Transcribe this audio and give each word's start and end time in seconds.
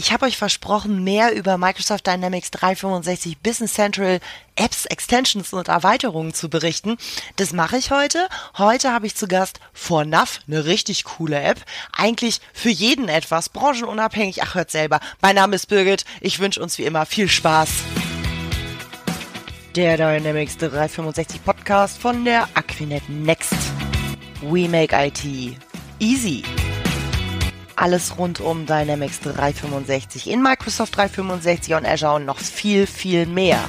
Ich 0.00 0.12
habe 0.12 0.26
euch 0.26 0.36
versprochen, 0.36 1.02
mehr 1.02 1.34
über 1.34 1.58
Microsoft 1.58 2.06
Dynamics 2.06 2.52
365 2.52 3.38
Business 3.38 3.74
Central 3.74 4.20
Apps, 4.54 4.86
Extensions 4.86 5.52
und 5.52 5.66
Erweiterungen 5.66 6.32
zu 6.32 6.48
berichten. 6.48 6.96
Das 7.34 7.52
mache 7.52 7.78
ich 7.78 7.90
heute. 7.90 8.28
Heute 8.56 8.92
habe 8.92 9.08
ich 9.08 9.16
zu 9.16 9.26
Gast 9.26 9.58
ForNav, 9.72 10.38
eine 10.46 10.66
richtig 10.66 11.02
coole 11.02 11.40
App. 11.42 11.64
Eigentlich 11.90 12.40
für 12.52 12.70
jeden 12.70 13.08
etwas, 13.08 13.48
branchenunabhängig. 13.48 14.40
Ach, 14.44 14.54
hört 14.54 14.70
selber. 14.70 15.00
Mein 15.20 15.34
Name 15.34 15.56
ist 15.56 15.66
Birgit. 15.66 16.04
Ich 16.20 16.38
wünsche 16.38 16.62
uns 16.62 16.78
wie 16.78 16.84
immer 16.84 17.04
viel 17.04 17.28
Spaß. 17.28 17.68
Der 19.74 19.96
Dynamics 19.96 20.58
365 20.58 21.44
Podcast 21.44 21.98
von 21.98 22.24
der 22.24 22.48
Aquinet 22.54 23.08
Next. 23.08 23.56
We 24.42 24.68
make 24.68 24.94
IT 24.94 25.24
easy 25.98 26.44
alles 27.78 28.18
rund 28.18 28.40
um 28.40 28.66
Dynamics 28.66 29.20
365 29.20 30.28
in 30.28 30.42
Microsoft 30.42 30.96
365 30.96 31.74
und 31.74 31.86
Azure 31.86 32.14
und 32.14 32.24
noch 32.24 32.38
viel, 32.38 32.86
viel 32.86 33.26
mehr. 33.26 33.64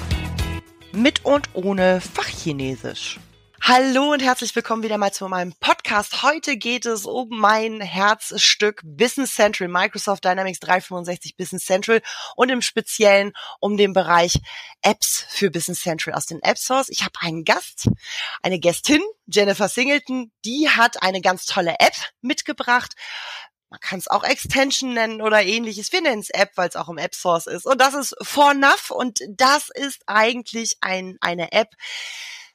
Mit 0.92 1.26
und 1.26 1.50
ohne 1.54 2.02
Fachchinesisch. 2.02 3.20
Hallo 3.62 4.14
und 4.14 4.24
herzlich 4.24 4.56
willkommen 4.56 4.82
wieder 4.82 4.98
mal 4.98 5.12
zu 5.12 5.28
meinem 5.28 5.54
Podcast. 5.60 6.24
Heute 6.24 6.58
geht 6.58 6.88
es 6.88 7.06
um 7.06 7.28
mein 7.30 7.82
Herzstück 7.82 8.82
Business 8.84 9.36
Central, 9.36 9.68
Microsoft 9.68 10.26
Dynamics 10.26 10.60
365 10.62 11.36
Business 11.36 11.66
Central 11.66 12.02
und 12.36 12.50
im 12.50 12.64
Speziellen 12.64 13.34
um 13.60 13.78
den 13.78 13.94
Bereich 13.94 14.40
Apps 14.82 15.26
für 15.30 15.52
Business 15.52 15.82
Central 15.82 16.16
aus 16.16 16.26
den 16.26 16.42
App 16.42 16.58
Stores. 16.58 16.90
Ich 16.90 17.04
habe 17.04 17.14
einen 17.20 17.44
Gast, 17.44 17.90
eine 18.42 18.60
Gästin, 18.60 19.04
Jennifer 19.28 19.68
Singleton, 19.68 20.32
die 20.46 20.70
hat 20.70 21.04
eine 21.04 21.22
ganz 21.22 21.46
tolle 21.46 21.76
App 21.80 21.94
mitgebracht 22.22 22.96
man 23.70 23.80
kann 23.80 24.00
es 24.00 24.08
auch 24.08 24.24
Extension 24.24 24.94
nennen 24.94 25.22
oder 25.22 25.44
ähnliches. 25.44 25.92
Wir 25.92 26.02
nennen 26.02 26.22
es 26.22 26.30
App, 26.32 26.52
weil 26.56 26.70
es 26.70 26.76
auch 26.76 26.90
im 26.90 26.98
App 26.98 27.14
Source 27.14 27.46
ist. 27.48 27.66
Und 27.66 27.80
das 27.80 27.94
ist 27.94 28.16
ForNav 28.22 28.90
und 28.90 29.20
das 29.30 29.70
ist 29.70 30.02
eigentlich 30.08 30.78
ein, 30.82 31.18
eine 31.22 31.52
App. 31.52 31.70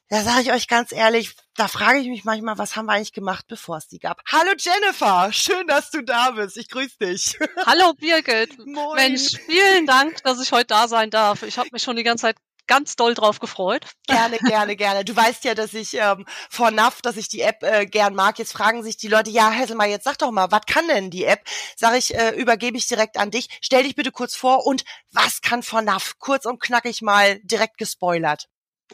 Da 0.09 0.21
sage 0.21 0.41
ich 0.41 0.51
euch 0.51 0.67
ganz 0.67 0.91
ehrlich, 0.91 1.35
da 1.55 1.67
frage 1.67 1.99
ich 1.99 2.07
mich 2.07 2.25
manchmal, 2.25 2.59
was 2.59 2.75
haben 2.75 2.85
wir 2.85 2.93
eigentlich 2.93 3.13
gemacht, 3.13 3.45
bevor 3.47 3.77
es 3.77 3.87
die 3.87 3.97
gab. 3.97 4.21
Hallo 4.31 4.51
Jennifer, 4.57 5.31
schön, 5.33 5.65
dass 5.65 5.89
du 5.89 6.03
da 6.03 6.31
bist. 6.31 6.57
Ich 6.57 6.69
grüße 6.69 6.97
dich. 6.99 7.39
Hallo 7.65 7.93
Birgit. 7.93 8.57
Moin. 8.67 8.95
Mensch, 8.95 9.37
vielen 9.47 9.87
Dank, 9.87 10.21
dass 10.23 10.39
ich 10.41 10.51
heute 10.51 10.67
da 10.67 10.87
sein 10.87 11.09
darf. 11.09 11.41
Ich 11.41 11.57
habe 11.57 11.69
mich 11.71 11.81
schon 11.81 11.95
die 11.95 12.03
ganze 12.03 12.23
Zeit 12.23 12.37
ganz 12.67 12.95
doll 12.95 13.13
drauf 13.13 13.39
gefreut. 13.39 13.85
Gerne, 14.07 14.37
gerne, 14.37 14.75
gerne. 14.75 15.05
Du 15.05 15.15
weißt 15.15 15.43
ja, 15.43 15.55
dass 15.55 15.73
ich 15.73 15.95
ähm, 15.95 16.25
vor 16.49 16.71
NAV, 16.71 17.01
dass 17.01 17.17
ich 17.17 17.27
die 17.27 17.41
App 17.41 17.63
äh, 17.63 17.85
gern 17.85 18.15
mag. 18.15 18.39
Jetzt 18.39 18.53
fragen 18.53 18.83
sich 18.83 18.97
die 18.97 19.07
Leute, 19.07 19.29
ja, 19.29 19.51
Hesselmar, 19.51 19.87
jetzt 19.87 20.05
sag 20.05 20.17
doch 20.17 20.31
mal, 20.31 20.51
was 20.51 20.65
kann 20.67 20.87
denn 20.87 21.09
die 21.09 21.25
App? 21.25 21.41
Sag 21.75 21.97
ich, 21.97 22.15
äh, 22.15 22.31
übergebe 22.31 22.77
ich 22.77 22.87
direkt 22.87 23.17
an 23.17 23.31
dich. 23.31 23.47
Stell 23.61 23.83
dich 23.83 23.95
bitte 23.95 24.11
kurz 24.11 24.35
vor 24.35 24.65
und 24.65 24.83
was 25.11 25.41
kann 25.41 25.63
vor 25.63 25.81
NAV? 25.81 26.19
Kurz 26.19 26.45
und 26.45 26.61
knackig 26.61 27.01
mal 27.01 27.39
direkt 27.43 27.77
gespoilert. 27.77 28.47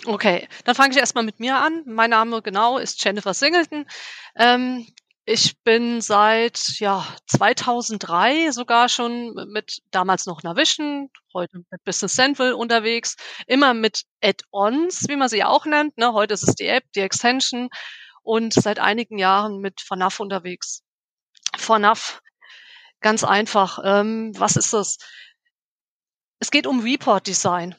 Okay, 0.05 0.47
dann 0.63 0.75
fange 0.75 0.91
ich 0.91 0.97
erstmal 0.97 1.23
mit 1.23 1.39
mir 1.39 1.57
an. 1.57 1.83
Mein 1.85 2.09
Name 2.11 2.41
genau 2.41 2.77
ist 2.77 3.03
Jennifer 3.03 3.33
Singleton. 3.33 3.85
Ähm, 4.35 4.87
ich 5.31 5.57
bin 5.63 6.01
seit 6.01 6.77
ja 6.79 7.07
2003 7.27 8.51
sogar 8.51 8.89
schon 8.89 9.33
mit 9.49 9.81
damals 9.91 10.25
noch 10.25 10.43
Navision, 10.43 11.09
heute 11.33 11.59
mit 11.69 11.83
Business 11.85 12.15
Central 12.15 12.51
unterwegs, 12.51 13.15
immer 13.47 13.73
mit 13.73 14.03
Add-ons, 14.21 15.07
wie 15.07 15.15
man 15.15 15.29
sie 15.29 15.45
auch 15.45 15.65
nennt. 15.65 15.97
Ne? 15.97 16.11
Heute 16.11 16.33
ist 16.33 16.45
es 16.45 16.55
die 16.55 16.67
App, 16.67 16.83
die 16.95 16.99
Extension 16.99 17.69
und 18.23 18.53
seit 18.53 18.79
einigen 18.79 19.17
Jahren 19.17 19.59
mit 19.59 19.79
FNAF 19.79 20.19
unterwegs. 20.19 20.83
FNAF, 21.57 22.21
ganz 22.99 23.23
einfach. 23.23 23.79
Ähm, 23.85 24.33
was 24.37 24.57
ist 24.57 24.73
das? 24.73 24.97
Es 26.39 26.51
geht 26.51 26.67
um 26.67 26.81
Report 26.81 27.25
Design. 27.25 27.75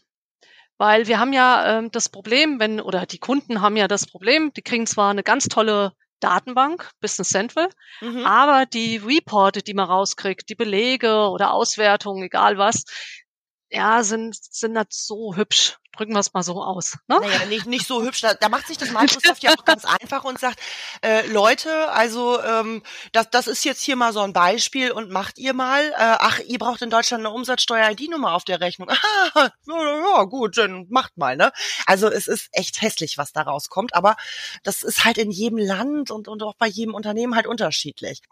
Weil 0.78 1.06
wir 1.06 1.18
haben 1.18 1.34
ja 1.34 1.78
ähm, 1.78 1.90
das 1.90 2.08
Problem, 2.08 2.58
wenn, 2.58 2.80
oder 2.80 3.04
die 3.04 3.18
Kunden 3.18 3.60
haben 3.60 3.76
ja 3.76 3.88
das 3.88 4.06
Problem, 4.06 4.52
die 4.54 4.62
kriegen 4.62 4.86
zwar 4.86 5.10
eine 5.10 5.22
ganz 5.22 5.48
tolle 5.48 5.92
Datenbank, 6.22 6.90
Business 7.00 7.28
Central, 7.28 7.68
mhm. 8.00 8.24
aber 8.24 8.66
die 8.66 8.96
Reporte, 8.96 9.62
die 9.62 9.74
man 9.74 9.88
rauskriegt, 9.88 10.48
die 10.48 10.54
Belege 10.54 11.28
oder 11.28 11.52
Auswertungen, 11.52 12.22
egal 12.22 12.58
was, 12.58 12.84
ja, 13.72 14.02
sind, 14.04 14.36
sind 14.36 14.72
nicht 14.72 14.92
so 14.92 15.34
hübsch. 15.34 15.78
Drücken 15.96 16.12
wir 16.14 16.20
es 16.20 16.32
mal 16.32 16.42
so 16.42 16.62
aus. 16.62 16.96
Ne? 17.06 17.18
Naja, 17.20 17.44
nicht, 17.46 17.66
nicht 17.66 17.86
so 17.86 18.02
hübsch. 18.02 18.20
Da, 18.20 18.34
da 18.34 18.48
macht 18.48 18.66
sich 18.66 18.78
das 18.78 18.90
Microsoft 18.92 19.42
ja 19.42 19.52
auch 19.52 19.64
ganz 19.64 19.84
einfach 19.84 20.24
und 20.24 20.38
sagt, 20.38 20.58
äh, 21.02 21.26
Leute, 21.26 21.90
also 21.90 22.40
ähm, 22.42 22.82
das, 23.12 23.28
das 23.30 23.46
ist 23.46 23.64
jetzt 23.64 23.82
hier 23.82 23.96
mal 23.96 24.12
so 24.12 24.20
ein 24.20 24.32
Beispiel 24.32 24.90
und 24.90 25.10
macht 25.10 25.38
ihr 25.38 25.52
mal, 25.52 25.82
äh, 25.82 25.94
ach, 25.96 26.38
ihr 26.40 26.58
braucht 26.58 26.82
in 26.82 26.90
Deutschland 26.90 27.26
eine 27.26 27.34
Umsatzsteuer-ID-Nummer 27.34 28.32
auf 28.32 28.44
der 28.44 28.60
Rechnung. 28.60 28.90
ja, 29.34 29.50
ja, 29.66 30.22
gut, 30.24 30.56
dann 30.56 30.86
macht 30.88 31.16
mal, 31.16 31.36
ne? 31.36 31.52
Also 31.86 32.08
es 32.08 32.26
ist 32.26 32.48
echt 32.52 32.80
hässlich, 32.80 33.18
was 33.18 33.32
da 33.32 33.42
rauskommt, 33.42 33.94
aber 33.94 34.16
das 34.62 34.82
ist 34.82 35.04
halt 35.04 35.18
in 35.18 35.30
jedem 35.30 35.58
Land 35.58 36.10
und, 36.10 36.28
und 36.28 36.42
auch 36.42 36.54
bei 36.54 36.66
jedem 36.66 36.94
Unternehmen 36.94 37.34
halt 37.34 37.46
unterschiedlich. 37.46 38.22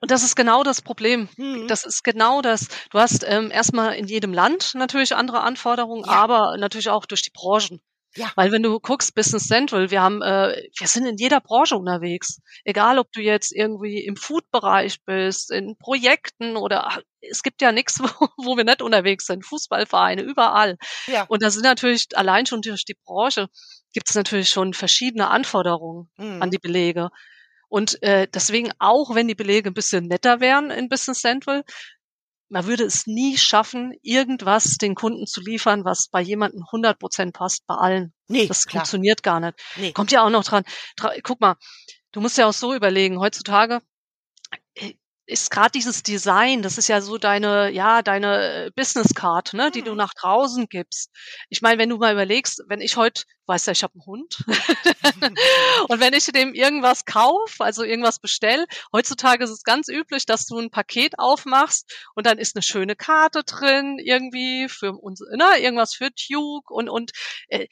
Und 0.00 0.10
das 0.10 0.22
ist 0.22 0.36
genau 0.36 0.62
das 0.62 0.82
Problem. 0.82 1.28
Mhm. 1.36 1.66
Das 1.68 1.84
ist 1.84 2.02
genau 2.02 2.42
das. 2.42 2.68
Du 2.90 2.98
hast 2.98 3.24
ähm, 3.26 3.50
erstmal 3.50 3.94
in 3.94 4.06
jedem 4.06 4.32
Land 4.32 4.74
natürlich 4.74 5.14
andere 5.14 5.40
Anforderungen, 5.40 6.04
ja. 6.04 6.10
aber 6.10 6.56
natürlich 6.58 6.90
auch 6.90 7.06
durch 7.06 7.22
die 7.22 7.30
Branchen. 7.30 7.80
Ja. 8.16 8.30
Weil 8.36 8.52
wenn 8.52 8.62
du 8.62 8.78
guckst, 8.78 9.14
Business 9.14 9.48
Central, 9.48 9.90
wir 9.90 10.00
haben, 10.00 10.22
äh, 10.22 10.68
wir 10.78 10.86
sind 10.86 11.06
in 11.06 11.16
jeder 11.16 11.40
Branche 11.40 11.76
unterwegs. 11.76 12.40
Egal, 12.64 12.98
ob 12.98 13.10
du 13.12 13.20
jetzt 13.20 13.52
irgendwie 13.52 14.04
im 14.04 14.16
Food-Bereich 14.16 15.02
bist, 15.04 15.50
in 15.50 15.76
Projekten 15.78 16.56
oder 16.56 16.86
ach, 16.86 17.00
es 17.20 17.42
gibt 17.42 17.60
ja 17.60 17.72
nichts, 17.72 17.98
wo, 18.20 18.28
wo 18.36 18.56
wir 18.56 18.64
nicht 18.64 18.82
unterwegs 18.82 19.26
sind. 19.26 19.44
Fußballvereine, 19.44 20.22
überall. 20.22 20.76
Ja. 21.06 21.24
Und 21.28 21.42
da 21.42 21.50
sind 21.50 21.64
natürlich 21.64 22.06
allein 22.14 22.46
schon 22.46 22.62
durch 22.62 22.84
die 22.84 22.96
Branche 23.04 23.48
gibt 23.94 24.08
es 24.08 24.14
natürlich 24.16 24.50
schon 24.50 24.74
verschiedene 24.74 25.30
Anforderungen 25.30 26.10
mhm. 26.18 26.42
an 26.42 26.50
die 26.50 26.58
Belege. 26.58 27.10
Und 27.74 28.00
äh, 28.04 28.28
deswegen, 28.32 28.70
auch 28.78 29.16
wenn 29.16 29.26
die 29.26 29.34
Belege 29.34 29.68
ein 29.68 29.74
bisschen 29.74 30.06
netter 30.06 30.38
wären 30.38 30.70
in 30.70 30.88
Business 30.88 31.22
Central, 31.22 31.64
man 32.48 32.66
würde 32.66 32.84
es 32.84 33.08
nie 33.08 33.36
schaffen, 33.36 33.94
irgendwas 34.00 34.76
den 34.76 34.94
Kunden 34.94 35.26
zu 35.26 35.40
liefern, 35.40 35.84
was 35.84 36.06
bei 36.06 36.20
jemandem 36.20 36.62
100 36.66 37.00
Prozent 37.00 37.34
passt, 37.34 37.66
bei 37.66 37.74
allen. 37.74 38.14
Nee, 38.28 38.46
das 38.46 38.66
klar. 38.66 38.82
funktioniert 38.82 39.24
gar 39.24 39.40
nicht. 39.40 39.54
Nee. 39.74 39.90
Kommt 39.90 40.12
ja 40.12 40.24
auch 40.24 40.30
noch 40.30 40.44
dran. 40.44 40.62
Guck 41.24 41.40
mal, 41.40 41.56
du 42.12 42.20
musst 42.20 42.38
ja 42.38 42.46
auch 42.46 42.52
so 42.52 42.74
überlegen, 42.74 43.18
heutzutage, 43.18 43.80
ist 45.26 45.50
gerade 45.50 45.70
dieses 45.70 46.02
Design, 46.02 46.62
das 46.62 46.76
ist 46.78 46.88
ja 46.88 47.00
so 47.00 47.18
deine, 47.18 47.70
ja, 47.70 48.02
deine 48.02 48.70
Business 48.76 49.14
Card, 49.14 49.54
ne, 49.54 49.70
die 49.70 49.82
du 49.82 49.92
mhm. 49.92 49.96
nach 49.96 50.14
draußen 50.14 50.68
gibst. 50.68 51.10
Ich 51.48 51.62
meine, 51.62 51.78
wenn 51.78 51.88
du 51.88 51.96
mal 51.96 52.12
überlegst, 52.12 52.62
wenn 52.68 52.80
ich 52.80 52.96
heute, 52.96 53.22
weißt 53.46 53.66
du, 53.66 53.70
ich 53.72 53.82
habe 53.82 53.94
einen 53.94 54.06
Hund, 54.06 54.44
und 55.88 56.00
wenn 56.00 56.12
ich 56.12 56.26
dem 56.26 56.54
irgendwas 56.54 57.04
kauf, 57.04 57.56
also 57.58 57.84
irgendwas 57.84 58.18
bestell, 58.18 58.66
heutzutage 58.92 59.44
ist 59.44 59.50
es 59.50 59.62
ganz 59.62 59.88
üblich, 59.88 60.26
dass 60.26 60.46
du 60.46 60.58
ein 60.58 60.70
Paket 60.70 61.18
aufmachst 61.18 61.92
und 62.14 62.26
dann 62.26 62.38
ist 62.38 62.56
eine 62.56 62.62
schöne 62.62 62.96
Karte 62.96 63.44
drin, 63.44 63.98
irgendwie 63.98 64.68
für 64.68 64.92
uns, 64.92 65.20
ne, 65.20 65.58
irgendwas 65.58 65.94
für 65.94 66.10
Duke 66.10 66.72
und 66.72 66.88
und 66.90 67.12
äh, 67.48 67.66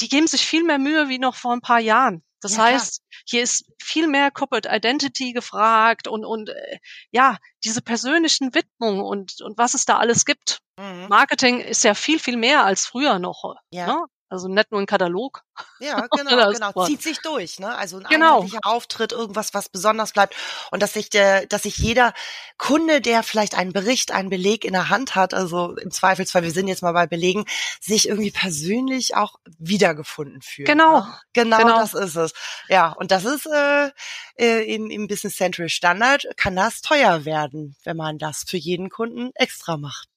die 0.00 0.08
geben 0.08 0.26
sich 0.26 0.46
viel 0.46 0.64
mehr 0.64 0.78
Mühe 0.78 1.08
wie 1.08 1.18
noch 1.18 1.34
vor 1.34 1.52
ein 1.52 1.60
paar 1.60 1.80
Jahren. 1.80 2.22
Das 2.42 2.56
ja, 2.56 2.64
heißt, 2.64 3.02
hier 3.24 3.42
ist 3.42 3.64
viel 3.80 4.08
mehr 4.08 4.30
Corporate 4.30 4.68
Identity 4.70 5.32
gefragt 5.32 6.08
und, 6.08 6.24
und 6.24 6.50
äh, 6.50 6.78
ja, 7.10 7.38
diese 7.64 7.80
persönlichen 7.80 8.54
Widmungen 8.54 9.00
und, 9.00 9.40
und 9.40 9.56
was 9.56 9.74
es 9.74 9.84
da 9.84 9.98
alles 9.98 10.24
gibt. 10.24 10.58
Mhm. 10.78 11.06
Marketing 11.08 11.60
ist 11.60 11.84
ja 11.84 11.94
viel, 11.94 12.18
viel 12.18 12.36
mehr 12.36 12.64
als 12.64 12.86
früher 12.86 13.18
noch. 13.18 13.54
Ja. 13.70 13.86
Ne? 13.86 14.04
Also 14.32 14.48
nicht 14.48 14.72
nur 14.72 14.80
ein 14.80 14.86
Katalog. 14.86 15.44
Ja, 15.78 16.06
genau, 16.10 16.50
genau. 16.50 16.86
Zieht 16.86 17.02
sich 17.02 17.20
durch, 17.20 17.60
ne? 17.60 17.76
Also 17.76 17.98
ein 17.98 18.04
genau. 18.04 18.36
einheitlicher 18.36 18.60
Auftritt, 18.62 19.12
irgendwas, 19.12 19.52
was 19.52 19.68
besonders 19.68 20.12
bleibt. 20.12 20.34
Und 20.70 20.82
dass 20.82 20.94
sich 20.94 21.10
der, 21.10 21.44
dass 21.46 21.64
sich 21.64 21.76
jeder 21.76 22.14
Kunde, 22.56 23.02
der 23.02 23.22
vielleicht 23.24 23.54
einen 23.54 23.74
Bericht, 23.74 24.10
einen 24.10 24.30
Beleg 24.30 24.64
in 24.64 24.72
der 24.72 24.88
Hand 24.88 25.16
hat, 25.16 25.34
also 25.34 25.76
im 25.76 25.90
Zweifelsfall, 25.90 26.44
wir 26.44 26.50
sind 26.50 26.66
jetzt 26.66 26.82
mal 26.82 26.92
bei 26.92 27.06
Belegen, 27.06 27.44
sich 27.78 28.08
irgendwie 28.08 28.30
persönlich 28.30 29.16
auch 29.16 29.34
wiedergefunden 29.58 30.40
fühlt. 30.40 30.66
Genau. 30.66 31.00
Ne? 31.00 31.18
Genau, 31.34 31.58
genau, 31.58 31.76
das 31.80 31.92
ist 31.92 32.16
es. 32.16 32.32
Ja, 32.68 32.92
und 32.92 33.10
das 33.10 33.26
ist 33.26 33.44
äh, 33.44 33.90
äh, 34.38 34.74
im, 34.74 34.88
im 34.88 35.08
Business 35.08 35.36
Central 35.36 35.68
Standard, 35.68 36.24
kann 36.38 36.56
das 36.56 36.80
teuer 36.80 37.26
werden, 37.26 37.76
wenn 37.84 37.98
man 37.98 38.16
das 38.16 38.44
für 38.48 38.56
jeden 38.56 38.88
Kunden 38.88 39.32
extra 39.34 39.76
macht. 39.76 40.08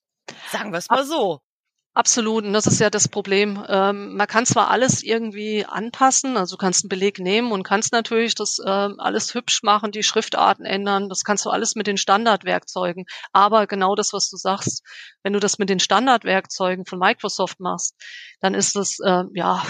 Sagen 0.54 0.72
wir 0.72 0.80
es 0.80 0.90
mal 0.90 1.06
so. 1.06 1.42
Absolut, 1.96 2.44
und 2.44 2.52
das 2.52 2.68
ist 2.68 2.82
ja 2.82 2.90
das 2.90 3.08
Problem. 3.08 3.64
Ähm, 3.70 4.18
man 4.18 4.28
kann 4.28 4.46
zwar 4.46 4.70
alles 4.70 5.02
irgendwie 5.02 5.66
anpassen, 5.66 6.36
also 6.36 6.58
du 6.58 6.60
kannst 6.60 6.84
einen 6.84 6.90
Beleg 6.90 7.20
nehmen 7.20 7.54
und 7.54 7.64
kannst 7.64 7.94
natürlich 7.94 8.36
das 8.36 8.58
ähm, 8.66 9.00
alles 9.00 9.34
hübsch 9.34 9.64
machen, 9.64 9.94
die 9.94 10.04
Schriftarten 10.04 10.66
ändern, 10.66 11.08
das 11.08 11.24
kannst 11.24 11.46
du 11.46 11.52
alles 11.52 11.76
mit 11.76 11.88
den 11.88 11.96
Standardwerkzeugen. 11.96 13.06
Aber 13.32 13.66
genau 13.66 13.96
das, 13.96 14.12
was 14.12 14.30
du 14.30 14.36
sagst, 14.36 14.84
wenn 15.24 15.32
du 15.32 15.40
das 15.40 15.58
mit 15.58 15.70
den 15.70 15.80
Standardwerkzeugen 15.80 16.86
von 16.86 17.00
Microsoft 17.00 17.62
machst, 17.62 17.96
dann 18.42 18.56
ist 18.56 18.76
es 18.76 19.00
äh, 19.00 19.24
ja 19.34 19.66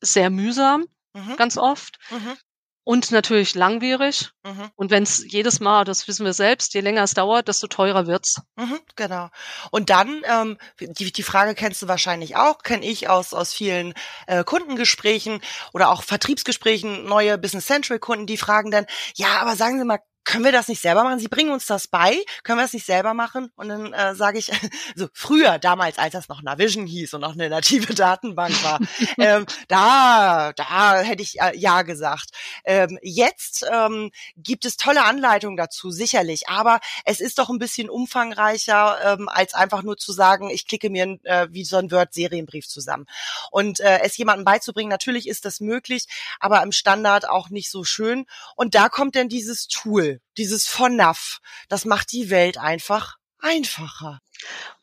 sehr 0.00 0.30
mühsam, 0.30 0.86
mhm. 1.12 1.36
ganz 1.36 1.58
oft. 1.58 1.98
Mhm. 2.10 2.38
Und 2.86 3.10
natürlich 3.10 3.56
langwierig. 3.56 4.30
Mhm. 4.44 4.70
Und 4.76 4.92
wenn 4.92 5.02
es 5.02 5.24
jedes 5.26 5.58
Mal, 5.58 5.82
das 5.82 6.06
wissen 6.06 6.24
wir 6.24 6.32
selbst, 6.32 6.72
je 6.72 6.80
länger 6.80 7.02
es 7.02 7.14
dauert, 7.14 7.48
desto 7.48 7.66
teurer 7.66 8.06
wird's. 8.06 8.40
Mhm, 8.54 8.78
genau. 8.94 9.28
Und 9.72 9.90
dann, 9.90 10.22
ähm, 10.24 10.56
die, 10.78 11.10
die 11.10 11.22
Frage 11.24 11.56
kennst 11.56 11.82
du 11.82 11.88
wahrscheinlich 11.88 12.36
auch, 12.36 12.58
kenne 12.58 12.86
ich 12.86 13.08
aus, 13.08 13.34
aus 13.34 13.52
vielen 13.52 13.92
äh, 14.28 14.44
Kundengesprächen 14.44 15.40
oder 15.72 15.90
auch 15.90 16.04
Vertriebsgesprächen, 16.04 17.06
neue 17.06 17.38
Business 17.38 17.66
Central 17.66 17.98
Kunden, 17.98 18.26
die 18.26 18.36
fragen 18.36 18.70
dann, 18.70 18.86
ja, 19.16 19.40
aber 19.40 19.56
sagen 19.56 19.80
Sie 19.80 19.84
mal, 19.84 19.98
können 20.26 20.44
wir 20.44 20.52
das 20.52 20.68
nicht 20.68 20.82
selber 20.82 21.04
machen? 21.04 21.20
Sie 21.20 21.28
bringen 21.28 21.52
uns 21.52 21.66
das 21.66 21.86
bei, 21.86 22.18
können 22.42 22.58
wir 22.58 22.64
das 22.64 22.72
nicht 22.72 22.84
selber 22.84 23.14
machen? 23.14 23.50
Und 23.54 23.68
dann 23.68 23.92
äh, 23.92 24.14
sage 24.14 24.38
ich, 24.38 24.50
so 24.96 25.08
früher, 25.12 25.58
damals, 25.58 25.98
als 25.98 26.12
das 26.12 26.28
noch 26.28 26.42
Navision 26.42 26.84
hieß 26.86 27.14
und 27.14 27.20
noch 27.20 27.32
eine 27.32 27.48
native 27.48 27.94
Datenbank 27.94 28.62
war, 28.64 28.80
ähm, 29.18 29.46
da, 29.68 30.52
da 30.54 31.00
hätte 31.00 31.22
ich 31.22 31.40
äh, 31.40 31.56
ja 31.56 31.82
gesagt. 31.82 32.30
Ähm, 32.64 32.98
jetzt 33.02 33.64
ähm, 33.72 34.10
gibt 34.36 34.64
es 34.64 34.76
tolle 34.76 35.04
Anleitungen 35.04 35.56
dazu, 35.56 35.90
sicherlich, 35.90 36.48
aber 36.48 36.80
es 37.04 37.20
ist 37.20 37.38
doch 37.38 37.48
ein 37.48 37.60
bisschen 37.60 37.88
umfangreicher, 37.88 38.98
ähm, 39.04 39.28
als 39.28 39.54
einfach 39.54 39.84
nur 39.84 39.96
zu 39.96 40.12
sagen, 40.12 40.50
ich 40.50 40.66
klicke 40.66 40.90
mir 40.90 41.18
äh, 41.22 41.46
wie 41.50 41.64
so 41.64 41.76
ein 41.76 41.90
Word-Serienbrief 41.90 42.66
zusammen. 42.66 43.06
Und 43.52 43.78
äh, 43.78 44.00
es 44.02 44.16
jemandem 44.16 44.44
beizubringen, 44.44 44.90
natürlich 44.90 45.28
ist 45.28 45.44
das 45.44 45.60
möglich, 45.60 46.06
aber 46.40 46.64
im 46.64 46.72
Standard 46.72 47.28
auch 47.28 47.48
nicht 47.48 47.70
so 47.70 47.84
schön. 47.84 48.26
Und 48.56 48.74
da 48.74 48.88
kommt 48.88 49.14
dann 49.14 49.28
dieses 49.28 49.68
Tool 49.68 50.15
dieses 50.36 50.66
FONAF, 50.66 51.38
das 51.68 51.84
macht 51.84 52.12
die 52.12 52.30
Welt 52.30 52.58
einfach 52.58 53.16
einfacher. 53.40 54.20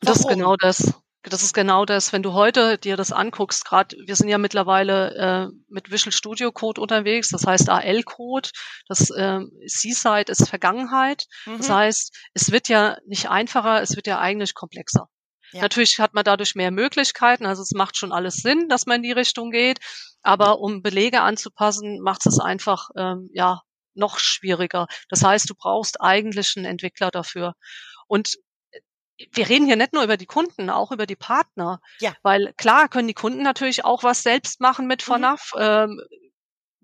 Das 0.00 0.18
ist 0.20 0.28
genau 0.28 0.56
das. 0.56 0.94
Das 1.26 1.42
ist 1.42 1.54
genau 1.54 1.86
das, 1.86 2.12
wenn 2.12 2.22
du 2.22 2.34
heute 2.34 2.76
dir 2.76 2.98
das 2.98 3.10
anguckst, 3.10 3.64
gerade 3.64 3.96
wir 4.04 4.14
sind 4.14 4.28
ja 4.28 4.36
mittlerweile 4.36 5.14
äh, 5.14 5.56
mit 5.68 5.90
Visual 5.90 6.12
Studio 6.12 6.52
Code 6.52 6.82
unterwegs, 6.82 7.30
das 7.30 7.46
heißt 7.46 7.70
AL-Code, 7.70 8.50
das 8.88 9.08
äh, 9.08 9.40
Seaside 9.64 10.30
ist 10.30 10.46
Vergangenheit. 10.46 11.24
Mhm. 11.46 11.56
Das 11.56 11.70
heißt, 11.70 12.14
es 12.34 12.52
wird 12.52 12.68
ja 12.68 12.98
nicht 13.06 13.30
einfacher, 13.30 13.80
es 13.80 13.96
wird 13.96 14.06
ja 14.06 14.18
eigentlich 14.18 14.52
komplexer. 14.52 15.08
Ja. 15.52 15.62
Natürlich 15.62 15.98
hat 15.98 16.12
man 16.12 16.24
dadurch 16.24 16.56
mehr 16.56 16.70
Möglichkeiten, 16.70 17.46
also 17.46 17.62
es 17.62 17.72
macht 17.72 17.96
schon 17.96 18.12
alles 18.12 18.36
Sinn, 18.36 18.68
dass 18.68 18.84
man 18.84 18.96
in 18.96 19.04
die 19.04 19.12
Richtung 19.12 19.50
geht, 19.50 19.78
aber 20.22 20.58
um 20.58 20.82
Belege 20.82 21.22
anzupassen, 21.22 22.00
macht 22.02 22.26
es 22.26 22.38
einfach 22.38 22.90
ähm, 22.98 23.30
ja 23.32 23.62
noch 23.94 24.18
schwieriger. 24.18 24.86
Das 25.08 25.22
heißt, 25.22 25.48
du 25.48 25.54
brauchst 25.54 26.00
eigentlich 26.00 26.54
einen 26.56 26.66
Entwickler 26.66 27.10
dafür. 27.10 27.54
Und 28.06 28.36
äh, 28.70 28.80
wir 29.32 29.48
reden 29.48 29.66
hier 29.66 29.76
nicht 29.76 29.92
nur 29.92 30.04
über 30.04 30.16
die 30.16 30.26
Kunden, 30.26 30.70
auch 30.70 30.92
über 30.92 31.06
die 31.06 31.16
Partner. 31.16 31.80
Ja. 32.00 32.14
Weil 32.22 32.52
klar 32.56 32.88
können 32.88 33.08
die 33.08 33.14
Kunden 33.14 33.42
natürlich 33.42 33.84
auch 33.84 34.02
was 34.02 34.22
selbst 34.22 34.60
machen 34.60 34.86
mit 34.86 35.02
FONAF, 35.02 35.52
mhm. 35.54 35.60
ähm, 35.60 36.00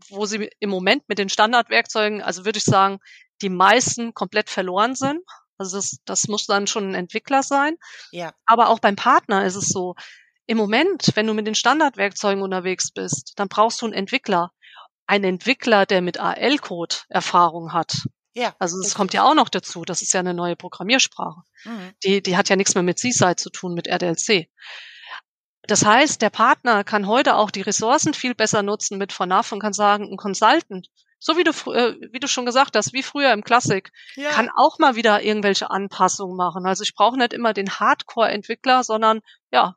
wo 0.09 0.27
sie 0.27 0.51
im 0.59 0.71
Moment 0.71 1.09
mit 1.09 1.19
den 1.19 1.29
Standardwerkzeugen, 1.29 2.23
also 2.23 2.45
würde 2.45 2.59
ich 2.59 2.65
sagen, 2.65 2.99
die 3.43 3.51
meisten 3.51 4.15
komplett 4.15 4.51
verloren 4.51 4.95
sind. 4.95 5.21
Also 5.59 5.77
das, 5.77 5.99
das 6.07 6.29
muss 6.29 6.47
dann 6.47 6.67
schon 6.67 6.91
ein 6.91 6.95
Entwickler 6.95 7.43
sein. 7.43 7.77
Ja. 8.13 8.33
Aber 8.47 8.71
auch 8.71 8.79
beim 8.79 8.97
Partner 8.97 9.45
ist 9.45 9.57
es 9.57 9.69
so, 9.69 9.95
im 10.47 10.57
Moment, 10.57 11.13
wenn 11.15 11.29
du 11.29 11.35
mit 11.35 11.47
den 11.47 11.55
Standardwerkzeugen 11.55 12.43
unterwegs 12.43 12.91
bist, 12.91 13.35
dann 13.37 13.49
brauchst 13.49 13.81
du 13.83 13.87
einen 13.87 13.95
Entwickler 13.95 14.51
ein 15.11 15.25
Entwickler, 15.25 15.87
der 15.87 16.03
mit 16.03 16.21
AL-Code 16.21 16.95
Erfahrung 17.09 17.73
hat. 17.73 18.07
Ja. 18.33 18.55
Also 18.61 18.81
das 18.81 18.95
kommt 18.95 19.13
ja 19.13 19.25
auch 19.25 19.35
noch 19.35 19.49
dazu. 19.49 19.85
Das 19.85 20.03
ist 20.03 20.15
ja 20.15 20.21
eine 20.21 20.35
neue 20.35 20.55
Programmiersprache. 20.55 21.43
Mhm. 21.65 21.93
Die, 22.05 22.23
die 22.23 22.37
hat 22.37 22.49
ja 22.49 22.55
nichts 22.55 22.75
mehr 22.75 22.85
mit 22.85 23.01
Seaside 23.01 23.35
zu 23.35 23.51
tun, 23.51 23.75
mit 23.75 23.89
RDLC. 23.89 24.49
Das 25.63 25.85
heißt, 25.85 26.23
der 26.23 26.31
Partner 26.31 26.85
kann 26.85 27.09
heute 27.09 27.35
auch 27.35 27.51
die 27.51 27.61
Ressourcen 27.61 28.15
viel 28.15 28.37
besser 28.37 28.63
nutzen 28.63 28.99
mit 28.99 29.13
FONAF 29.13 29.51
und 29.51 29.59
kann 29.59 29.73
sagen, 29.73 30.05
ein 30.05 30.17
Consultant, 30.17 30.87
so 31.19 31.37
wie 31.37 31.45
du, 31.45 31.51
äh, 31.73 31.97
wie 32.13 32.21
du 32.21 32.29
schon 32.29 32.47
gesagt 32.47 32.77
hast, 32.77 32.93
wie 32.93 33.03
früher 33.03 33.33
im 33.33 33.43
Classic, 33.43 33.91
ja. 34.15 34.31
kann 34.31 34.49
auch 34.57 34.79
mal 34.79 34.95
wieder 34.95 35.23
irgendwelche 35.23 35.71
Anpassungen 35.71 36.37
machen. 36.37 36.67
Also 36.67 36.85
ich 36.85 36.95
brauche 36.95 37.19
nicht 37.19 37.33
immer 37.33 37.53
den 37.53 37.69
Hardcore-Entwickler, 37.69 38.85
sondern 38.85 39.23
ja, 39.51 39.75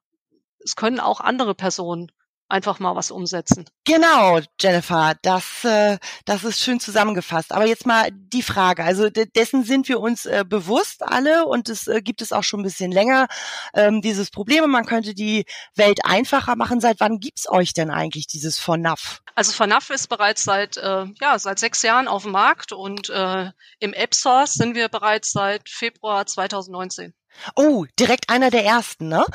es 0.64 0.76
können 0.76 1.00
auch 1.00 1.22
andere 1.22 1.56
Personen 1.56 2.12
einfach 2.54 2.80
mal 2.80 2.96
was 2.96 3.10
umsetzen. 3.10 3.66
Genau, 3.84 4.40
Jennifer, 4.62 5.16
das, 5.24 5.66
äh, 5.66 5.98
das 6.26 6.44
ist 6.44 6.62
schön 6.62 6.80
zusammengefasst. 6.80 7.52
Aber 7.52 7.66
jetzt 7.66 7.88
mal 7.88 8.10
die 8.12 8.44
Frage, 8.44 8.84
also 8.84 9.10
dessen 9.10 9.64
sind 9.64 9.90
wir 9.90 10.00
uns 10.00 10.28
äh, 10.28 10.46
bewusst 10.48 11.02
alle 11.02 11.46
und 11.48 11.68
es 11.68 11.88
äh, 11.88 12.02
gibt 12.02 12.22
es 12.22 12.32
auch 12.32 12.44
schon 12.44 12.60
ein 12.60 12.64
bisschen 12.64 12.92
länger, 12.92 13.28
ähm, 13.74 14.02
dieses 14.02 14.30
Problem. 14.30 14.70
Man 14.70 14.86
könnte 14.86 15.16
die 15.16 15.46
Welt 15.76 16.06
einfacher 16.06 16.56
machen. 16.56 16.80
Seit 16.80 17.00
wann 17.00 17.20
gibt's 17.20 17.50
euch 17.50 17.74
denn 17.74 17.90
eigentlich 17.90 18.28
dieses 18.28 18.60
FONAF? 18.60 19.22
Also 19.34 19.52
FONAF 19.52 19.90
ist 19.90 20.08
bereits 20.08 20.44
seit, 20.44 20.78
äh, 20.78 21.06
ja, 21.20 21.40
seit 21.40 21.58
sechs 21.58 21.82
Jahren 21.82 22.08
auf 22.08 22.22
dem 22.22 22.34
Markt 22.34 22.72
und 22.72 23.10
äh, 23.10 23.50
im 23.80 23.94
App 23.94 24.14
Source 24.14 24.54
sind 24.54 24.76
wir 24.76 24.90
bereits 24.90 25.32
seit 25.32 25.70
Februar 25.70 26.28
2019. 26.28 27.16
Oh, 27.56 27.86
direkt 28.00 28.30
einer 28.30 28.50
der 28.50 28.66
ersten, 28.66 29.08
ne? 29.08 29.26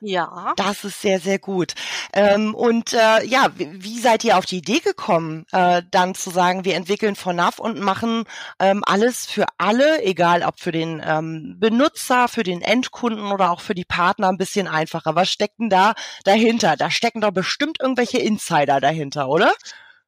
Ja. 0.00 0.52
Das 0.56 0.84
ist 0.84 1.00
sehr, 1.00 1.20
sehr 1.20 1.38
gut. 1.38 1.74
Ähm, 2.12 2.54
und 2.54 2.92
äh, 2.92 3.24
ja, 3.24 3.50
wie, 3.56 3.82
wie 3.82 3.98
seid 4.00 4.24
ihr 4.24 4.38
auf 4.38 4.46
die 4.46 4.58
Idee 4.58 4.80
gekommen, 4.80 5.44
äh, 5.52 5.82
dann 5.90 6.14
zu 6.14 6.30
sagen, 6.30 6.64
wir 6.64 6.76
entwickeln 6.76 7.16
FONAF 7.16 7.58
und 7.58 7.80
machen 7.80 8.24
ähm, 8.58 8.82
alles 8.86 9.26
für 9.26 9.46
alle, 9.58 10.02
egal 10.02 10.42
ob 10.42 10.60
für 10.60 10.72
den 10.72 11.02
ähm, 11.04 11.56
Benutzer, 11.58 12.28
für 12.28 12.42
den 12.42 12.62
Endkunden 12.62 13.32
oder 13.32 13.50
auch 13.50 13.60
für 13.60 13.74
die 13.74 13.84
Partner 13.84 14.28
ein 14.28 14.38
bisschen 14.38 14.68
einfacher. 14.68 15.14
Was 15.14 15.30
steckt 15.30 15.58
denn 15.58 15.70
da 15.70 15.94
dahinter? 16.24 16.76
Da 16.76 16.90
stecken 16.90 17.20
doch 17.20 17.32
bestimmt 17.32 17.78
irgendwelche 17.80 18.18
Insider 18.18 18.80
dahinter, 18.80 19.28
oder? 19.28 19.52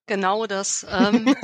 Genau 0.07 0.47
das. 0.47 0.87
Ähm, 1.01 1.35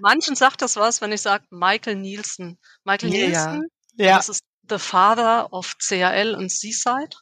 manchen 0.00 0.34
sagt 0.34 0.62
das 0.62 0.76
was, 0.76 1.00
wenn 1.00 1.12
ich 1.12 1.20
sage 1.20 1.44
Michael 1.50 1.96
Nielsen. 1.96 2.58
Michael 2.84 3.10
Nielsen, 3.10 3.68
ja. 3.96 4.16
das 4.16 4.28
ist 4.28 4.42
The 4.68 4.78
Father 4.78 5.52
of 5.52 5.76
CAL 5.78 6.34
und 6.34 6.50
Seaside. 6.50 7.16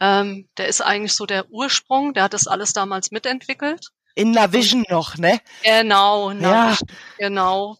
Ähm, 0.00 0.48
der 0.58 0.68
ist 0.68 0.80
eigentlich 0.80 1.14
so 1.14 1.26
der 1.26 1.50
Ursprung, 1.50 2.14
der 2.14 2.24
hat 2.24 2.34
das 2.34 2.46
alles 2.46 2.72
damals 2.72 3.10
mitentwickelt. 3.10 3.88
In 4.16 4.30
Navision 4.30 4.84
noch, 4.88 5.16
ne? 5.16 5.40
Genau, 5.62 6.30
Navision, 6.30 6.88
ja. 6.88 7.26
genau. 7.28 7.76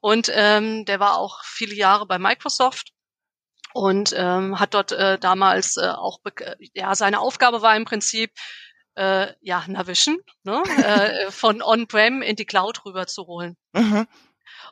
Und 0.00 0.30
ähm, 0.32 0.84
der 0.84 1.00
war 1.00 1.16
auch 1.16 1.42
viele 1.44 1.74
Jahre 1.74 2.06
bei 2.06 2.18
Microsoft 2.18 2.92
und 3.72 4.14
ähm, 4.16 4.60
hat 4.60 4.74
dort 4.74 4.92
äh, 4.92 5.18
damals 5.18 5.76
äh, 5.76 5.88
auch, 5.88 6.20
ja, 6.74 6.94
seine 6.94 7.20
Aufgabe 7.20 7.62
war 7.62 7.76
im 7.76 7.84
Prinzip, 7.84 8.32
äh, 8.94 9.32
ja, 9.40 9.64
Navision, 9.66 10.18
ne, 10.44 10.62
äh, 11.26 11.30
von 11.30 11.62
On-Prem 11.62 12.22
in 12.22 12.36
die 12.36 12.44
Cloud 12.44 12.84
rüber 12.84 13.06
zu 13.06 13.26
holen. 13.26 13.56
Mhm. 13.72 14.06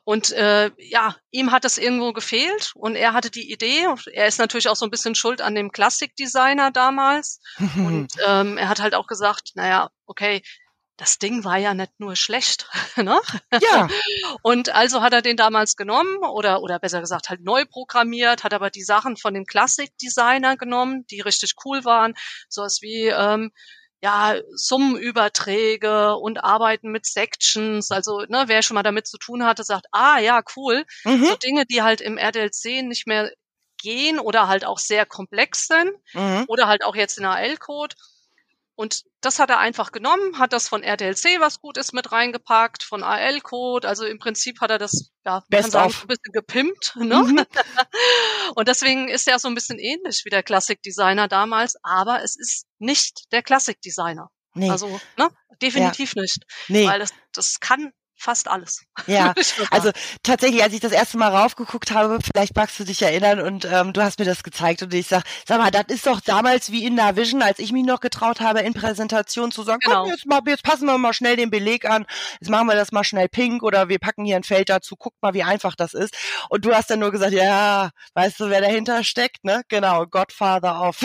Und 0.05 0.33
äh, 0.33 0.71
ja, 0.79 1.17
ihm 1.31 1.53
hat 1.53 1.65
das 1.65 1.79
irgendwo 1.79 2.13
gefehlt 2.13 2.73
und 2.75 2.97
er 2.97 3.13
hatte 3.13 3.31
die 3.31 3.53
Idee. 3.53 3.87
Er 4.13 4.27
ist 4.27 4.39
natürlich 4.39 4.69
auch 4.69 4.77
so 4.77 4.87
ein 4.87 4.91
bisschen 4.91 5.15
schuld 5.15 5.41
an 5.41 5.55
dem 5.55 5.73
Klassikdesigner 5.73 6.71
damals. 6.71 7.41
und 7.77 8.09
ähm, 8.27 8.57
er 8.57 8.69
hat 8.69 8.81
halt 8.81 8.95
auch 8.95 9.07
gesagt, 9.07 9.53
naja, 9.55 9.91
okay, 10.07 10.43
das 11.01 11.19
Ding 11.19 11.45
war 11.45 11.57
ja 11.57 11.73
nicht 11.73 11.99
nur 11.99 12.15
schlecht, 12.15 12.69
ne? 12.97 13.19
Ja. 13.61 13.89
Und 14.43 14.69
also 14.75 15.01
hat 15.01 15.15
er 15.15 15.23
den 15.23 15.39
damals 15.39 15.77
genommen 15.77 16.19
oder 16.19 16.61
oder 16.61 16.79
besser 16.79 17.01
gesagt 17.01 17.31
halt 17.31 17.41
neu 17.41 17.65
programmiert, 17.65 18.45
hat 18.45 18.53
aber 18.53 18.69
die 18.69 18.83
Sachen 18.83 19.17
von 19.17 19.33
dem 19.33 19.47
Klassikdesigner 19.47 20.59
genommen, 20.59 21.07
die 21.11 21.21
richtig 21.21 21.55
cool 21.65 21.87
waren, 21.87 22.13
sowas 22.51 22.83
wie 22.83 23.07
ähm, 23.07 23.51
ja, 24.03 24.37
Summenüberträge 24.55 26.17
und 26.17 26.43
arbeiten 26.43 26.91
mit 26.91 27.07
Sections. 27.07 27.91
Also, 27.91 28.21
ne, 28.29 28.45
wer 28.47 28.63
schon 28.63 28.75
mal 28.75 28.83
damit 28.83 29.07
zu 29.07 29.19
tun 29.19 29.45
hatte, 29.45 29.63
sagt, 29.63 29.87
ah 29.93 30.19
ja, 30.19 30.43
cool. 30.57 30.85
Mhm. 31.05 31.25
So 31.25 31.37
Dinge, 31.37 31.67
die 31.67 31.83
halt 31.83 32.01
im 32.01 32.17
RDLC 32.17 32.83
nicht 32.83 33.07
mehr 33.07 33.31
gehen 33.83 34.19
oder 34.19 34.49
halt 34.49 34.65
auch 34.65 34.79
sehr 34.79 35.07
komplex 35.07 35.67
sind 35.67 35.93
mhm. 36.13 36.45
oder 36.49 36.67
halt 36.67 36.85
auch 36.85 36.95
jetzt 36.95 37.19
in 37.19 37.25
AL-Code. 37.25 37.95
Und 38.81 39.03
das 39.21 39.39
hat 39.39 39.51
er 39.51 39.59
einfach 39.59 39.93
genommen, 39.93 40.39
hat 40.39 40.55
das 40.55 40.67
von 40.67 40.83
RDLC, 40.83 41.39
was 41.39 41.61
gut 41.61 41.77
ist, 41.77 41.93
mit 41.93 42.13
reingepackt, 42.13 42.83
von 42.83 43.03
AL-Code. 43.03 43.87
Also 43.87 44.07
im 44.07 44.19
Prinzip 44.19 44.63
hat 44.63 44.71
er 44.71 44.79
das, 44.79 45.11
ja, 45.23 45.45
Best 45.51 45.65
kann 45.65 45.71
sagen, 45.71 45.95
ein 46.01 46.07
bisschen 46.07 46.33
gepimpt. 46.33 46.97
Ne? 46.97 47.23
Mhm. 47.23 47.45
Und 48.55 48.69
deswegen 48.69 49.09
ist 49.09 49.29
er 49.29 49.39
so 49.39 49.49
ein 49.49 49.55
bisschen 49.55 49.79
ähnlich 49.79 50.23
wie 50.25 50.31
der 50.31 50.43
Classic-Designer 50.43 51.29
damals, 51.29 51.77
aber 51.83 52.25
es 52.25 52.39
ist 52.39 52.65
nicht 52.79 53.31
der 53.33 53.43
Classic-Designer. 53.43 54.31
Nee. 54.55 54.71
Also, 54.71 54.99
ne? 55.19 55.29
Definitiv 55.61 56.15
ja. 56.15 56.23
nicht. 56.23 56.39
Nee. 56.69 56.89
Weil 56.89 57.01
das, 57.01 57.11
das 57.35 57.61
kann 57.61 57.93
fast 58.21 58.49
alles. 58.49 58.85
Ja, 59.07 59.33
also 59.71 59.91
tatsächlich, 60.23 60.63
als 60.63 60.75
ich 60.75 60.81
das 60.81 60.93
erste 60.93 61.17
Mal 61.17 61.29
raufgeguckt 61.29 61.91
habe, 61.91 62.19
vielleicht 62.23 62.55
magst 62.55 62.79
du 62.79 62.85
dich 62.85 63.01
erinnern 63.01 63.41
und 63.41 63.65
ähm, 63.65 63.93
du 63.93 64.03
hast 64.03 64.19
mir 64.19 64.27
das 64.27 64.43
gezeigt 64.43 64.83
und 64.83 64.93
ich 64.93 65.07
sag, 65.07 65.25
sag 65.47 65.59
mal, 65.59 65.71
das 65.71 65.87
ist 65.89 66.07
doch 66.07 66.21
damals 66.21 66.71
wie 66.71 66.85
in 66.85 66.95
Navision, 66.95 67.43
als 67.43 67.59
ich 67.59 67.73
mich 67.73 67.85
noch 67.85 68.01
getraut 68.01 68.41
habe, 68.41 68.61
in 68.61 68.75
Präsentation 68.75 69.51
zu 69.51 69.63
sagen, 69.63 69.81
genau. 69.83 70.03
komm, 70.03 70.11
jetzt, 70.11 70.27
mal, 70.27 70.41
jetzt 70.47 70.63
passen 70.63 70.87
wir 70.87 70.99
mal 70.99 71.15
schnell 71.15 71.37
den 71.37 71.51
Beleg 71.51 71.89
an, 71.89 72.07
jetzt 72.41 72.51
machen 72.51 72.67
wir 72.67 72.75
das 72.75 72.93
mal 72.93 73.05
schnell 73.05 73.29
pink 73.29 73.63
oder 73.63 73.89
wir 73.89 73.99
packen 73.99 74.25
hier 74.25 74.37
ein 74.37 74.45
Feld 74.45 74.69
dazu, 74.69 74.97
guck 74.97 75.15
mal, 75.23 75.33
wie 75.33 75.43
einfach 75.43 75.75
das 75.75 75.95
ist. 75.95 76.15
Und 76.51 76.65
du 76.65 76.75
hast 76.75 76.91
dann 76.91 77.01
nur 77.01 77.13
gesagt, 77.13 77.33
ja, 77.33 77.91
weißt 78.15 78.39
du, 78.39 78.51
wer 78.51 78.61
dahinter 78.61 79.03
steckt, 79.03 79.45
ne? 79.45 79.63
Genau, 79.69 80.05
Godfather 80.05 80.83
of. 80.83 80.99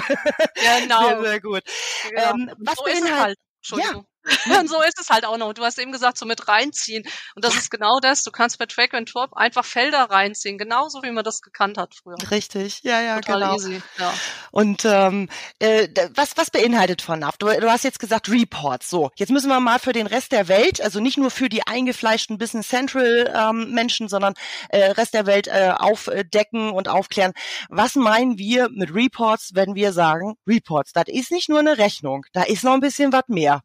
Genau. 0.55 1.07
sehr, 1.07 1.21
sehr 1.21 1.41
gut. 1.41 1.63
Genau. 2.09 2.31
Ähm, 2.31 2.51
was 2.57 2.75
so 2.75 2.83
beinhaltet, 2.83 3.39
ja, 3.71 4.03
Und 4.59 4.69
so 4.69 4.81
ist 4.81 4.99
es 4.99 5.09
halt 5.09 5.25
auch 5.25 5.37
noch. 5.37 5.53
Du 5.53 5.63
hast 5.63 5.77
eben 5.77 5.91
gesagt, 5.91 6.17
so 6.17 6.25
mit 6.25 6.47
reinziehen. 6.47 7.03
Und 7.35 7.45
das 7.45 7.55
ist 7.55 7.69
genau 7.69 7.99
das. 8.01 8.23
Du 8.23 8.31
kannst 8.31 8.57
bei 8.57 8.65
Track 8.65 8.93
and 8.93 9.13
Drop 9.13 9.33
einfach 9.33 9.65
Felder 9.65 10.09
reinziehen, 10.09 10.57
genauso 10.57 11.03
wie 11.03 11.11
man 11.11 11.23
das 11.23 11.41
gekannt 11.41 11.77
hat 11.77 11.93
früher. 11.95 12.15
Richtig, 12.31 12.81
ja, 12.83 13.01
ja, 13.01 13.21
Total 13.21 13.39
genau. 13.39 13.55
Easy. 13.55 13.81
Ja. 13.99 14.13
Und 14.51 14.85
ähm, 14.85 15.29
äh, 15.59 15.87
was, 16.15 16.37
was 16.37 16.49
beinhaltet 16.49 17.01
von 17.01 17.19
NAV? 17.19 17.37
Du, 17.37 17.47
du 17.47 17.71
hast 17.71 17.83
jetzt 17.83 17.99
gesagt 17.99 18.29
Reports. 18.29 18.89
So, 18.89 19.11
jetzt 19.15 19.31
müssen 19.31 19.49
wir 19.49 19.59
mal 19.59 19.79
für 19.79 19.93
den 19.93 20.07
Rest 20.07 20.31
der 20.31 20.47
Welt, 20.47 20.81
also 20.81 20.99
nicht 20.99 21.17
nur 21.17 21.31
für 21.31 21.49
die 21.49 21.65
eingefleischten 21.67 22.37
Business 22.37 22.69
Central 22.69 23.31
ähm, 23.35 23.71
Menschen, 23.71 24.07
sondern 24.07 24.33
äh, 24.69 24.91
Rest 24.91 25.13
der 25.13 25.25
Welt 25.25 25.47
äh, 25.47 25.73
aufdecken 25.75 26.71
und 26.71 26.87
aufklären. 26.87 27.33
Was 27.69 27.95
meinen 27.95 28.37
wir 28.37 28.69
mit 28.69 28.93
Reports, 28.93 29.51
wenn 29.53 29.75
wir 29.75 29.93
sagen 29.93 30.35
Reports? 30.47 30.93
Das 30.93 31.05
ist 31.07 31.31
nicht 31.31 31.49
nur 31.49 31.59
eine 31.59 31.77
Rechnung, 31.77 32.25
da 32.33 32.43
ist 32.43 32.63
noch 32.63 32.73
ein 32.73 32.79
bisschen 32.79 33.11
was 33.11 33.23
mehr. 33.27 33.61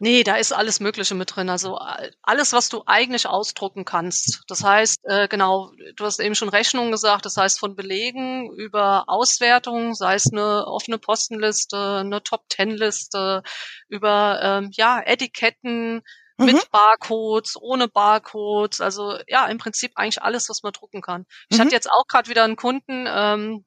Nee, 0.00 0.22
da 0.22 0.36
ist 0.36 0.52
alles 0.52 0.80
Mögliche 0.80 1.14
mit 1.14 1.34
drin. 1.34 1.48
Also 1.48 1.78
alles, 2.22 2.52
was 2.52 2.68
du 2.68 2.82
eigentlich 2.86 3.26
ausdrucken 3.26 3.84
kannst. 3.84 4.42
Das 4.46 4.62
heißt, 4.62 5.00
äh, 5.04 5.28
genau, 5.28 5.72
du 5.96 6.04
hast 6.04 6.20
eben 6.20 6.34
schon 6.34 6.48
Rechnungen 6.48 6.92
gesagt, 6.92 7.24
das 7.24 7.36
heißt 7.36 7.58
von 7.58 7.74
Belegen 7.74 8.52
über 8.52 9.04
Auswertungen, 9.08 9.94
sei 9.94 10.14
es 10.14 10.32
eine 10.32 10.66
offene 10.66 10.98
Postenliste, 10.98 11.98
eine 11.98 12.22
Top-Ten-Liste, 12.22 13.42
über 13.88 14.40
ähm, 14.42 14.70
ja, 14.72 15.00
Etiketten, 15.04 16.02
mhm. 16.38 16.46
mit 16.46 16.70
Barcodes, 16.70 17.56
ohne 17.60 17.88
Barcodes, 17.88 18.80
also 18.80 19.18
ja, 19.26 19.46
im 19.46 19.58
Prinzip 19.58 19.92
eigentlich 19.96 20.22
alles, 20.22 20.48
was 20.48 20.62
man 20.62 20.72
drucken 20.72 21.02
kann. 21.02 21.26
Ich 21.48 21.58
mhm. 21.58 21.62
hatte 21.62 21.74
jetzt 21.74 21.90
auch 21.90 22.06
gerade 22.06 22.30
wieder 22.30 22.44
einen 22.44 22.56
Kunden, 22.56 23.06
ähm, 23.08 23.64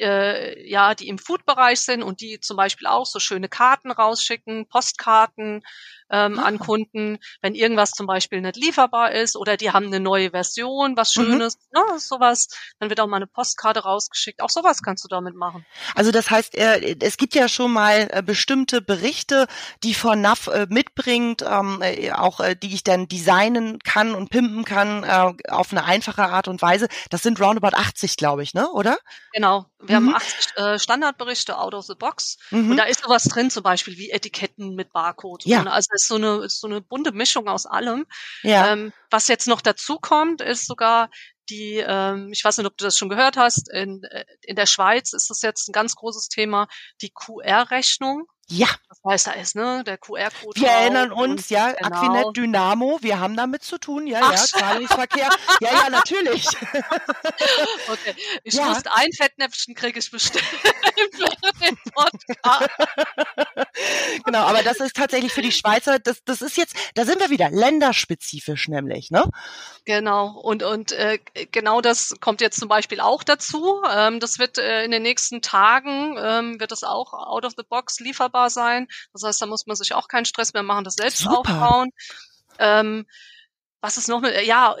äh, 0.00 0.68
ja, 0.68 0.94
die 0.94 1.08
im 1.08 1.18
Food-Bereich 1.18 1.80
sind 1.80 2.02
und 2.02 2.20
die 2.20 2.40
zum 2.40 2.56
Beispiel 2.56 2.86
auch 2.86 3.06
so 3.06 3.18
schöne 3.18 3.48
Karten 3.48 3.90
rausschicken, 3.90 4.66
Postkarten 4.68 5.62
ähm, 6.10 6.38
ah. 6.38 6.44
an 6.44 6.58
Kunden, 6.58 7.18
wenn 7.42 7.54
irgendwas 7.54 7.90
zum 7.90 8.06
Beispiel 8.06 8.40
nicht 8.40 8.56
lieferbar 8.56 9.12
ist 9.12 9.36
oder 9.36 9.56
die 9.56 9.70
haben 9.70 9.86
eine 9.86 10.00
neue 10.00 10.30
Version, 10.30 10.96
was 10.96 11.14
mhm. 11.16 11.22
Schönes, 11.22 11.58
mhm. 11.72 11.80
ne, 11.80 11.98
sowas, 11.98 12.48
dann 12.78 12.88
wird 12.88 13.00
auch 13.00 13.06
mal 13.06 13.16
eine 13.16 13.26
Postkarte 13.26 13.80
rausgeschickt. 13.80 14.40
Auch 14.42 14.50
sowas 14.50 14.82
kannst 14.82 15.04
du 15.04 15.08
damit 15.08 15.34
machen. 15.34 15.66
Also 15.94 16.10
das 16.10 16.30
heißt, 16.30 16.56
äh, 16.56 16.96
es 17.00 17.16
gibt 17.16 17.34
ja 17.34 17.48
schon 17.48 17.72
mal 17.72 18.08
äh, 18.10 18.22
bestimmte 18.22 18.80
Berichte, 18.80 19.46
die 19.82 19.94
von 19.94 20.20
NAV 20.20 20.48
äh, 20.48 20.66
mitbringt, 20.70 21.42
ähm, 21.42 21.82
auch 22.12 22.40
die 22.62 22.74
ich 22.74 22.84
dann 22.84 23.08
designen 23.08 23.78
kann 23.80 24.14
und 24.14 24.30
pimpen 24.30 24.64
kann 24.64 25.04
auf 25.48 25.72
eine 25.72 25.84
einfache 25.84 26.24
Art 26.24 26.48
und 26.48 26.62
Weise. 26.62 26.88
Das 27.10 27.22
sind 27.22 27.40
roundabout 27.40 27.76
80, 27.76 28.16
glaube 28.16 28.42
ich, 28.42 28.54
ne? 28.54 28.70
Oder? 28.70 28.98
Genau. 29.32 29.66
Wir 29.88 30.00
mhm. 30.00 30.14
haben 30.14 30.16
80 30.16 30.82
Standardberichte 30.82 31.58
out 31.58 31.74
of 31.74 31.86
the 31.86 31.94
box 31.94 32.38
mhm. 32.50 32.72
und 32.72 32.76
da 32.76 32.84
ist 32.84 33.02
sowas 33.02 33.24
drin, 33.24 33.50
zum 33.50 33.62
Beispiel 33.62 33.96
wie 33.96 34.10
Etiketten 34.10 34.74
mit 34.74 34.92
Barcode. 34.92 35.44
Ja. 35.46 35.64
Also 35.64 35.88
ist 35.92 36.06
so 36.06 36.16
eine, 36.16 36.44
ist 36.44 36.60
so 36.60 36.66
eine 36.66 36.80
bunte 36.80 37.12
Mischung 37.12 37.48
aus 37.48 37.66
allem. 37.66 38.06
Ja. 38.42 38.72
Ähm, 38.72 38.92
was 39.10 39.28
jetzt 39.28 39.48
noch 39.48 39.60
dazu 39.60 39.98
kommt, 39.98 40.40
ist 40.40 40.66
sogar 40.66 41.10
die, 41.48 41.82
ähm, 41.86 42.30
ich 42.32 42.44
weiß 42.44 42.58
nicht, 42.58 42.66
ob 42.66 42.76
du 42.76 42.84
das 42.84 42.98
schon 42.98 43.08
gehört 43.08 43.36
hast, 43.36 43.70
in, 43.70 44.02
äh, 44.04 44.24
in 44.42 44.56
der 44.56 44.66
Schweiz 44.66 45.12
ist 45.12 45.30
das 45.30 45.42
jetzt 45.42 45.68
ein 45.68 45.72
ganz 45.72 45.94
großes 45.94 46.28
Thema, 46.28 46.68
die 47.00 47.10
QR-Rechnung. 47.10 48.26
Ja. 48.50 48.68
Das 48.88 48.98
heißt 49.04 49.26
da 49.26 49.32
ist, 49.32 49.56
ne? 49.56 49.84
Der 49.84 49.98
QR-Code. 49.98 50.58
Wir 50.58 50.68
erinnern 50.68 51.12
uns, 51.12 51.50
ja, 51.50 51.72
genau. 51.72 51.96
Aquinet 51.96 52.36
Dynamo, 52.36 52.98
wir 53.02 53.20
haben 53.20 53.36
damit 53.36 53.62
zu 53.62 53.76
tun, 53.76 54.06
ja, 54.06 54.20
Ach, 54.22 54.32
ja, 54.32 54.38
Zahlungsverkehr. 54.38 55.28
ja, 55.60 55.70
ja, 55.70 55.90
natürlich. 55.90 56.46
okay. 57.88 58.14
Ich 58.44 58.54
ja. 58.54 58.70
wusste, 58.70 58.90
ein 58.94 59.12
Fettnäpfchen 59.12 59.74
kriege 59.74 59.98
ich 59.98 60.10
bestimmt 60.10 60.44
den 61.60 61.76
Podcast. 61.92 62.70
genau, 64.24 64.44
aber 64.44 64.62
das 64.62 64.80
ist 64.80 64.96
tatsächlich 64.96 65.32
für 65.32 65.42
die 65.42 65.52
Schweizer, 65.52 65.98
das, 65.98 66.24
das 66.24 66.40
ist 66.40 66.56
jetzt, 66.56 66.74
da 66.94 67.04
sind 67.04 67.20
wir 67.20 67.28
wieder, 67.28 67.50
länderspezifisch 67.50 68.68
nämlich, 68.68 69.10
ne? 69.10 69.24
Genau, 69.84 70.38
und, 70.40 70.62
und 70.62 70.92
äh, 70.92 71.18
genau 71.52 71.82
das 71.82 72.14
kommt 72.20 72.40
jetzt 72.40 72.58
zum 72.58 72.68
Beispiel 72.68 73.00
auch 73.00 73.22
dazu. 73.22 73.82
Ähm, 73.90 74.20
das 74.20 74.38
wird 74.38 74.58
äh, 74.58 74.84
in 74.84 74.90
den 74.90 75.02
nächsten 75.02 75.42
Tagen, 75.42 76.16
ähm, 76.18 76.60
wird 76.60 76.72
das 76.72 76.82
auch 76.82 77.12
out 77.12 77.44
of 77.44 77.52
the 77.56 77.62
box 77.62 78.00
lieferbar 78.00 78.37
machbar 78.38 78.50
sein. 78.50 78.88
Das 79.12 79.22
heißt, 79.22 79.42
da 79.42 79.46
muss 79.46 79.66
man 79.66 79.76
sich 79.76 79.94
auch 79.94 80.08
keinen 80.08 80.24
Stress 80.24 80.52
mehr 80.52 80.62
machen, 80.62 80.84
das 80.84 80.94
selbst 80.94 81.18
Super. 81.18 81.38
aufbauen. 81.38 81.90
Ähm, 82.58 83.06
was 83.80 83.96
ist 83.96 84.08
noch 84.08 84.20
mit, 84.20 84.34
ja, 84.44 84.76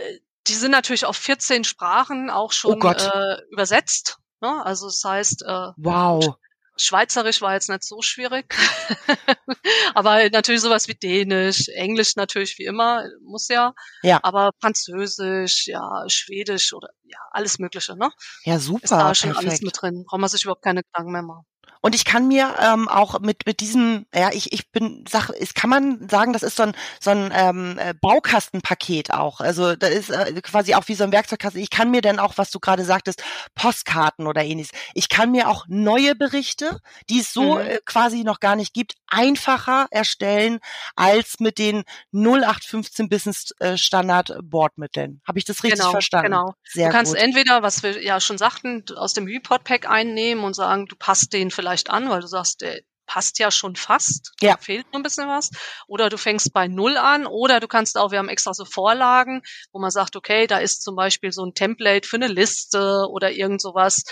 die 0.46 0.54
sind 0.54 0.70
natürlich 0.72 1.04
auf 1.04 1.16
14 1.16 1.64
Sprachen 1.64 2.30
auch 2.30 2.52
schon 2.52 2.82
oh 2.82 2.90
äh, 2.90 3.36
übersetzt. 3.50 4.18
Ne? 4.40 4.64
Also 4.64 4.86
das 4.86 5.02
heißt, 5.04 5.42
äh, 5.42 5.68
wow. 5.76 6.36
Schweizerisch 6.80 7.40
war 7.40 7.54
jetzt 7.54 7.68
nicht 7.68 7.82
so 7.82 8.02
schwierig. 8.02 8.54
aber 9.94 10.30
natürlich 10.30 10.60
sowas 10.60 10.86
wie 10.86 10.94
Dänisch, 10.94 11.66
Englisch 11.70 12.14
natürlich 12.14 12.56
wie 12.58 12.66
immer, 12.66 13.04
muss 13.20 13.48
ja. 13.48 13.74
Ja. 14.02 14.20
Aber 14.22 14.52
Französisch, 14.60 15.66
ja, 15.66 16.04
Schwedisch 16.06 16.72
oder 16.72 16.90
ja, 17.02 17.18
alles 17.32 17.58
Mögliche, 17.58 17.96
ne? 17.96 18.12
Ja, 18.44 18.60
super. 18.60 18.84
Ist 18.84 18.92
da 18.92 19.12
schon 19.16 19.30
perfekt. 19.30 19.48
alles 19.48 19.62
mit 19.62 19.82
drin. 19.82 20.04
Braucht 20.06 20.20
man 20.20 20.30
sich 20.30 20.44
überhaupt 20.44 20.62
keine 20.62 20.84
Gedanken 20.84 21.10
mehr 21.10 21.22
machen. 21.22 21.46
Und 21.80 21.94
ich 21.94 22.04
kann 22.04 22.28
mir 22.28 22.54
ähm, 22.60 22.88
auch 22.88 23.20
mit 23.20 23.46
mit 23.46 23.60
diesem, 23.60 24.06
ja, 24.14 24.30
ich 24.32 24.52
ich 24.52 24.70
bin, 24.70 25.04
sag, 25.08 25.30
ist, 25.30 25.54
kann 25.54 25.70
man 25.70 26.08
sagen, 26.08 26.32
das 26.32 26.42
ist 26.42 26.56
so 26.56 26.64
ein 26.64 26.72
so 27.00 27.10
ein 27.10 27.32
ähm, 27.34 27.78
äh, 27.78 27.94
Baukastenpaket 27.94 29.12
auch. 29.12 29.40
Also 29.40 29.76
da 29.76 29.86
ist 29.86 30.10
äh, 30.10 30.40
quasi 30.42 30.74
auch 30.74 30.88
wie 30.88 30.94
so 30.94 31.04
ein 31.04 31.12
Werkzeugkasten. 31.12 31.60
Ich 31.62 31.70
kann 31.70 31.90
mir 31.90 32.00
dann 32.00 32.18
auch, 32.18 32.34
was 32.36 32.50
du 32.50 32.60
gerade 32.60 32.84
sagtest, 32.84 33.22
Postkarten 33.54 34.26
oder 34.26 34.42
ähnliches. 34.42 34.72
Ich 34.94 35.08
kann 35.08 35.30
mir 35.30 35.48
auch 35.48 35.66
neue 35.68 36.14
Berichte, 36.14 36.80
die 37.08 37.20
es 37.20 37.32
so 37.32 37.54
mhm. 37.54 37.60
äh, 37.60 37.78
quasi 37.84 38.24
noch 38.24 38.40
gar 38.40 38.56
nicht 38.56 38.74
gibt, 38.74 38.94
einfacher 39.06 39.86
erstellen 39.90 40.58
als 40.96 41.40
mit 41.40 41.58
den 41.58 41.84
0815 42.12 43.08
Business 43.08 43.52
äh, 43.60 43.76
Standard 43.76 44.36
Bordmitteln. 44.42 45.20
Habe 45.26 45.38
ich 45.38 45.44
das 45.44 45.62
richtig 45.62 45.80
genau, 45.80 45.92
verstanden? 45.92 46.32
Genau. 46.32 46.54
Sehr 46.64 46.88
du 46.88 46.92
kannst 46.92 47.14
gut. 47.14 47.22
entweder, 47.22 47.62
was 47.62 47.82
wir 47.82 48.02
ja 48.02 48.20
schon 48.20 48.38
sagten, 48.38 48.84
aus 48.96 49.12
dem 49.12 49.26
Report 49.26 49.64
Pack 49.64 49.88
einnehmen 49.88 50.44
und 50.44 50.54
sagen, 50.54 50.86
du 50.86 50.96
passt 50.96 51.32
den 51.32 51.50
vielleicht 51.50 51.67
vielleicht 51.68 51.90
an, 51.90 52.08
weil 52.08 52.20
du 52.20 52.26
sagst, 52.26 52.60
der 52.62 52.80
passt 53.08 53.38
ja 53.40 53.50
schon 53.50 53.74
fast, 53.74 54.32
ja. 54.40 54.52
da 54.52 54.58
fehlt 54.58 54.86
noch 54.92 55.00
ein 55.00 55.02
bisschen 55.02 55.26
was. 55.26 55.50
Oder 55.88 56.10
du 56.10 56.18
fängst 56.18 56.52
bei 56.52 56.68
Null 56.68 56.96
an 56.96 57.26
oder 57.26 57.58
du 57.58 57.66
kannst 57.66 57.98
auch, 57.98 58.12
wir 58.12 58.18
haben 58.18 58.28
extra 58.28 58.54
so 58.54 58.64
Vorlagen, 58.64 59.42
wo 59.72 59.80
man 59.80 59.90
sagt, 59.90 60.14
okay, 60.14 60.46
da 60.46 60.58
ist 60.58 60.82
zum 60.82 60.94
Beispiel 60.94 61.32
so 61.32 61.44
ein 61.44 61.54
Template 61.54 62.06
für 62.06 62.16
eine 62.16 62.28
Liste 62.28 63.06
oder 63.10 63.32
irgend 63.32 63.60
sowas, 63.60 64.04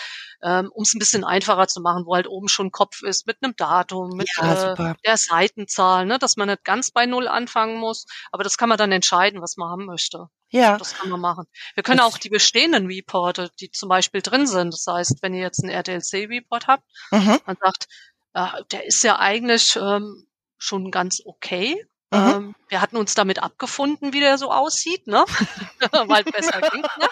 ähm, 0.43 0.71
um 0.73 0.83
es 0.83 0.95
ein 0.95 0.99
bisschen 0.99 1.25
einfacher 1.25 1.69
zu 1.69 1.81
machen, 1.81 2.05
wo 2.07 2.15
halt 2.15 2.27
oben 2.27 2.49
schon 2.49 2.73
Kopf 2.73 3.03
ist 3.03 3.27
mit 3.27 3.37
einem 3.43 3.55
Datum, 3.55 4.17
mit 4.17 4.29
ja, 4.39 4.73
äh, 4.73 4.95
der 5.05 5.17
Seitenzahl, 5.17 6.07
ne, 6.07 6.19
dass 6.19 6.37
man 6.37 6.49
nicht 6.49 6.65
ganz 6.65 6.91
bei 6.91 7.07
Null 7.07 7.29
anfangen 7.29 7.79
muss, 7.79 8.07
aber 8.33 8.43
das 8.43 8.57
kann 8.57 8.69
man 8.69 8.79
dann 8.79 8.93
entscheiden, 8.93 9.43
was 9.43 9.57
man 9.57 9.69
haben 9.69 9.87
möchte. 9.87 10.29
Ja. 10.51 10.79
Das 10.79 10.95
kann 10.95 11.11
man 11.11 11.21
machen. 11.21 11.47
Wir 11.75 11.83
können 11.83 11.99
das 11.99 12.07
auch 12.07 12.19
die 12.19 12.29
bestehenden 12.29 12.87
Reporte, 12.87 13.51
die 13.61 13.71
zum 13.71 13.89
Beispiel 13.89 14.23
drin 14.23 14.47
sind. 14.47 14.73
Das 14.73 14.87
heißt, 14.89 15.19
wenn 15.23 15.35
ihr 15.35 15.43
jetzt 15.43 15.63
einen 15.63 15.73
RTLC-Report 15.73 16.67
habt, 16.69 16.85
mhm. 17.11 17.41
man 17.45 17.57
sagt, 17.61 17.89
äh, 18.37 18.65
der 18.71 18.85
ist 18.87 19.03
ja 19.03 19.19
eigentlich 19.19 19.77
ähm, 19.77 20.27
schon 20.59 20.91
ganz 20.91 21.23
okay. 21.25 21.83
Mhm. 22.13 22.19
Ähm, 22.19 22.55
wir 22.69 22.81
hatten 22.83 22.99
uns 22.99 23.15
damit 23.15 23.43
abgefunden, 23.43 24.13
wie 24.13 24.21
der 24.21 24.37
so 24.37 24.53
aussieht, 24.53 25.07
ne? 25.07 25.25
Weil 26.07 26.23
besser 26.25 26.61
ging. 26.71 26.83
Ne? 26.83 27.09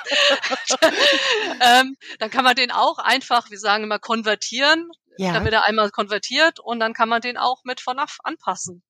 ähm, 1.60 1.96
dann 2.18 2.30
kann 2.30 2.44
man 2.44 2.54
den 2.54 2.70
auch 2.70 2.98
einfach, 2.98 3.50
wir 3.50 3.58
sagen 3.58 3.84
immer, 3.84 3.98
konvertieren. 3.98 4.90
Ja. 5.16 5.42
Wird 5.42 5.54
er 5.54 5.64
einmal 5.64 5.90
konvertiert 5.90 6.58
und 6.58 6.80
dann 6.80 6.92
kann 6.92 7.08
man 7.08 7.20
den 7.20 7.38
auch 7.38 7.62
mit 7.64 7.80
FNAF 7.80 8.18
anpassen. 8.24 8.82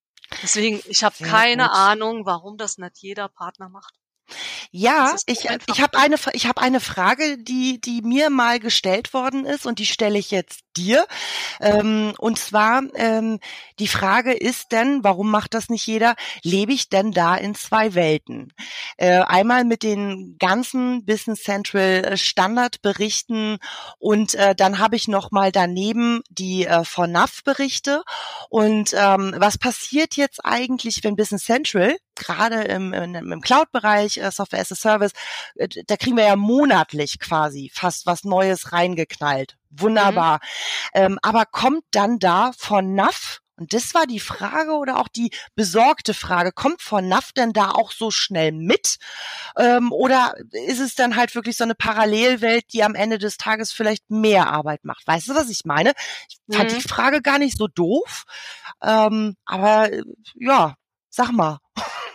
Deswegen, 0.43 0.81
ich 0.87 1.05
habe 1.05 1.15
keine 1.23 1.65
gut. 1.65 1.73
Ahnung, 1.73 2.25
warum 2.25 2.57
das 2.57 2.79
nicht 2.79 2.97
jeder 2.97 3.29
Partner 3.29 3.69
macht. 3.69 3.95
Ja, 4.71 5.15
ich, 5.27 5.47
ich 5.69 5.81
habe 5.81 5.99
eine, 5.99 6.17
ich 6.33 6.47
hab 6.47 6.59
eine 6.59 6.81
Frage, 6.81 7.39
die, 7.39 7.81
die 7.81 8.03
mir 8.03 8.31
mal 8.31 8.59
gestellt 8.59 9.13
worden 9.15 9.45
ist 9.45 9.67
und 9.67 9.79
die 9.79 9.87
stelle 9.87 10.19
ich 10.19 10.31
jetzt 10.31 10.61
dir. 10.77 11.07
Ähm, 11.61 12.15
und 12.19 12.39
zwar, 12.39 12.83
ähm, 12.95 13.39
die 13.79 13.87
Frage 13.89 14.33
ist 14.33 14.73
denn, 14.73 15.05
warum 15.05 15.31
macht 15.31 15.55
das 15.55 15.69
nicht 15.69 15.87
jeder? 15.87 16.17
Lebe 16.43 16.73
ich 16.73 16.89
denn 16.89 17.13
da 17.13 17.37
in 17.37 17.55
zwei 17.55 17.95
Welten? 17.95 18.53
Äh, 18.97 19.21
einmal 19.21 19.65
mit 19.65 19.83
den 19.83 20.37
ganzen 20.39 21.05
Business 21.05 21.43
Central 21.43 22.05
äh, 22.05 22.17
Standardberichten 22.17 23.59
und 23.99 24.35
äh, 24.35 24.55
dann 24.55 24.79
habe 24.79 24.97
ich 24.97 25.07
noch 25.07 25.31
mal 25.31 25.53
daneben 25.53 26.23
die 26.31 26.67
äh, 26.67 26.85
von 26.85 27.13
NAV 27.13 27.45
Berichte. 27.45 28.03
Und 28.49 28.95
ähm, 28.95 29.35
was 29.37 29.59
passiert 29.59 30.17
jetzt 30.17 30.45
eigentlich, 30.45 31.05
wenn 31.05 31.17
Business 31.17 31.45
Central 31.45 31.97
gerade 32.17 32.63
im, 32.63 32.93
im 32.93 33.41
Cloud-Bereich, 33.41 34.19
äh, 34.19 34.31
Software 34.31 34.61
as 34.61 34.73
a 34.73 34.77
Service, 34.77 35.13
äh, 35.57 35.69
da 35.87 35.97
kriegen 35.97 36.17
wir 36.17 36.25
ja 36.25 36.37
monatlich 36.37 37.19
quasi 37.21 37.71
fast 37.75 38.07
was 38.07 38.25
Neues 38.25 38.73
reingeknallt. 38.73 39.57
Wunderbar. 39.71 40.37
Mhm. 40.95 41.01
Ähm, 41.01 41.19
aber 41.23 41.47
kommt 41.47 41.85
dann 41.91 42.19
da 42.19 42.53
von 42.57 42.95
NAV 42.95 43.41
Und 43.57 43.73
das 43.73 43.95
war 43.95 44.07
die 44.07 44.21
Frage 44.21 44.73
oder 44.73 44.99
auch 44.99 45.07
die 45.09 45.31
besorgte 45.55 46.13
Frage, 46.13 46.51
kommt 46.53 46.83
von 46.83 47.09
NAF 47.09 47.33
denn 47.33 47.53
da 47.53 47.71
auch 47.71 47.93
so 47.93 48.11
schnell 48.11 48.51
mit? 48.53 48.97
Ähm, 49.57 49.93
oder 49.93 50.35
ist 50.51 50.81
es 50.81 50.95
dann 50.97 51.15
halt 51.17 51.35
wirklich 51.37 51.57
so 51.57 51.65
eine 51.65 51.77
Parallelwelt, 51.77 52.73
die 52.73 52.83
am 52.83 52.97
Ende 52.97 53.19
des 53.19 53.37
Tages 53.37 53.73
vielleicht 53.73 54.11
mehr 54.11 54.49
Arbeit 54.49 54.85
macht? 54.85 55.07
Weißt 55.07 55.29
du, 55.29 55.35
was 55.35 55.51
ich 55.51 55.65
meine? 55.65 55.93
Ich 56.29 56.57
fand 56.57 56.73
mhm. 56.73 56.77
die 56.77 56.89
Frage 56.89 57.23
gar 57.23 57.39
nicht 57.39 57.57
so 57.57 57.69
doof. 57.69 58.25
Ähm, 58.83 59.37
aber 59.45 59.89
ja, 60.35 60.75
sag 61.15 61.33
mal. 61.33 61.59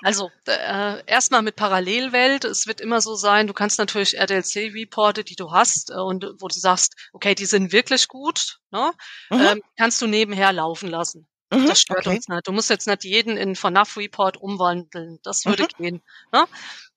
Also 0.01 0.29
äh, 0.47 1.03
erstmal 1.05 1.41
mit 1.41 1.55
Parallelwelt. 1.55 2.45
Es 2.45 2.67
wird 2.67 2.79
immer 2.79 3.01
so 3.01 3.15
sein, 3.15 3.47
du 3.47 3.53
kannst 3.53 3.79
natürlich 3.79 4.17
RDLC-Reporte, 4.17 5.23
die 5.23 5.35
du 5.35 5.51
hast 5.51 5.91
äh, 5.91 5.95
und 5.95 6.25
wo 6.39 6.47
du 6.47 6.57
sagst, 6.57 6.95
okay, 7.11 7.35
die 7.35 7.45
sind 7.45 7.71
wirklich 7.71 8.07
gut, 8.07 8.59
ne? 8.71 8.91
Mhm. 9.29 9.39
Ähm, 9.41 9.61
kannst 9.77 10.01
du 10.01 10.07
nebenher 10.07 10.53
laufen 10.53 10.89
lassen. 10.89 11.27
Mhm, 11.51 11.67
das 11.67 11.81
stört 11.81 12.05
okay. 12.05 12.15
uns 12.15 12.27
nicht. 12.27 12.47
Du 12.47 12.51
musst 12.51 12.69
jetzt 12.69 12.87
nicht 12.87 13.03
jeden 13.03 13.35
in 13.35 13.55
FNAF-Report 13.55 14.37
umwandeln. 14.37 15.19
Das 15.23 15.45
würde 15.45 15.63
mhm. 15.63 15.83
gehen. 15.83 16.03
Ne? 16.31 16.45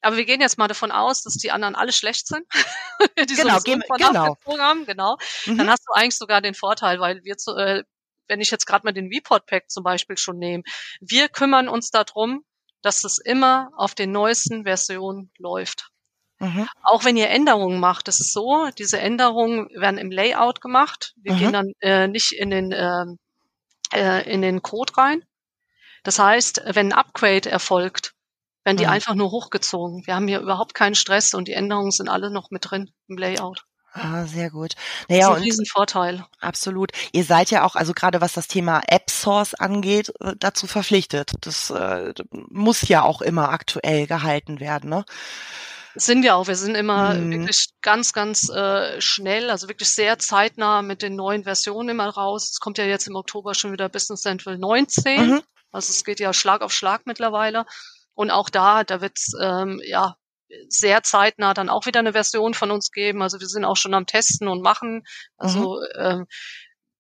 Aber 0.03 0.17
wir 0.17 0.25
gehen 0.25 0.41
jetzt 0.41 0.59
mal 0.59 0.69
davon 0.69 0.93
aus, 0.93 1.23
dass 1.23 1.35
die 1.35 1.51
anderen 1.51 1.75
alle 1.75 1.93
schlecht 1.93 2.27
sind. 2.27 2.45
die 3.19 3.35
genau, 3.35 3.59
gehen, 3.61 3.83
genau. 3.97 4.37
Haben, 4.59 4.85
genau. 4.85 5.17
Mhm. 5.47 5.59
Dann 5.59 5.71
hast 5.71 5.85
du 5.87 5.93
eigentlich 5.95 6.19
sogar 6.19 6.43
den 6.43 6.55
Vorteil, 6.55 7.01
weil 7.01 7.25
wir 7.25 7.39
zu, 7.39 7.57
äh, 7.57 7.83
wenn 8.29 8.41
ich 8.41 8.51
jetzt 8.51 8.67
gerade 8.67 8.87
mal 8.87 8.93
den 8.93 9.09
Report 9.09 9.47
Pack 9.47 9.71
zum 9.71 9.85
Beispiel 9.85 10.17
schon 10.17 10.39
nehme, 10.39 10.63
wir 11.01 11.29
kümmern 11.29 11.69
uns 11.69 11.91
darum, 11.91 12.45
dass 12.83 13.05
es 13.05 13.19
immer 13.19 13.71
auf 13.77 13.95
den 13.95 14.13
neuesten 14.13 14.65
Versionen 14.65 15.31
läuft. 15.39 15.91
Mhm. 16.41 16.69
Auch 16.83 17.05
wenn 17.05 17.17
ihr 17.17 17.31
Änderungen 17.31 17.79
macht, 17.79 18.09
das 18.09 18.21
ist 18.21 18.33
so, 18.33 18.69
diese 18.77 18.99
Änderungen 18.99 19.69
werden 19.79 19.99
im 19.99 20.11
Layout 20.11 20.61
gemacht. 20.61 21.15
Wir 21.17 21.35
mhm. 21.35 21.39
gehen 21.39 21.53
dann 21.53 21.73
äh, 21.81 22.09
nicht 22.09 22.33
in 22.33 22.51
den, 22.51 22.73
äh, 22.73 23.05
äh, 23.93 24.29
in 24.31 24.43
den 24.43 24.61
Code 24.61 24.97
rein. 24.97 25.25
Das 26.03 26.19
heißt, 26.19 26.63
wenn 26.67 26.89
ein 26.89 26.99
Upgrade 26.99 27.49
erfolgt, 27.49 28.15
werden 28.65 28.77
die 28.77 28.85
mhm. 28.85 28.91
einfach 28.91 29.15
nur 29.15 29.31
hochgezogen. 29.31 30.05
Wir 30.07 30.17
haben 30.17 30.27
hier 30.27 30.41
überhaupt 30.41 30.75
keinen 30.75 30.97
Stress 30.97 31.35
und 31.35 31.47
die 31.47 31.53
Änderungen 31.53 31.93
sind 31.93 32.09
alle 32.09 32.33
noch 32.33 32.51
mit 32.51 32.71
drin 32.71 32.91
im 33.07 33.19
Layout. 33.19 33.65
Ah, 33.95 34.25
sehr 34.25 34.51
gut. 34.51 34.73
Naja, 35.09 35.29
das 35.29 35.31
ist 35.31 35.37
ein 35.37 35.43
Riesenvorteil. 35.43 36.25
Absolut. 36.41 36.93
Ihr 37.13 37.25
seid 37.25 37.51
ja 37.51 37.65
auch, 37.65 37.77
also 37.77 37.93
gerade 37.93 38.23
was 38.23 38.33
das 38.33 38.49
Thema 38.49 38.81
App 38.87 39.11
Source 39.11 39.55
angeht, 39.55 40.13
äh, 40.21 40.33
dazu 40.39 40.67
verpflichtet. 40.67 41.33
Das 41.43 41.71
äh, 41.71 42.15
muss 42.31 42.89
ja 42.89 43.03
auch 43.03 43.21
immer 43.21 43.51
aktuell 43.51 44.07
gehalten 44.07 44.61
werden, 44.61 44.89
ne? 44.89 45.05
Sind 45.95 46.23
wir 46.23 46.37
auch. 46.37 46.47
Wir 46.47 46.57
sind 46.57 46.75
immer 46.75 47.13
mhm. 47.13 47.33
wirklich 47.33 47.67
ganz, 47.83 48.15
ganz 48.15 48.49
äh, 48.49 48.99
schnell, 49.03 49.51
also 49.51 49.69
wirklich 49.69 49.91
sehr 49.91 50.19
zeitnah 50.19 50.81
mit 50.81 51.03
den 51.03 51.15
neuen 51.15 51.45
Versionen 51.45 51.91
immer 51.91 52.09
raus. 52.09 52.51
Es 52.53 52.61
kommt 52.61 52.79
ja 52.79 52.85
jetzt 52.85 53.09
im 53.09 53.15
Oktober 53.15 53.55
schon 53.55 53.73
wieder 53.73 53.91
Business 53.91 54.23
Central 54.23 54.57
19. 54.57 55.33
Mhm. 55.33 55.43
Also 55.71 55.91
es 55.91 56.03
geht 56.05 56.19
ja 56.19 56.33
Schlag 56.33 56.63
auf 56.63 56.73
Schlag 56.73 57.03
mittlerweile. 57.05 57.67
Und 58.15 58.31
auch 58.31 58.49
da, 58.49 58.85
da 58.85 59.03
wird's 59.03 59.33
ähm, 59.39 59.83
ja 59.85 60.17
sehr 60.69 61.03
zeitnah 61.03 61.55
dann 61.55 61.69
auch 61.69 61.87
wieder 61.87 62.01
eine 62.01 62.13
Version 62.13 62.55
von 62.55 62.71
uns 62.71 62.91
geben. 62.91 63.23
Also 63.23 63.41
wir 63.41 63.47
sind 63.47 63.65
auch 63.65 63.77
schon 63.77 63.95
am 63.95 64.07
Testen 64.07 64.49
und 64.49 64.63
machen. 64.63 65.05
Also 65.37 65.81
mhm. 65.81 65.87
ähm, 65.99 66.27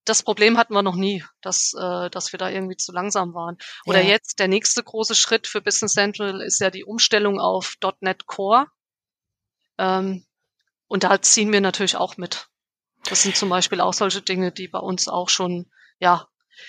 das 0.04 0.22
Problem 0.22 0.58
hatten 0.58 0.74
wir 0.74 0.82
noch 0.82 0.96
nie, 0.96 1.24
dass, 1.42 1.74
äh, 1.78 2.10
dass 2.10 2.32
wir 2.32 2.38
da 2.38 2.50
irgendwie 2.50 2.76
zu 2.76 2.92
langsam 2.92 3.34
waren. 3.34 3.56
Oder 3.86 4.00
ja. 4.00 4.08
jetzt 4.08 4.38
der 4.38 4.48
nächste 4.48 4.82
große 4.82 5.14
Schritt 5.14 5.46
für 5.46 5.60
Business 5.60 5.92
Central 5.92 6.40
ist 6.40 6.60
ja 6.60 6.70
die 6.70 6.84
Umstellung 6.84 7.40
auf 7.40 7.76
.NET 8.00 8.26
Core. 8.26 8.66
Ähm, 9.78 10.26
und 10.88 11.04
da 11.04 11.22
ziehen 11.22 11.52
wir 11.52 11.60
natürlich 11.60 11.96
auch 11.96 12.16
mit. 12.16 12.48
Das 13.04 13.22
sind 13.22 13.36
zum 13.36 13.48
Beispiel 13.48 13.80
auch 13.80 13.94
solche 13.94 14.22
Dinge, 14.22 14.52
die 14.52 14.68
bei 14.68 14.78
uns 14.78 15.08
auch 15.08 15.28
schon 15.28 15.70
ja 15.98 16.28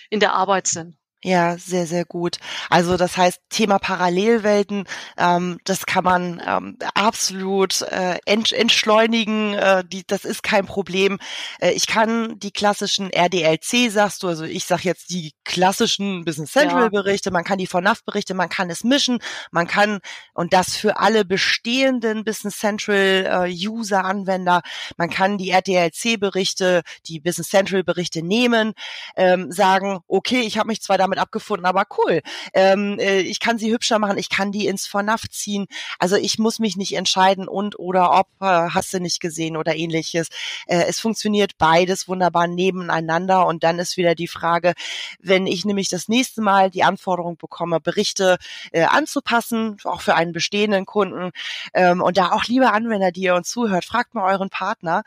in 0.10 0.20
der 0.20 0.34
Arbeit 0.34 0.68
sind. 0.68 0.98
Ja, 1.25 1.58
sehr, 1.58 1.88
sehr 1.88 2.03
gut. 2.03 2.38
Also 2.70 2.98
das 2.98 3.15
heißt, 3.15 3.39
Thema 3.50 3.80
Parallelwelten, 3.80 4.84
ähm, 5.18 5.58
das 5.63 5.86
kann 5.86 6.03
man 6.03 6.42
ähm, 6.46 6.77
absolut 6.96 7.82
äh, 7.84 8.18
ent 8.25 8.51
entschleunigen. 8.51 9.53
Äh, 9.53 9.86
die, 9.88 10.03
das 10.06 10.25
ist 10.25 10.44
kein 10.44 10.65
Problem. 10.65 11.20
Äh, 11.62 11.72
ich 11.72 11.88
kann 11.88 12.38
die 12.39 12.51
klassischen 12.51 13.10
RDLC, 13.10 13.89
sagst 13.89 14.24
du, 14.24 14.27
also 14.27 14.44
ich 14.44 14.65
sag 14.65 14.84
jetzt 14.84 15.12
die 15.12 15.32
klassischen 15.46 16.25
Business 16.25 16.51
Central 16.51 16.89
Berichte, 16.89 17.32
man 17.32 17.46
kann 17.46 17.58
die 17.58 17.68
von 17.68 17.86
NAV 17.86 18.03
Berichte, 18.03 18.34
man 18.34 18.50
kann 18.50 18.70
es 18.70 18.84
mischen, 18.84 19.20
man 19.50 19.65
kann 19.65 20.00
und 20.34 20.51
das 20.51 20.75
für 20.75 20.98
alle 20.98 21.24
bestehenden 21.24 22.25
Business 22.25 22.58
Central 22.58 23.48
äh, 23.48 23.68
User 23.68 24.03
Anwender, 24.03 24.62
man 24.98 25.10
kann 25.10 25.38
die 25.38 25.51
RDLC 25.51 26.20
Berichte, 26.20 26.82
die 27.08 27.22
Business 27.22 27.48
Central 27.48 27.86
Berichte 27.86 28.22
nehmen, 28.24 28.74
ähm, 29.15 29.53
sagen, 29.53 30.00
okay, 30.10 30.41
ich 30.41 30.58
habe 30.58 30.67
mich 30.67 30.82
zwar 30.82 30.97
damit 30.97 31.12
damit 31.13 31.19
abgefunden, 31.19 31.65
aber 31.65 31.86
cool. 31.97 32.21
Ähm, 32.54 32.97
äh, 32.99 33.19
ich 33.19 33.39
kann 33.39 33.58
sie 33.58 33.71
hübscher 33.71 33.99
machen, 33.99 34.17
ich 34.17 34.30
kann 34.30 34.52
die 34.52 34.67
ins 34.67 34.88
Vornaft 34.88 35.34
ziehen. 35.34 35.67
Also 35.99 36.15
ich 36.15 36.39
muss 36.39 36.60
mich 36.60 36.76
nicht 36.76 36.95
entscheiden 36.95 37.47
und 37.47 37.80
oder 37.80 38.12
ob, 38.12 38.28
äh, 38.41 38.45
hast 38.45 38.93
du 38.93 38.99
nicht 38.99 39.19
gesehen 39.19 39.58
oder 39.58 39.76
ähnliches. 39.76 40.28
Äh, 40.67 40.86
es 40.88 40.99
funktioniert 40.99 41.58
beides 41.58 42.08
wunderbar 42.08 42.47
nebeneinander 42.47 43.45
und 43.45 43.63
dann 43.63 43.80
ist 43.80 43.97
wieder 43.97 44.15
die 44.15 44.28
Frage, 44.28 44.73
wenn 45.19 45.47
ich 45.47 45.65
nämlich 45.65 45.89
das 45.89 46.08
nächste 46.08 46.41
Mal 46.41 46.69
die 46.69 46.84
Anforderung 46.84 47.38
bekomme, 47.38 47.80
Berichte 47.80 48.38
äh, 48.71 48.84
anzupassen, 48.84 49.78
auch 49.84 50.02
für 50.02 50.15
einen 50.15 50.34
bestehenden 50.34 50.86
Kunden 50.86 51.32
ähm, 51.73 52.02
und 52.02 52.17
da 52.17 52.32
auch 52.32 52.45
liebe 52.45 52.71
Anwender, 52.71 53.12
die 53.12 53.21
ihr 53.21 53.36
uns 53.36 53.49
zuhört, 53.49 53.86
fragt 53.86 54.15
mal 54.15 54.32
euren 54.32 54.49
Partner, 54.49 55.04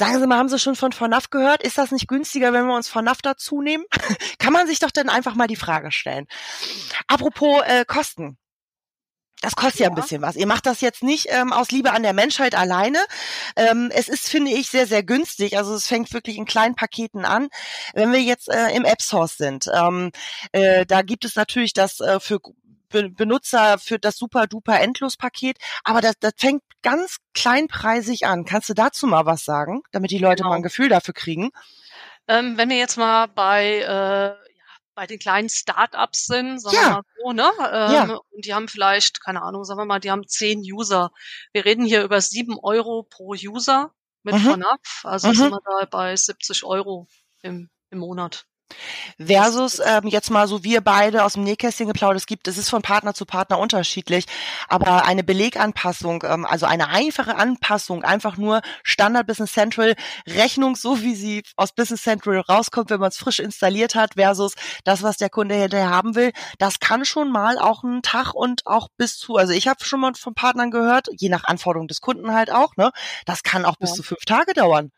Sagen 0.00 0.18
Sie 0.18 0.26
mal, 0.26 0.38
haben 0.38 0.48
Sie 0.48 0.58
schon 0.58 0.76
von 0.76 0.92
VNAF 0.92 1.28
gehört? 1.28 1.62
Ist 1.62 1.76
das 1.76 1.90
nicht 1.90 2.08
günstiger, 2.08 2.54
wenn 2.54 2.64
wir 2.64 2.74
uns 2.74 2.88
VNAF 2.88 3.20
dazu 3.20 3.60
nehmen? 3.60 3.84
Kann 4.38 4.54
man 4.54 4.66
sich 4.66 4.78
doch 4.78 4.90
dann 4.90 5.10
einfach 5.10 5.34
mal 5.34 5.46
die 5.46 5.56
Frage 5.56 5.92
stellen. 5.92 6.26
Apropos 7.06 7.60
äh, 7.66 7.84
Kosten. 7.84 8.38
Das 9.42 9.56
kostet 9.56 9.80
ja. 9.80 9.86
ja 9.86 9.90
ein 9.90 9.94
bisschen 9.94 10.22
was. 10.22 10.36
Ihr 10.36 10.46
macht 10.46 10.64
das 10.64 10.80
jetzt 10.80 11.02
nicht 11.02 11.26
ähm, 11.28 11.52
aus 11.52 11.70
Liebe 11.70 11.92
an 11.92 12.02
der 12.02 12.14
Menschheit 12.14 12.54
alleine. 12.54 12.98
Ähm, 13.56 13.90
es 13.92 14.08
ist, 14.08 14.30
finde 14.30 14.52
ich, 14.52 14.70
sehr, 14.70 14.86
sehr 14.86 15.02
günstig. 15.02 15.58
Also 15.58 15.74
es 15.74 15.86
fängt 15.86 16.14
wirklich 16.14 16.38
in 16.38 16.46
kleinen 16.46 16.76
Paketen 16.76 17.26
an. 17.26 17.48
Wenn 17.92 18.10
wir 18.10 18.22
jetzt 18.22 18.48
äh, 18.48 18.70
im 18.74 18.86
App 18.86 19.02
Source 19.02 19.36
sind, 19.36 19.66
ähm, 19.74 20.12
äh, 20.52 20.86
da 20.86 21.02
gibt 21.02 21.26
es 21.26 21.36
natürlich 21.36 21.74
das 21.74 22.00
äh, 22.00 22.20
für 22.20 22.38
Benutzer 22.90 23.78
für 23.78 23.98
das 23.98 24.16
super 24.16 24.46
duper 24.46 24.80
Endlos-Paket, 24.80 25.58
aber 25.84 26.00
das, 26.00 26.14
das 26.20 26.32
fängt 26.36 26.62
ganz 26.82 27.16
kleinpreisig 27.34 28.26
an. 28.26 28.44
Kannst 28.44 28.68
du 28.68 28.74
dazu 28.74 29.06
mal 29.06 29.26
was 29.26 29.44
sagen, 29.44 29.82
damit 29.92 30.10
die 30.10 30.18
Leute 30.18 30.42
genau. 30.42 30.50
mal 30.50 30.56
ein 30.56 30.62
Gefühl 30.62 30.88
dafür 30.88 31.14
kriegen? 31.14 31.50
Ähm, 32.28 32.56
wenn 32.56 32.68
wir 32.68 32.76
jetzt 32.76 32.96
mal 32.96 33.26
bei 33.26 33.80
äh, 33.80 34.50
bei 35.00 35.06
den 35.06 35.18
kleinen 35.18 35.48
Startups 35.48 36.26
sind, 36.26 36.60
sagen 36.60 36.76
ja. 36.76 36.82
wir 36.82 36.90
mal 36.90 37.02
so, 37.16 37.32
ne? 37.32 37.50
Ähm, 37.72 38.10
ja. 38.10 38.20
Und 38.30 38.44
die 38.44 38.52
haben 38.52 38.68
vielleicht, 38.68 39.24
keine 39.24 39.40
Ahnung, 39.40 39.64
sagen 39.64 39.80
wir 39.80 39.86
mal, 39.86 39.98
die 39.98 40.10
haben 40.10 40.26
zehn 40.26 40.60
User. 40.60 41.10
Wir 41.52 41.64
reden 41.64 41.86
hier 41.86 42.02
über 42.02 42.20
sieben 42.20 42.58
Euro 42.62 43.04
pro 43.08 43.30
User 43.32 43.94
mit 44.22 44.34
mhm. 44.34 44.40
FNAF, 44.40 45.00
also 45.04 45.28
mhm. 45.28 45.34
sind 45.34 45.50
wir 45.52 45.60
da 45.64 45.86
bei 45.86 46.14
70 46.14 46.64
Euro 46.64 47.08
im, 47.42 47.70
im 47.88 47.98
Monat. 47.98 48.44
Versus 49.18 49.80
ähm, 49.84 50.06
jetzt 50.08 50.30
mal 50.30 50.48
so 50.48 50.64
wir 50.64 50.80
beide 50.80 51.24
aus 51.24 51.34
dem 51.34 51.44
Nähkästchen 51.44 51.86
geplaudert, 51.86 52.18
es 52.18 52.26
gibt, 52.26 52.48
es 52.48 52.58
ist 52.58 52.70
von 52.70 52.82
Partner 52.82 53.14
zu 53.14 53.26
Partner 53.26 53.58
unterschiedlich, 53.58 54.26
aber 54.68 55.04
eine 55.04 55.24
Beleganpassung, 55.24 56.22
ähm, 56.26 56.46
also 56.46 56.66
eine 56.66 56.88
einfache 56.88 57.36
Anpassung, 57.36 58.04
einfach 58.04 58.36
nur 58.36 58.62
Standard 58.82 59.26
Business 59.26 59.52
Central 59.52 59.94
Rechnung, 60.26 60.76
so 60.76 61.02
wie 61.02 61.14
sie 61.14 61.42
aus 61.56 61.72
Business 61.72 62.02
Central 62.02 62.40
rauskommt, 62.40 62.90
wenn 62.90 63.00
man 63.00 63.08
es 63.08 63.18
frisch 63.18 63.38
installiert 63.38 63.94
hat, 63.94 64.14
versus 64.14 64.54
das, 64.84 65.02
was 65.02 65.16
der 65.16 65.30
Kunde 65.30 65.54
hinterher 65.54 65.90
haben 65.90 66.14
will, 66.14 66.32
das 66.58 66.80
kann 66.80 67.04
schon 67.04 67.30
mal 67.30 67.58
auch 67.58 67.84
einen 67.84 68.02
Tag 68.02 68.34
und 68.34 68.66
auch 68.66 68.88
bis 68.96 69.18
zu, 69.18 69.36
also 69.36 69.52
ich 69.52 69.68
habe 69.68 69.84
schon 69.84 70.00
mal 70.00 70.14
von 70.14 70.34
Partnern 70.34 70.70
gehört, 70.70 71.08
je 71.18 71.28
nach 71.28 71.44
Anforderung 71.44 71.88
des 71.88 72.00
Kunden 72.00 72.32
halt 72.32 72.50
auch, 72.50 72.76
ne, 72.76 72.90
das 73.26 73.42
kann 73.42 73.64
auch 73.64 73.76
bis 73.76 73.90
ja. 73.90 73.96
zu 73.96 74.02
fünf 74.02 74.24
Tage 74.24 74.54
dauern. 74.54 74.90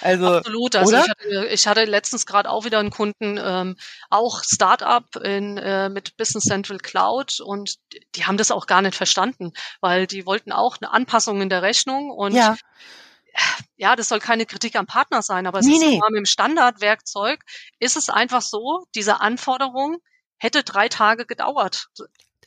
Also, 0.00 0.26
Absolut. 0.26 0.76
Also 0.76 0.96
ich 0.96 1.08
hatte, 1.08 1.46
ich 1.46 1.66
hatte, 1.66 1.84
letztens 1.84 2.26
gerade 2.26 2.50
auch 2.50 2.64
wieder 2.64 2.78
einen 2.78 2.90
Kunden, 2.90 3.38
ähm, 3.42 3.76
auch 4.10 4.42
Startup 4.42 5.04
in, 5.16 5.56
äh, 5.58 5.88
mit 5.88 6.16
Business 6.16 6.44
Central 6.44 6.78
Cloud 6.78 7.40
und 7.40 7.76
die 8.14 8.26
haben 8.26 8.36
das 8.36 8.50
auch 8.50 8.66
gar 8.66 8.82
nicht 8.82 8.96
verstanden, 8.96 9.52
weil 9.80 10.06
die 10.06 10.26
wollten 10.26 10.52
auch 10.52 10.76
eine 10.80 10.90
Anpassung 10.90 11.40
in 11.40 11.48
der 11.48 11.62
Rechnung 11.62 12.10
und 12.10 12.34
ja. 12.34 12.56
Ja, 13.76 13.96
das 13.96 14.08
soll 14.08 14.18
keine 14.18 14.46
Kritik 14.46 14.76
am 14.76 14.86
Partner 14.86 15.20
sein, 15.20 15.46
aber 15.46 15.58
es 15.58 15.66
nee, 15.66 15.74
ist 15.74 15.80
nee. 15.80 16.00
mit 16.08 16.16
dem 16.16 16.24
Standardwerkzeug 16.24 17.44
ist 17.78 17.96
es 17.96 18.08
einfach 18.08 18.40
so, 18.40 18.86
diese 18.94 19.20
Anforderung 19.20 19.98
hätte 20.38 20.62
drei 20.62 20.88
Tage 20.88 21.26
gedauert. 21.26 21.88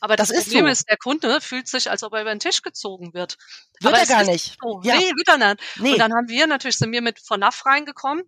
Aber 0.00 0.16
das, 0.16 0.28
das 0.28 0.44
Problem 0.44 0.66
ist, 0.66 0.78
so. 0.78 0.80
ist, 0.80 0.90
der 0.90 0.96
Kunde 0.96 1.40
fühlt 1.40 1.68
sich, 1.68 1.90
als 1.90 2.02
ob 2.02 2.14
er 2.14 2.22
über 2.22 2.34
den 2.34 2.40
Tisch 2.40 2.62
gezogen 2.62 3.12
wird. 3.12 3.36
Wird 3.80 3.94
Aber 3.94 4.02
er 4.02 4.06
gar 4.06 4.24
nicht. 4.24 4.56
So. 4.60 4.80
Ja. 4.82 4.96
Nee, 4.96 5.10
wird 5.10 5.28
er 5.28 5.36
nicht. 5.36 5.62
Nee. 5.76 5.92
Und 5.92 5.98
dann 5.98 6.14
haben 6.14 6.28
wir 6.28 6.46
natürlich, 6.46 6.76
sind 6.76 6.92
wir 6.92 7.02
mit 7.02 7.20
von 7.20 7.40
NAF 7.40 7.64
reingekommen. 7.66 8.24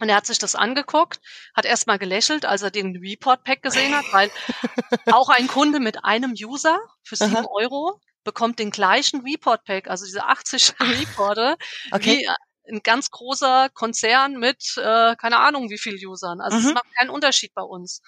Und 0.00 0.08
er 0.08 0.16
hat 0.16 0.26
sich 0.26 0.38
das 0.38 0.56
angeguckt, 0.56 1.20
hat 1.54 1.64
erstmal 1.64 1.98
gelächelt, 1.98 2.44
als 2.44 2.62
er 2.62 2.72
den 2.72 2.96
Report-Pack 2.96 3.62
gesehen 3.62 3.94
hat, 3.94 4.04
weil 4.10 4.30
auch 5.12 5.28
ein 5.28 5.46
Kunde 5.46 5.78
mit 5.78 6.04
einem 6.04 6.32
User 6.32 6.80
für 7.04 7.14
sieben 7.14 7.36
Aha. 7.36 7.46
Euro 7.52 8.00
bekommt 8.24 8.58
den 8.58 8.70
gleichen 8.70 9.20
Report-Pack, 9.20 9.88
also 9.88 10.04
diese 10.04 10.24
80 10.24 10.74
Reporte, 10.80 11.56
okay. 11.92 12.18
wie 12.18 12.28
ein 12.68 12.80
ganz 12.82 13.10
großer 13.10 13.68
Konzern 13.74 14.38
mit 14.38 14.76
äh, 14.76 15.14
keine 15.16 15.38
Ahnung 15.38 15.70
wie 15.70 15.78
viel 15.78 16.04
Usern. 16.04 16.40
Also 16.40 16.58
mhm. 16.58 16.66
es 16.66 16.74
macht 16.74 16.96
keinen 16.96 17.10
Unterschied 17.10 17.54
bei 17.54 17.62
uns. 17.62 18.02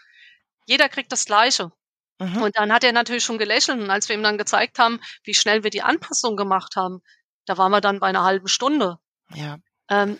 Jeder 0.66 0.88
kriegt 0.88 1.12
das 1.12 1.26
Gleiche. 1.26 1.70
Mhm. 2.18 2.42
Und 2.42 2.56
dann 2.56 2.72
hat 2.72 2.84
er 2.84 2.92
natürlich 2.92 3.24
schon 3.24 3.38
gelächelt 3.38 3.80
und 3.80 3.90
als 3.90 4.08
wir 4.08 4.16
ihm 4.16 4.22
dann 4.22 4.38
gezeigt 4.38 4.78
haben, 4.78 5.00
wie 5.24 5.34
schnell 5.34 5.64
wir 5.64 5.70
die 5.70 5.82
Anpassung 5.82 6.36
gemacht 6.36 6.76
haben, 6.76 7.00
da 7.46 7.58
waren 7.58 7.72
wir 7.72 7.80
dann 7.80 8.00
bei 8.00 8.06
einer 8.08 8.24
halben 8.24 8.48
Stunde. 8.48 8.98
Ja. 9.34 9.58
Ähm, 9.88 10.18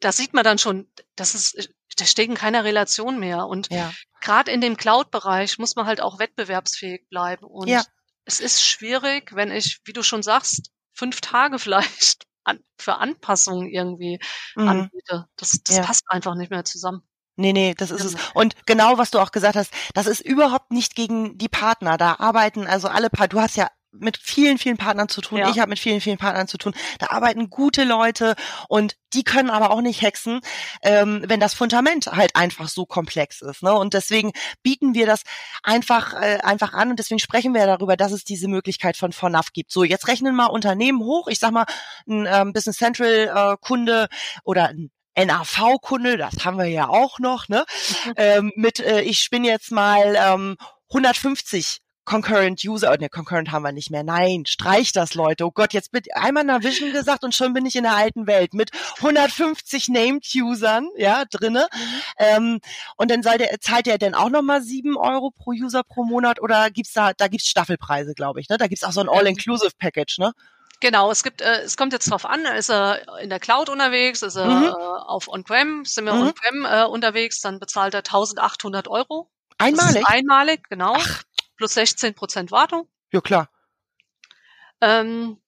da 0.00 0.12
sieht 0.12 0.34
man 0.34 0.44
dann 0.44 0.58
schon, 0.58 0.90
das 1.14 1.34
ist, 1.34 1.70
da 1.96 2.04
steht 2.04 2.28
in 2.28 2.34
keiner 2.34 2.64
Relation 2.64 3.18
mehr. 3.18 3.46
Und 3.46 3.70
ja. 3.70 3.92
gerade 4.20 4.50
in 4.50 4.60
dem 4.60 4.76
Cloud-Bereich 4.76 5.58
muss 5.58 5.76
man 5.76 5.86
halt 5.86 6.00
auch 6.00 6.18
wettbewerbsfähig 6.18 7.08
bleiben. 7.08 7.46
Und 7.46 7.68
ja. 7.68 7.84
es 8.24 8.40
ist 8.40 8.62
schwierig, 8.64 9.34
wenn 9.34 9.50
ich, 9.50 9.80
wie 9.84 9.92
du 9.92 10.02
schon 10.02 10.22
sagst, 10.22 10.70
fünf 10.92 11.20
Tage 11.20 11.58
vielleicht 11.58 12.24
an, 12.44 12.60
für 12.78 12.96
Anpassungen 12.96 13.68
irgendwie 13.68 14.18
mhm. 14.54 14.68
anbiete. 14.68 15.26
Das, 15.36 15.52
das 15.64 15.76
ja. 15.76 15.82
passt 15.82 16.04
einfach 16.08 16.34
nicht 16.34 16.50
mehr 16.50 16.64
zusammen. 16.64 17.02
Nee, 17.36 17.52
nee, 17.52 17.74
das 17.76 17.90
ist 17.90 18.04
es. 18.04 18.16
Und 18.34 18.54
genau, 18.66 18.96
was 18.96 19.10
du 19.10 19.18
auch 19.18 19.30
gesagt 19.30 19.56
hast, 19.56 19.70
das 19.94 20.06
ist 20.06 20.20
überhaupt 20.20 20.72
nicht 20.72 20.94
gegen 20.94 21.36
die 21.36 21.48
Partner. 21.48 21.98
Da 21.98 22.16
arbeiten 22.18 22.66
also 22.66 22.88
alle 22.88 23.10
Paar, 23.10 23.28
du 23.28 23.40
hast 23.40 23.56
ja 23.56 23.68
mit 24.00 24.16
vielen, 24.16 24.58
vielen 24.58 24.76
Partnern 24.76 25.08
zu 25.08 25.20
tun. 25.20 25.38
Ja. 25.38 25.50
Ich 25.50 25.58
habe 25.58 25.70
mit 25.70 25.78
vielen, 25.78 26.00
vielen 26.00 26.18
Partnern 26.18 26.48
zu 26.48 26.58
tun. 26.58 26.74
Da 26.98 27.08
arbeiten 27.10 27.50
gute 27.50 27.84
Leute 27.84 28.34
und 28.68 28.96
die 29.12 29.24
können 29.24 29.50
aber 29.50 29.70
auch 29.70 29.80
nicht 29.80 30.02
hexen, 30.02 30.40
ähm, 30.82 31.24
wenn 31.26 31.40
das 31.40 31.54
Fundament 31.54 32.06
halt 32.06 32.36
einfach 32.36 32.68
so 32.68 32.84
komplex 32.86 33.40
ist. 33.40 33.62
Ne? 33.62 33.72
Und 33.72 33.94
deswegen 33.94 34.32
bieten 34.62 34.94
wir 34.94 35.06
das 35.06 35.22
einfach, 35.62 36.14
äh, 36.14 36.38
einfach 36.42 36.74
an 36.74 36.90
und 36.90 36.98
deswegen 36.98 37.18
sprechen 37.18 37.54
wir 37.54 37.66
darüber, 37.66 37.96
dass 37.96 38.12
es 38.12 38.24
diese 38.24 38.48
Möglichkeit 38.48 38.96
von 38.96 39.12
FONAF 39.12 39.52
gibt. 39.52 39.72
So, 39.72 39.84
jetzt 39.84 40.08
rechnen 40.08 40.34
mal 40.34 40.46
Unternehmen 40.46 41.00
hoch. 41.00 41.28
Ich 41.28 41.38
sag 41.38 41.52
mal, 41.52 41.66
ein 42.06 42.26
ähm, 42.28 42.52
Business 42.52 42.76
Central 42.76 43.10
äh, 43.34 43.56
Kunde 43.60 44.08
oder 44.44 44.68
ein 44.68 44.90
NAV-Kunde, 45.16 46.16
das 46.16 46.44
haben 46.44 46.58
wir 46.58 46.66
ja 46.66 46.88
auch 46.88 47.18
noch, 47.18 47.48
ne? 47.48 47.64
Mhm. 48.04 48.12
Ähm, 48.16 48.52
mit, 48.56 48.80
äh, 48.80 49.00
ich 49.02 49.20
spinne 49.20 49.48
jetzt 49.48 49.72
mal 49.72 50.16
ähm, 50.16 50.56
150 50.90 51.80
Concurrent 52.06 52.62
User, 52.64 52.92
oh, 52.92 52.96
ne, 53.00 53.08
Concurrent 53.08 53.50
haben 53.50 53.64
wir 53.64 53.72
nicht 53.72 53.90
mehr. 53.90 54.04
Nein, 54.04 54.46
streich 54.46 54.92
das, 54.92 55.14
Leute. 55.14 55.44
Oh 55.44 55.50
Gott, 55.50 55.72
jetzt 55.72 55.92
wird 55.92 56.06
einmal 56.14 56.44
Navision 56.44 56.92
gesagt 56.92 57.24
und 57.24 57.34
schon 57.34 57.52
bin 57.52 57.66
ich 57.66 57.74
in 57.74 57.82
der 57.82 57.96
alten 57.96 58.28
Welt 58.28 58.54
mit 58.54 58.70
150 58.98 59.88
Named 59.88 60.24
Usern, 60.36 60.88
ja, 60.96 61.24
drinne. 61.28 61.66
Mhm. 61.72 62.00
Ähm, 62.18 62.60
und 62.96 63.10
dann 63.10 63.24
soll 63.24 63.38
der, 63.38 63.58
zahlt 63.60 63.86
der 63.86 63.98
denn 63.98 64.14
auch 64.14 64.30
nochmal 64.30 64.62
sieben 64.62 64.96
Euro 64.96 65.32
pro 65.32 65.50
User 65.50 65.82
pro 65.82 66.04
Monat 66.04 66.40
oder 66.40 66.70
gibt's 66.70 66.92
da, 66.92 67.12
da 67.12 67.26
gibt's 67.26 67.48
Staffelpreise, 67.48 68.14
glaube 68.14 68.40
ich, 68.40 68.48
ne? 68.48 68.56
Da 68.56 68.68
gibt's 68.68 68.84
auch 68.84 68.92
so 68.92 69.00
ein 69.00 69.08
All-Inclusive 69.08 69.72
Package, 69.76 70.18
ne? 70.18 70.32
Genau, 70.80 71.10
es 71.10 71.22
gibt, 71.22 71.40
äh, 71.40 71.62
es 71.62 71.76
kommt 71.76 71.92
jetzt 71.92 72.10
drauf 72.10 72.26
an, 72.26 72.44
ist 72.44 72.70
er 72.70 73.20
in 73.20 73.30
der 73.30 73.40
Cloud 73.40 73.68
unterwegs, 73.68 74.22
ist 74.22 74.36
er 74.36 74.46
mhm. 74.46 74.64
äh, 74.64 74.68
auf 74.70 75.28
On-Prem, 75.28 75.84
sind 75.84 76.04
wir 76.04 76.12
mhm. 76.12 76.22
On-Prem 76.22 76.66
äh, 76.66 76.84
unterwegs, 76.84 77.40
dann 77.40 77.58
bezahlt 77.58 77.94
er 77.94 78.00
1800 78.00 78.88
Euro. 78.88 79.30
Einmalig? 79.58 80.06
einmalig, 80.06 80.68
genau. 80.68 80.94
Ach, 80.96 81.22
plus 81.56 81.74
16 81.74 82.14
Prozent 82.14 82.50
Wartung. 82.50 82.88
Ja, 83.10 83.20
klar. 83.20 83.48
Ähm, 84.82 85.40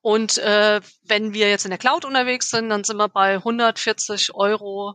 und 0.00 0.38
äh, 0.38 0.80
wenn 1.04 1.32
wir 1.32 1.48
jetzt 1.48 1.64
in 1.64 1.70
der 1.70 1.78
Cloud 1.78 2.04
unterwegs 2.04 2.50
sind, 2.50 2.70
dann 2.70 2.84
sind 2.84 2.96
wir 2.96 3.08
bei 3.08 3.34
140 3.34 4.34
Euro. 4.34 4.94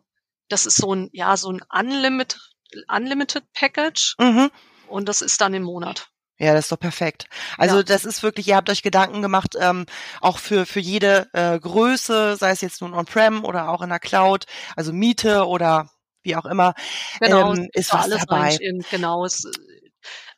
Das 0.50 0.66
ist 0.66 0.78
so 0.78 0.94
ein, 0.94 1.10
ja, 1.14 1.36
so 1.38 1.52
ein 1.52 1.62
Unlimited, 1.70 2.40
Unlimited 2.88 3.44
Package. 3.54 4.16
Mhm. 4.20 4.52
Und 4.88 5.08
das 5.08 5.22
ist 5.22 5.40
dann 5.40 5.54
im 5.54 5.64
Monat. 5.64 6.10
Ja, 6.42 6.56
das 6.56 6.66
ist 6.66 6.72
doch 6.72 6.80
perfekt. 6.80 7.28
Also 7.60 7.78
ja. 7.78 7.84
das 7.84 8.04
ist 8.04 8.24
wirklich, 8.24 8.48
ihr 8.48 8.56
habt 8.56 8.72
euch 8.72 8.82
Gedanken 8.82 9.22
gemacht, 9.22 9.56
ähm, 9.60 9.86
auch 10.22 10.40
für, 10.40 10.66
für 10.66 10.80
jede 10.80 11.30
äh, 11.34 11.60
Größe, 11.60 12.36
sei 12.36 12.50
es 12.50 12.62
jetzt 12.62 12.82
nun 12.82 12.96
on-prem 12.96 13.46
oder 13.46 13.70
auch 13.70 13.84
in 13.84 13.90
der 13.90 14.00
Cloud, 14.00 14.46
also 14.76 14.92
Miete 14.92 15.46
oder 15.46 15.92
wie 16.24 16.36
auch 16.36 16.46
immer, 16.46 16.74
genau, 17.20 17.54
ähm, 17.54 17.70
ist 17.74 17.94
was 17.94 18.10
dabei. 18.10 18.58
In, 18.60 18.84
genau, 18.90 19.24
es 19.24 19.44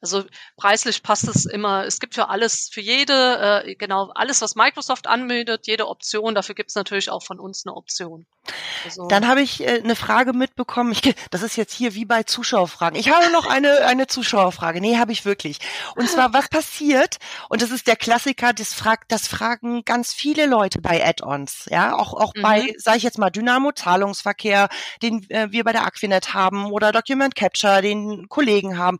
also 0.03 0.25
preislich 0.57 1.01
passt 1.01 1.29
es 1.29 1.45
immer. 1.45 1.85
Es 1.85 1.99
gibt 2.01 2.13
für 2.13 2.27
alles, 2.27 2.69
für 2.71 2.81
jede, 2.81 3.63
äh, 3.65 3.75
genau, 3.75 4.11
alles, 4.13 4.41
was 4.41 4.55
Microsoft 4.55 5.07
anbietet, 5.07 5.65
jede 5.65 5.87
Option, 5.87 6.35
dafür 6.35 6.55
gibt 6.55 6.69
es 6.69 6.75
natürlich 6.75 7.09
auch 7.09 7.23
von 7.23 7.39
uns 7.39 7.65
eine 7.65 7.73
Option. 7.73 8.25
Also, 8.83 9.07
Dann 9.07 9.29
habe 9.29 9.41
ich 9.41 9.61
äh, 9.61 9.79
eine 9.81 9.95
Frage 9.95 10.33
mitbekommen. 10.33 10.91
Ich, 10.91 11.01
das 11.31 11.41
ist 11.41 11.55
jetzt 11.55 11.73
hier 11.73 11.95
wie 11.95 12.03
bei 12.03 12.23
Zuschauerfragen. 12.23 12.99
Ich 12.99 13.09
habe 13.09 13.31
noch 13.31 13.45
eine, 13.45 13.85
eine 13.85 14.07
Zuschauerfrage. 14.07 14.81
Nee, 14.81 14.97
habe 14.97 15.13
ich 15.13 15.23
wirklich. 15.23 15.59
Und 15.95 16.09
zwar, 16.09 16.33
was 16.33 16.49
passiert, 16.49 17.17
und 17.47 17.61
das 17.61 17.71
ist 17.71 17.87
der 17.87 17.95
Klassiker, 17.95 18.51
das, 18.51 18.73
fragt, 18.73 19.09
das 19.09 19.29
fragen 19.29 19.85
ganz 19.85 20.13
viele 20.13 20.47
Leute 20.47 20.81
bei 20.81 21.01
Add-ons, 21.01 21.67
ja, 21.69 21.95
auch, 21.95 22.13
auch 22.13 22.33
mhm. 22.35 22.41
bei, 22.41 22.75
sage 22.77 22.97
ich 22.97 23.03
jetzt 23.03 23.17
mal, 23.17 23.29
Dynamo 23.29 23.71
Zahlungsverkehr, 23.71 24.67
den 25.01 25.29
äh, 25.29 25.49
wir 25.51 25.63
bei 25.63 25.71
der 25.71 25.85
Aquinet 25.85 26.33
haben 26.33 26.65
oder 26.65 26.91
Document 26.91 27.35
Capture, 27.35 27.81
den 27.81 28.27
Kollegen 28.27 28.77
haben. 28.77 28.97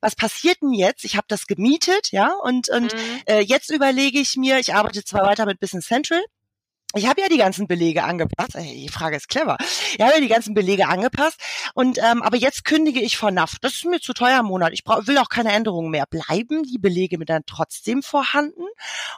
Was 0.00 0.16
passiert 0.16 0.39
passiert 0.40 0.62
denn 0.62 0.72
jetzt? 0.72 1.04
Ich 1.04 1.16
habe 1.16 1.26
das 1.28 1.46
gemietet, 1.46 2.12
ja, 2.12 2.32
und, 2.42 2.68
und 2.70 2.94
mhm. 2.94 3.22
äh, 3.26 3.40
jetzt 3.40 3.70
überlege 3.70 4.18
ich 4.18 4.36
mir, 4.36 4.58
ich 4.58 4.74
arbeite 4.74 5.04
zwar 5.04 5.26
weiter 5.26 5.44
mit 5.44 5.60
Business 5.60 5.86
Central, 5.86 6.22
ich 6.96 7.06
habe 7.06 7.20
ja 7.20 7.28
die 7.28 7.36
ganzen 7.36 7.68
Belege 7.68 8.02
angepasst. 8.02 8.56
Die 8.58 8.88
Frage 8.88 9.16
ist 9.16 9.28
clever. 9.28 9.56
Ich 9.92 10.00
habe 10.00 10.14
ja 10.14 10.20
die 10.20 10.26
ganzen 10.26 10.54
Belege 10.54 10.88
angepasst. 10.88 11.40
Und 11.72 11.98
ähm, 11.98 12.20
aber 12.20 12.36
jetzt 12.36 12.64
kündige 12.64 13.00
ich 13.00 13.16
vor 13.16 13.30
NAF. 13.30 13.58
Das 13.60 13.74
ist 13.74 13.84
mir 13.84 14.00
zu 14.00 14.12
teuer 14.12 14.40
im 14.40 14.46
Monat. 14.46 14.72
Ich 14.72 14.82
brauch, 14.82 15.06
will 15.06 15.16
auch 15.18 15.28
keine 15.28 15.52
Änderungen 15.52 15.92
mehr. 15.92 16.06
Bleiben 16.10 16.64
die 16.64 16.78
Belege 16.78 17.16
mir 17.16 17.26
dann 17.26 17.44
trotzdem 17.46 18.02
vorhanden 18.02 18.64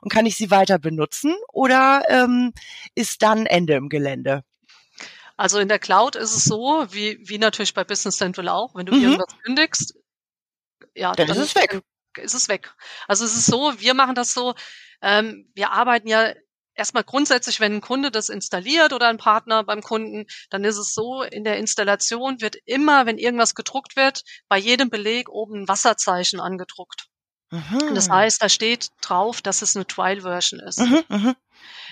und 0.03 0.13
kann 0.13 0.27
ich 0.27 0.37
sie 0.37 0.51
weiter 0.51 0.79
benutzen? 0.79 1.35
Oder 1.51 2.03
ähm, 2.09 2.53
ist 2.95 3.23
dann 3.23 3.47
Ende 3.47 3.73
im 3.73 3.89
Gelände? 3.89 4.45
Also 5.39 5.59
in 5.59 5.69
der 5.69 5.79
Cloud 5.79 6.15
ist 6.15 6.37
es 6.37 6.45
so, 6.45 6.85
wie, 6.91 7.19
wie 7.23 7.39
natürlich 7.39 7.73
bei 7.73 7.85
Business 7.85 8.19
Central 8.19 8.49
auch, 8.49 8.75
wenn 8.75 8.85
du 8.85 8.95
mhm. 8.95 9.03
irgendwas 9.03 9.35
kündigst, 9.43 9.95
ja, 10.95 11.13
dann, 11.13 11.27
dann 11.27 11.37
ist 11.37 11.43
es 11.43 11.55
weg. 11.55 11.83
Ist 12.17 12.35
es 12.35 12.49
weg. 12.49 12.75
Also 13.09 13.25
es 13.25 13.35
ist 13.35 13.47
so, 13.47 13.73
wir 13.79 13.95
machen 13.95 14.15
das 14.15 14.35
so, 14.35 14.55
ähm, 15.01 15.51
wir 15.55 15.73
arbeiten 15.73 16.09
ja 16.09 16.33
erstmal 16.75 17.05
grundsätzlich, 17.05 17.61
wenn 17.61 17.75
ein 17.75 17.81
Kunde 17.81 18.11
das 18.11 18.29
installiert 18.29 18.93
oder 18.93 19.09
ein 19.09 19.19
Partner 19.19 19.65
beim 19.65 19.83
Kunden, 19.83 20.27
dann 20.51 20.65
ist 20.65 20.77
es 20.77 20.95
so, 20.95 21.23
in 21.23 21.45
der 21.45 21.59
Installation 21.59 22.41
wird 22.41 22.57
immer, 22.65 23.07
wenn 23.07 23.19
irgendwas 23.19 23.55
gedruckt 23.55 23.97
wird, 23.97 24.23
bei 24.49 24.59
jedem 24.59 24.91
Beleg 24.91 25.29
oben 25.29 25.63
ein 25.63 25.69
Wasserzeichen 25.69 26.41
angedruckt. 26.41 27.09
Mhm. 27.51 27.95
Das 27.95 28.09
heißt, 28.09 28.43
da 28.43 28.49
steht 28.49 28.89
drauf, 29.03 29.43
dass 29.43 29.63
es 29.63 29.77
eine 29.77 29.87
Trial-Version 29.87 30.61
ist. 30.61 30.81
Mhm, 30.81 31.05
mh. 31.09 31.37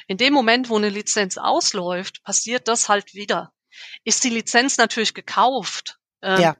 In 0.06 0.16
dem 0.16 0.32
Moment, 0.32 0.70
wo 0.70 0.76
eine 0.76 0.88
Lizenz 0.88 1.36
ausläuft, 1.36 2.22
passiert 2.24 2.66
das 2.66 2.88
halt 2.88 3.14
wieder. 3.14 3.52
Ist 4.04 4.24
die 4.24 4.30
Lizenz 4.30 4.78
natürlich 4.78 5.14
gekauft, 5.14 5.98
ähm, 6.22 6.40
ja 6.40 6.56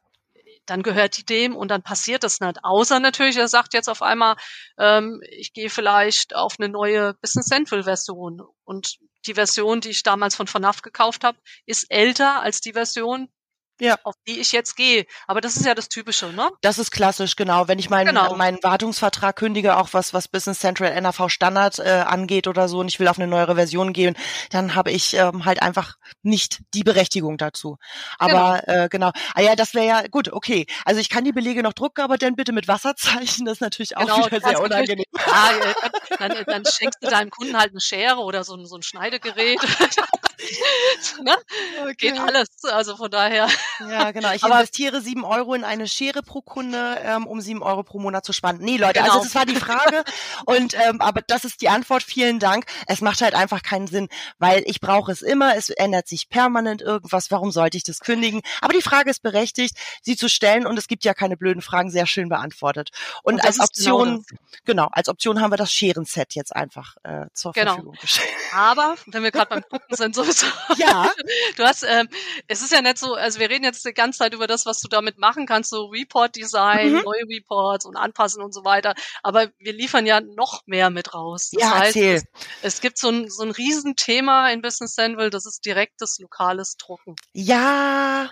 dann 0.70 0.83
gehört 0.85 1.16
die 1.16 1.24
dem 1.24 1.56
und 1.56 1.68
dann 1.68 1.83
passiert 1.83 2.22
das 2.22 2.40
nicht. 2.40 2.64
Außer 2.64 3.00
natürlich, 3.00 3.37
er 3.37 3.48
sagt 3.48 3.74
jetzt 3.74 3.88
auf 3.88 4.02
einmal, 4.02 4.37
ähm, 4.78 5.20
ich 5.28 5.52
gehe 5.52 5.68
vielleicht 5.68 6.35
auf 6.35 6.54
eine 6.59 6.68
neue 6.68 7.14
Business 7.14 7.46
Central 7.46 7.83
Version 7.83 8.40
und 8.64 8.98
die 9.26 9.35
Version, 9.35 9.80
die 9.80 9.90
ich 9.90 10.04
damals 10.04 10.37
von 10.37 10.46
FNAF 10.46 10.83
gekauft 10.83 11.24
habe, 11.24 11.38
ist 11.66 11.90
älter 11.90 12.40
als 12.40 12.61
die 12.61 12.72
Version, 12.72 13.28
ja. 13.81 13.97
auf 14.05 14.14
die 14.27 14.40
ich 14.40 14.53
jetzt 14.53 14.77
gehe. 14.77 15.07
Aber 15.27 15.40
das 15.40 15.57
ist 15.57 15.66
ja 15.66 15.75
das 15.75 15.88
Typische, 15.88 16.33
ne? 16.33 16.51
Das 16.61 16.79
ist 16.79 16.90
klassisch, 16.90 17.37
genau. 17.37 17.69
Wenn 17.69 17.79
ich 17.79 17.90
meinen 17.90 18.14
genau. 18.14 18.35
meinen 18.37 18.59
Wartungsvertrag 18.62 19.37
kündige, 19.37 19.77
auch 19.77 19.88
was 19.93 20.14
was 20.14 20.29
Business 20.29 20.61
Central 20.61 21.01
NAV 21.01 21.29
Standard 21.29 21.79
äh, 21.79 22.05
angeht 22.07 22.47
oder 22.47 22.69
so, 22.69 22.81
und 22.81 22.88
ich 22.88 23.01
will 23.01 23.09
auf 23.09 23.19
eine 23.19 23.27
neuere 23.27 23.55
Version 23.55 23.93
gehen, 23.93 24.16
dann 24.51 24.75
habe 24.75 24.90
ich 24.90 25.14
ähm, 25.14 25.45
halt 25.45 25.62
einfach 25.62 25.95
nicht 26.23 26.61
die 26.75 26.85
Berechtigung 26.85 27.38
dazu. 27.38 27.77
Aber 28.19 28.61
genau, 28.66 28.85
äh, 28.85 28.88
genau. 28.88 29.11
ah 29.35 29.40
ja, 29.40 29.57
das 29.57 29.75
wäre 29.75 29.87
ja 29.87 30.03
gut. 30.09 30.33
Okay, 30.33 30.66
also 30.85 31.01
ich 31.01 31.09
kann 31.09 31.25
die 31.25 31.33
Belege 31.33 31.62
noch 31.62 31.73
drucken, 31.73 32.03
aber 32.03 32.19
dann 32.19 32.37
bitte 32.37 32.53
mit 32.53 32.69
Wasserzeichen. 32.69 33.45
Das 33.45 33.55
ist 33.55 33.61
natürlich 33.61 33.97
auch 33.97 34.03
genau, 34.03 34.27
wieder 34.27 34.40
sehr 34.40 34.61
unangenehm. 34.61 35.05
Ja, 35.27 35.51
dann, 36.19 36.31
dann, 36.31 36.45
dann 36.47 36.64
schenkst 36.64 36.99
du 37.03 37.09
deinem 37.09 37.31
Kunden 37.31 37.57
halt 37.57 37.71
eine 37.71 37.81
Schere 37.81 38.21
oder 38.21 38.45
so 38.45 38.55
ein, 38.55 38.66
so 38.66 38.77
ein 38.77 38.83
Schneidegerät. 38.83 39.59
ne? 41.22 41.37
okay. 41.83 41.94
Geht 41.96 42.18
alles. 42.18 42.48
Also 42.64 42.96
von 42.96 43.11
daher. 43.11 43.48
Ja, 43.81 44.11
genau. 44.11 44.33
Ich 44.33 44.42
Aber 44.44 44.55
investiere 44.55 45.00
sieben 45.00 45.24
Euro 45.24 45.55
in 45.55 45.64
eine 45.64 45.87
Schere 45.87 46.22
pro 46.22 46.40
Kunde, 46.42 46.98
ähm, 47.03 47.26
um 47.26 47.40
sieben 47.40 47.62
Euro 47.62 47.83
pro 47.83 47.98
Monat 47.98 48.24
zu 48.24 48.33
sparen. 48.33 48.59
Nee, 48.61 48.76
Leute, 48.76 49.03
also 49.03 49.20
genau. 49.20 49.22
also 49.22 49.24
das 49.24 49.35
war 49.35 49.46
die 49.46 49.57
Frage. 49.57 50.05
und 50.46 50.74
ähm, 50.74 51.00
aber 51.00 51.22
das 51.22 51.44
ist 51.44 51.61
die 51.61 51.68
Antwort. 51.68 52.03
Vielen 52.03 52.38
Dank. 52.38 52.64
Es 52.87 53.00
macht 53.00 53.20
halt 53.20 53.35
einfach 53.35 53.62
keinen 53.62 53.87
Sinn, 53.87 54.09
weil 54.38 54.62
ich 54.66 54.81
brauche 54.81 55.12
es 55.12 55.22
immer. 55.22 55.57
Es 55.57 55.70
ändert 55.70 56.09
sich 56.09 56.29
permanent 56.29 56.83
irgendwas. 56.83 57.31
Warum 57.31 57.50
sollte 57.50 57.76
ich 57.76 57.83
das 57.83 58.00
kündigen? 58.00 58.42
Aber 58.61 58.72
die 58.72 58.83
Frage 58.83 59.11
ist 59.11 59.22
berechtigt, 59.22 59.76
sie 60.03 60.16
zu 60.16 60.29
stellen 60.29 60.66
und 60.66 60.79
es 60.79 60.88
gibt 60.88 61.05
ja 61.05 61.14
keine 61.14 61.37
blöden 61.37 61.62
Fragen, 61.62 61.90
sehr 61.90 62.07
schön 62.07 62.29
beantwortet. 62.29 62.90
Und, 63.22 63.35
und 63.35 63.44
als 63.44 63.57
genau 63.57 63.64
Option, 63.64 64.24
genau, 64.29 64.40
genau, 64.64 64.88
als 64.92 65.09
Option 65.09 65.40
haben 65.40 65.53
wir 65.53 65.57
das 65.57 65.72
Scherenset 65.72 66.35
jetzt 66.35 66.55
einfach 66.55 66.96
äh, 67.03 67.26
zur 67.35 67.53
genau. 67.53 67.72
Verfügung 67.72 67.96
gestellt. 68.00 68.29
Aber 68.53 68.96
wenn 69.07 69.22
wir 69.22 69.31
gerade 69.31 69.48
beim 69.48 69.62
Gucken 69.62 69.96
sind, 69.96 70.14
sowieso. 70.33 70.47
Ja. 70.77 70.90
Ja. 70.90 71.12
Du 71.57 71.64
hast, 71.64 71.83
ähm, 71.83 72.09
es 72.49 72.62
ist 72.62 72.73
ja 72.73 72.81
nicht 72.81 72.99
so, 72.99 73.14
also 73.14 73.38
wir 73.40 73.51
reden 73.51 73.64
jetzt 73.64 73.85
die 73.85 73.93
ganze 73.93 74.19
Zeit 74.21 74.35
über 74.35 74.47
das, 74.47 74.66
was 74.66 74.81
du 74.81 74.88
damit 74.88 75.19
machen 75.19 75.47
kannst, 75.47 75.71
so 75.71 75.87
Report-Design, 75.87 76.93
mhm. 76.93 77.03
neue 77.03 77.29
Reports 77.29 77.85
und 77.85 77.97
anpassen 77.97 78.43
und 78.43 78.53
so 78.53 78.64
weiter. 78.64 78.95
Aber 79.23 79.49
wir 79.59 79.73
liefern 79.73 80.07
ja 80.07 80.21
noch 80.21 80.62
mehr 80.66 80.90
mit 80.90 81.14
raus. 81.14 81.51
Das 81.53 81.62
ja, 81.62 81.79
heißt. 81.79 81.97
Es, 81.97 82.25
es, 82.62 82.81
gibt 82.81 82.99
so 82.99 83.11
ein, 83.11 83.29
so 83.29 83.43
ein 83.43 83.51
Riesenthema 83.51 84.51
in 84.51 84.62
Business 84.62 84.95
Central, 84.95 85.31
das 85.31 85.47
ist 85.47 85.64
direktes 85.64 86.19
lokales 86.19 86.77
Drucken. 86.77 87.16
Ja. 87.33 88.31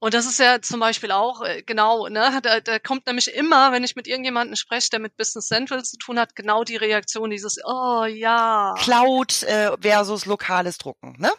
Und 0.00 0.14
das 0.14 0.24
ist 0.24 0.38
ja 0.38 0.62
zum 0.62 0.80
Beispiel 0.80 1.12
auch 1.12 1.42
äh, 1.42 1.62
genau, 1.62 2.08
ne, 2.08 2.40
da, 2.42 2.60
da 2.60 2.78
kommt 2.78 3.06
nämlich 3.06 3.32
immer, 3.34 3.70
wenn 3.70 3.84
ich 3.84 3.96
mit 3.96 4.08
irgendjemandem 4.08 4.56
spreche, 4.56 4.88
der 4.88 4.98
mit 4.98 5.16
Business 5.16 5.48
Central 5.48 5.84
zu 5.84 5.98
tun 5.98 6.18
hat, 6.18 6.34
genau 6.34 6.64
die 6.64 6.76
Reaktion 6.76 7.28
dieses, 7.28 7.58
oh 7.64 8.04
ja. 8.04 8.74
Cloud 8.78 9.42
äh, 9.42 9.76
versus 9.78 10.24
lokales 10.24 10.78
Drucken, 10.78 11.16
ne? 11.18 11.30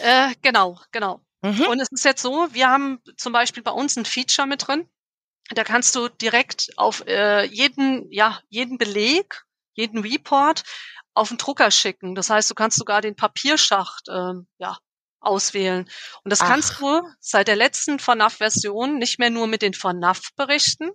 Äh, 0.00 0.34
genau, 0.42 0.80
genau. 0.90 1.20
Mhm. 1.42 1.62
Und 1.68 1.80
es 1.80 1.88
ist 1.92 2.04
jetzt 2.04 2.20
so, 2.20 2.48
wir 2.50 2.68
haben 2.68 3.00
zum 3.16 3.32
Beispiel 3.32 3.62
bei 3.62 3.70
uns 3.70 3.96
ein 3.96 4.04
Feature 4.04 4.48
mit 4.48 4.66
drin. 4.66 4.88
Da 5.50 5.62
kannst 5.62 5.94
du 5.94 6.08
direkt 6.08 6.72
auf 6.76 7.06
äh, 7.06 7.44
jeden, 7.44 8.10
ja, 8.10 8.40
jeden 8.48 8.78
Beleg, 8.78 9.44
jeden 9.74 10.00
Report 10.00 10.64
auf 11.14 11.28
den 11.28 11.38
Drucker 11.38 11.70
schicken. 11.70 12.16
Das 12.16 12.30
heißt, 12.30 12.50
du 12.50 12.54
kannst 12.54 12.78
sogar 12.78 13.00
den 13.00 13.14
Papierschacht 13.14 14.08
ähm, 14.10 14.48
ja, 14.58 14.76
auswählen. 15.20 15.88
Und 16.24 16.30
das 16.30 16.40
Ach. 16.40 16.48
kannst 16.48 16.80
du 16.80 17.02
seit 17.20 17.48
der 17.48 17.56
letzten 17.56 17.98
FNAF-Version 17.98 18.98
nicht 18.98 19.18
mehr 19.18 19.30
nur 19.30 19.46
mit 19.46 19.62
den 19.62 19.74
FNAF-Berichten. 19.74 20.90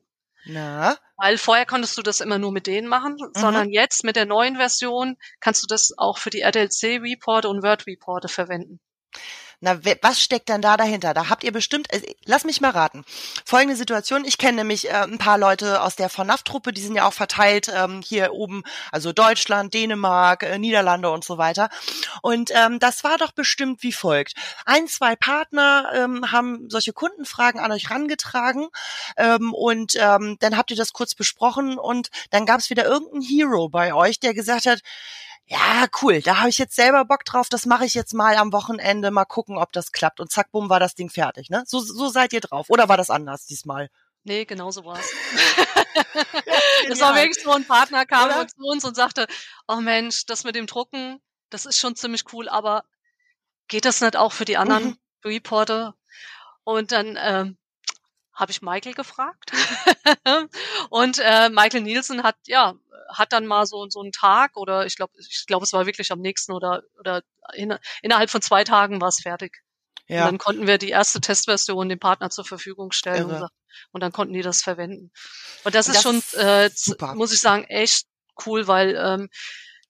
Na? 0.45 0.97
Weil 1.17 1.38
vorher 1.38 1.65
konntest 1.65 1.97
du 1.97 2.01
das 2.01 2.19
immer 2.19 2.38
nur 2.38 2.51
mit 2.51 2.67
denen 2.67 2.88
machen, 2.88 3.13
mhm. 3.13 3.39
sondern 3.39 3.69
jetzt 3.69 4.03
mit 4.03 4.15
der 4.15 4.25
neuen 4.25 4.57
Version 4.57 5.15
kannst 5.39 5.63
du 5.63 5.67
das 5.67 5.93
auch 5.97 6.17
für 6.17 6.29
die 6.29 6.41
RDLC-Reporte 6.41 7.47
und 7.47 7.63
Word-Reporte 7.63 8.27
verwenden. 8.27 8.79
Na, 9.63 9.80
was 10.02 10.21
steckt 10.21 10.49
denn 10.49 10.62
da 10.62 10.76
dahinter? 10.76 11.13
Da 11.13 11.30
habt 11.30 11.45
ihr 11.45 11.54
bestimmt, 11.54 11.88
äh, 11.93 12.02
lass 12.26 12.43
mich 12.43 12.60
mal 12.60 12.71
raten. 12.71 13.06
Folgende 13.45 13.78
Situation, 13.78 14.26
ich 14.26 14.38
kenne 14.38 14.58
nämlich 14.58 14.89
äh, 14.89 15.04
ein 15.04 15.17
paar 15.17 15.38
Leute 15.38 15.82
aus 15.82 15.95
der 15.95 16.10
VNAF-Truppe, 16.10 16.73
die 16.73 16.82
sind 16.82 16.95
ja 16.95 17.08
auch 17.08 17.13
verteilt 17.13 17.71
ähm, 17.73 18.02
hier 18.06 18.34
oben, 18.34 18.63
also 18.91 19.13
Deutschland, 19.13 19.73
Dänemark, 19.73 20.43
äh, 20.43 20.60
Niederlande 20.60 21.10
und 21.10 21.23
so 21.23 21.38
weiter. 21.38 21.69
Und 22.21 22.52
ähm, 22.54 22.80
das 22.80 23.06
war 23.06 23.17
doch 23.17 23.32
bestimmt 23.32 23.84
wie 23.84 23.93
folgt. 23.93 24.34
Ein, 24.65 24.89
zwei 24.89 25.15
Partner 25.15 25.89
ähm, 25.95 26.30
haben 26.30 26.69
solche 26.69 26.91
Kundenfragen 26.91 27.62
an 27.62 27.71
euch 27.71 27.89
rangetragen 27.89 28.67
ähm, 29.15 29.54
und 29.54 29.95
ähm, 29.97 30.36
dann 30.41 30.58
habt 30.58 30.71
ihr 30.71 30.78
das 30.78 30.91
kurz 30.91 31.15
besprochen 31.15 31.78
und 31.78 32.10
dann 32.32 32.45
gab 32.45 32.60
es 32.60 32.69
wieder 32.69 32.84
irgendeinen 32.84 33.21
Hero 33.21 33.69
bei 33.69 33.93
euch, 33.93 34.19
der 34.19 34.34
gesagt 34.34 34.65
hat, 34.65 34.82
ja, 35.45 35.88
cool, 36.01 36.21
da 36.21 36.39
habe 36.39 36.49
ich 36.49 36.58
jetzt 36.58 36.75
selber 36.75 37.03
Bock 37.06 37.25
drauf, 37.25 37.49
das 37.49 37.65
mache 37.65 37.86
ich 37.86 37.93
jetzt 37.93 38.13
mal 38.13 38.36
am 38.38 38.53
Wochenende, 38.53 39.12
mal 39.12 39.25
gucken, 39.25 39.58
ob 39.58 39.71
das 39.73 39.91
klappt. 39.91 40.19
Und 40.19 40.32
zack, 40.32 40.51
bumm, 40.51 40.69
war 40.69 40.79
das 40.79 40.95
Ding 40.95 41.10
fertig, 41.10 41.49
ne? 41.49 41.63
So, 41.67 41.79
so 41.79 42.08
seid 42.08 42.34
ihr 42.34 42.39
drauf. 42.39 42.69
Oder 42.69 42.88
war 42.88 42.97
das 42.97 43.10
anders 43.10 43.45
diesmal? 43.45 43.89
Nee, 44.23 44.45
genau 44.45 44.71
so 44.71 44.86
war's. 44.86 45.12
das 46.88 46.99
war 47.01 47.15
wirklich 47.15 47.43
so 47.43 47.51
ein 47.51 47.65
Partner 47.65 48.06
kam 48.06 48.29
Oder? 48.29 48.47
zu 48.47 48.56
uns 48.63 48.86
und 48.86 48.95
sagte, 48.95 49.27
oh 49.67 49.82
Mensch, 49.82 50.25
das 50.25 50.45
mit 50.45 50.56
dem 50.56 50.65
Drucken, 50.65 51.21
das 51.49 51.65
ist 51.65 51.77
schon 51.77 51.95
ziemlich 51.97 52.23
cool, 52.32 52.47
aber 52.47 52.86
geht 53.67 53.86
das 53.86 53.99
nicht 53.99 54.15
auch 54.15 54.32
für 54.32 54.45
die 54.45 54.58
anderen 54.58 54.86
mhm. 54.86 54.97
Reporter? 55.25 55.95
Und 56.63 56.93
dann 56.93 57.19
ähm, 57.21 57.58
habe 58.34 58.52
ich 58.52 58.62
Michael 58.62 58.93
gefragt. 58.93 59.52
und 60.89 61.19
äh, 61.19 61.50
Michael 61.50 61.82
Nielsen 61.82 62.24
hat 62.24 62.36
ja 62.46 62.76
hat 63.10 63.32
dann 63.32 63.46
mal 63.46 63.65
so 63.65 63.88
so 63.89 64.02
einen 64.02 64.12
Tag 64.12 64.58
oder 64.58 64.86
ich 64.86 64.96
glaube 64.96 65.13
ich 65.19 65.46
glaube 65.46 65.65
es 65.65 65.74
war 65.74 65.86
wirklich 65.86 66.12
am 66.12 66.19
nächsten 66.19 66.52
oder 66.52 66.84
oder 66.98 67.22
in, 67.54 67.78
innerhalb 68.02 68.30
von 68.30 68.41
zwei 68.41 68.63
Tagen 68.63 69.02
war 69.02 69.10
es 69.10 69.22
fertig. 69.22 69.62
Ja. 70.08 70.26
Und 70.26 70.32
dann 70.32 70.38
konnten 70.38 70.67
wir 70.67 70.78
die 70.78 70.89
erste 70.89 71.22
Testversion 71.22 71.89
dem 71.89 72.00
Partner 72.00 72.30
zur 72.30 72.46
Verfügung 72.46 72.91
stellen 72.91 73.26
und, 73.26 73.48
und, 73.91 74.02
dann 74.02 74.12
konnten 74.12 74.34
die 74.34 74.41
das 74.41 74.62
verwenden. 74.62 75.12
Und 75.63 75.76
das, 75.76 75.88
und 75.88 75.96
das 75.96 75.96
ist 75.96 76.04
schon, 76.04 76.41
äh, 76.41 76.69
super. 76.74 77.15
muss 77.15 77.32
ich 77.32 77.39
sagen, 77.39 77.63
echt 77.65 78.06
cool, 78.46 78.67
weil 78.67 78.96
ähm, 78.96 79.30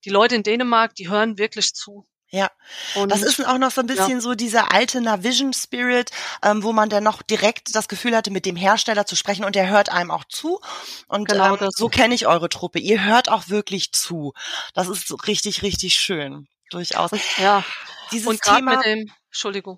die 0.06 0.10
Leute 0.10 0.36
in 0.36 0.44
Dänemark, 0.44 0.94
die 0.96 1.10
hören 1.10 1.38
wirklich 1.38 1.74
zu. 1.74 2.06
Ja, 2.34 2.50
und 2.96 3.12
das 3.12 3.22
ist 3.22 3.46
auch 3.46 3.60
noch 3.60 3.70
so 3.70 3.82
ein 3.82 3.86
bisschen 3.86 4.16
ja. 4.16 4.20
so 4.20 4.34
dieser 4.34 4.74
alte 4.74 5.02
Navision 5.02 5.54
Spirit, 5.54 6.10
ähm, 6.42 6.64
wo 6.64 6.74
man 6.74 6.90
dann 6.90 7.04
noch 7.04 7.22
direkt 7.22 7.76
das 7.76 7.88
Gefühl 7.88 8.16
hatte, 8.16 8.32
mit 8.32 8.48
dem 8.48 8.56
Hersteller 8.56 9.06
zu 9.06 9.16
sprechen 9.16 9.46
und 9.46 9.54
der 9.54 9.70
hört 9.70 9.90
einem 9.90 10.10
auch 10.10 10.24
zu. 10.24 10.60
Und 11.08 11.30
genau 11.30 11.56
ähm, 11.58 11.70
so 11.70 11.90
kenne 11.90 12.16
ich 12.16 12.26
eure 12.26 12.50
Truppe. 12.50 12.80
Ihr 12.80 13.04
hört 13.04 13.30
auch 13.30 13.50
wirklich 13.50 13.92
zu. 13.92 14.34
Das 14.74 14.88
ist 14.88 15.14
richtig, 15.28 15.62
richtig 15.62 15.94
schön. 15.94 16.48
Durchaus. 16.72 17.12
Ja. 17.38 17.64
Dieses 18.12 18.28
und 18.28 18.42
Thema. 18.42 18.78
Mit 18.78 18.86
dem, 18.86 19.12
Entschuldigung. 19.28 19.78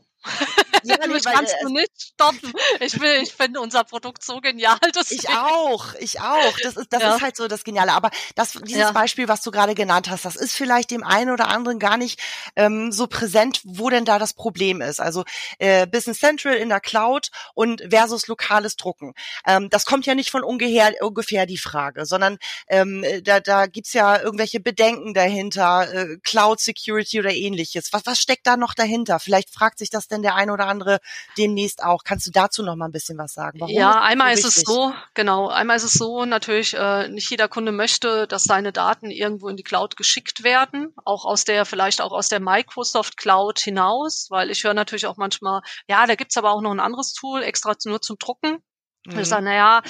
Ja, 0.86 0.98
nee, 1.08 1.20
kannst 1.24 1.56
du 1.62 1.70
nicht 1.70 1.92
stoppen. 1.98 2.54
Ich 2.80 3.00
will, 3.00 3.22
ich 3.22 3.34
finde 3.34 3.62
unser 3.62 3.84
Produkt 3.84 4.24
so 4.24 4.42
genial. 4.42 4.78
Dass 4.94 5.12
ich 5.12 5.30
auch, 5.30 5.94
ich 5.96 6.20
auch. 6.22 6.58
Das 6.62 6.78
ist, 6.78 6.94
das 6.94 7.02
ja. 7.02 7.16
ist 7.16 7.22
halt 7.22 7.36
so 7.36 7.48
das 7.48 7.64
Geniale. 7.64 7.94
Aber 7.94 8.12
das, 8.36 8.54
dieses 8.64 8.82
ja. 8.82 8.92
Beispiel, 8.92 9.28
was 9.28 9.42
du 9.42 9.52
gerade 9.52 9.76
genannt 9.76 10.10
hast, 10.10 10.26
das 10.26 10.36
ist 10.36 10.54
vielleicht 10.54 10.92
dem 10.92 11.04
einen 11.04 11.32
oder 11.32 11.48
anderen 11.48 11.80
gar 11.80 11.98
nicht 11.98 12.20
ähm, 12.56 12.92
so 12.92 13.08
präsent, 13.08 13.62
wo 13.64 13.90
denn 13.90 14.06
da 14.06 14.20
das 14.20 14.34
Problem 14.34 14.82
ist. 14.82 15.00
Also 15.00 15.24
äh, 15.60 15.88
Business 15.88 16.20
Central 16.20 16.56
in 16.56 16.70
der 16.70 16.80
Cloud 16.80 17.30
und 17.54 17.84
versus 17.90 18.28
lokales 18.28 18.76
Drucken. 18.76 19.14
Ähm, 19.46 19.70
das 19.70 19.86
kommt 19.86 20.06
ja 20.06 20.16
nicht 20.16 20.32
von 20.32 20.44
ungefähr, 20.44 20.94
ungefähr 21.02 21.46
die 21.46 21.58
Frage, 21.58 22.06
sondern 22.06 22.38
ähm, 22.68 23.04
da, 23.24 23.40
da 23.40 23.66
gibt's 23.68 23.94
ja 23.94 24.20
irgendwelche 24.22 24.60
Bedenken 24.60 25.14
dahinter, 25.14 25.92
äh, 25.94 26.18
Cloud 26.24 26.60
Security 26.60 27.20
oder 27.20 27.34
ähnliches. 27.34 27.92
Was, 27.94 28.06
was 28.06 28.20
steckt 28.20 28.48
da 28.48 28.58
noch 28.58 28.74
dahinter? 28.74 29.20
Vielleicht 29.20 29.50
fragt 29.50 29.80
sich 29.80 29.90
das 29.90 30.08
denn 30.08 30.22
der 30.22 30.36
eine 30.36 30.54
oder 30.54 30.68
andere 30.68 30.75
andere 30.76 31.00
demnächst 31.38 31.84
auch. 31.84 32.04
Kannst 32.04 32.28
du 32.28 32.32
dazu 32.32 32.64
noch 32.64 32.76
mal 32.76 32.86
ein 32.86 32.92
bisschen 32.92 33.18
was 33.18 33.34
sagen? 33.34 33.60
Warum 33.60 33.74
ja, 33.74 34.02
einmal 34.02 34.36
so 34.36 34.48
ist 34.48 34.58
es 34.58 34.64
so, 34.64 34.94
genau, 35.14 35.48
einmal 35.48 35.78
ist 35.78 35.84
es 35.84 35.94
so, 35.94 36.26
natürlich, 36.26 36.74
äh, 36.74 37.08
nicht 37.08 37.30
jeder 37.30 37.48
Kunde 37.48 37.72
möchte, 37.72 38.28
dass 38.28 38.44
seine 38.44 38.72
Daten 38.72 39.12
irgendwo 39.12 39.48
in 39.50 39.58
die 39.58 39.64
Cloud 39.64 39.96
geschickt 39.96 40.44
werden, 40.44 40.94
auch 41.06 41.26
aus 41.26 41.46
der, 41.46 41.66
vielleicht 41.66 42.02
auch 42.02 42.12
aus 42.12 42.28
der 42.28 42.40
Microsoft 42.40 43.18
Cloud 43.18 43.60
hinaus, 43.60 44.28
weil 44.30 44.52
ich 44.52 44.64
höre 44.64 44.74
natürlich 44.74 45.08
auch 45.08 45.18
manchmal, 45.18 45.62
ja, 45.88 46.06
da 46.06 46.16
gibt's 46.16 46.38
aber 46.38 46.52
auch 46.52 46.62
noch 46.62 46.72
ein 46.72 46.80
anderes 46.80 47.14
Tool, 47.14 47.42
extra 47.42 47.76
nur 47.86 48.02
zum 48.02 48.18
Drucken. 48.18 48.58
Mhm. 49.06 49.20
Ich 49.20 49.28
sage, 49.28 49.44
naja, 49.44 49.82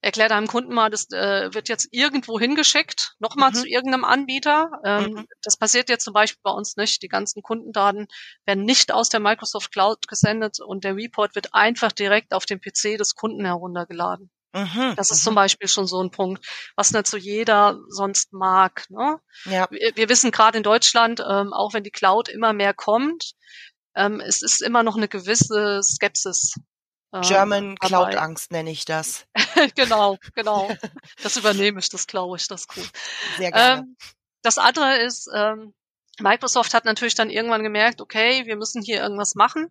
erklär 0.00 0.28
deinem 0.28 0.46
Kunden 0.46 0.72
mal, 0.72 0.90
das 0.90 1.10
äh, 1.10 1.52
wird 1.52 1.68
jetzt 1.68 1.88
irgendwo 1.90 2.38
hingeschickt, 2.38 3.14
nochmal 3.18 3.50
mhm. 3.50 3.54
zu 3.54 3.66
irgendeinem 3.66 4.04
Anbieter. 4.04 4.70
Ähm, 4.84 5.12
mhm. 5.12 5.26
Das 5.42 5.56
passiert 5.56 5.88
jetzt 5.88 6.04
zum 6.04 6.14
Beispiel 6.14 6.40
bei 6.42 6.50
uns 6.50 6.76
nicht. 6.76 7.02
Die 7.02 7.08
ganzen 7.08 7.42
Kundendaten 7.42 8.06
werden 8.44 8.64
nicht 8.64 8.92
aus 8.92 9.08
der 9.08 9.20
Microsoft 9.20 9.72
Cloud 9.72 10.06
gesendet 10.06 10.60
und 10.60 10.84
der 10.84 10.96
Report 10.96 11.34
wird 11.34 11.54
einfach 11.54 11.92
direkt 11.92 12.32
auf 12.32 12.46
dem 12.46 12.60
PC 12.60 12.96
des 12.96 13.14
Kunden 13.14 13.44
heruntergeladen. 13.44 14.30
Mhm, 14.54 14.94
das 14.96 15.10
ist 15.10 15.24
zum 15.24 15.34
mhm. 15.34 15.36
Beispiel 15.36 15.68
schon 15.68 15.86
so 15.86 16.02
ein 16.02 16.10
Punkt, 16.10 16.46
was 16.74 16.92
nicht 16.92 17.06
so 17.06 17.16
jeder 17.16 17.78
sonst 17.88 18.32
mag. 18.32 18.86
Ne? 18.88 19.18
Ja. 19.44 19.66
Wir, 19.70 19.92
wir 19.94 20.08
wissen 20.08 20.30
gerade 20.30 20.56
in 20.56 20.64
Deutschland, 20.64 21.20
ähm, 21.20 21.52
auch 21.52 21.74
wenn 21.74 21.84
die 21.84 21.90
Cloud 21.90 22.28
immer 22.28 22.54
mehr 22.54 22.72
kommt, 22.72 23.32
ähm, 23.94 24.20
es 24.20 24.42
ist 24.42 24.62
immer 24.62 24.82
noch 24.82 24.96
eine 24.96 25.08
gewisse 25.08 25.82
Skepsis 25.82 26.54
ähm, 27.12 27.22
German 27.22 27.76
Cloud 27.76 28.14
Angst 28.16 28.52
nenne 28.52 28.70
ich 28.70 28.84
das. 28.84 29.26
genau, 29.74 30.18
genau. 30.34 30.68
Das 31.22 31.36
übernehme 31.36 31.80
ich, 31.80 31.88
das 31.88 32.06
glaube 32.06 32.36
ich, 32.36 32.46
das 32.48 32.62
ist 32.62 32.76
cool. 32.76 32.84
Sehr 33.36 33.50
gerne. 33.50 33.80
Ähm, 33.80 33.96
das 34.42 34.58
andere 34.58 34.98
ist, 34.98 35.28
ähm, 35.34 35.74
Microsoft 36.20 36.74
hat 36.74 36.84
natürlich 36.84 37.14
dann 37.14 37.30
irgendwann 37.30 37.62
gemerkt, 37.62 38.00
okay, 38.00 38.46
wir 38.46 38.56
müssen 38.56 38.82
hier 38.82 39.00
irgendwas 39.00 39.34
machen 39.34 39.70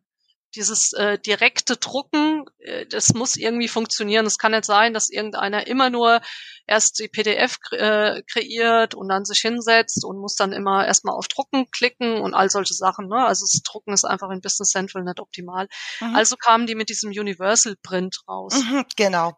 dieses 0.55 0.93
äh, 0.93 1.19
direkte 1.19 1.77
Drucken, 1.77 2.45
äh, 2.59 2.85
das 2.85 3.13
muss 3.13 3.35
irgendwie 3.35 3.67
funktionieren. 3.67 4.25
Es 4.25 4.37
kann 4.37 4.51
nicht 4.51 4.65
sein, 4.65 4.93
dass 4.93 5.09
irgendeiner 5.09 5.67
immer 5.67 5.89
nur 5.89 6.21
erst 6.65 6.99
die 6.99 7.07
PDF 7.07 7.57
äh, 7.71 8.21
kreiert 8.23 8.93
und 8.93 9.09
dann 9.09 9.25
sich 9.25 9.39
hinsetzt 9.39 10.03
und 10.03 10.19
muss 10.19 10.35
dann 10.35 10.51
immer 10.53 10.85
erstmal 10.85 11.15
auf 11.15 11.27
Drucken 11.27 11.69
klicken 11.71 12.21
und 12.21 12.33
all 12.33 12.49
solche 12.49 12.73
Sachen. 12.73 13.07
Ne? 13.07 13.25
Also 13.25 13.45
das 13.45 13.61
Drucken 13.63 13.93
ist 13.93 14.05
einfach 14.05 14.29
in 14.29 14.41
Business 14.41 14.69
Central 14.69 15.03
nicht 15.03 15.19
optimal. 15.19 15.67
Mhm. 16.01 16.15
Also 16.15 16.35
kamen 16.35 16.67
die 16.67 16.75
mit 16.75 16.89
diesem 16.89 17.09
Universal 17.09 17.75
Print 17.81 18.21
raus. 18.27 18.53
Mhm, 18.55 18.85
genau. 18.95 19.37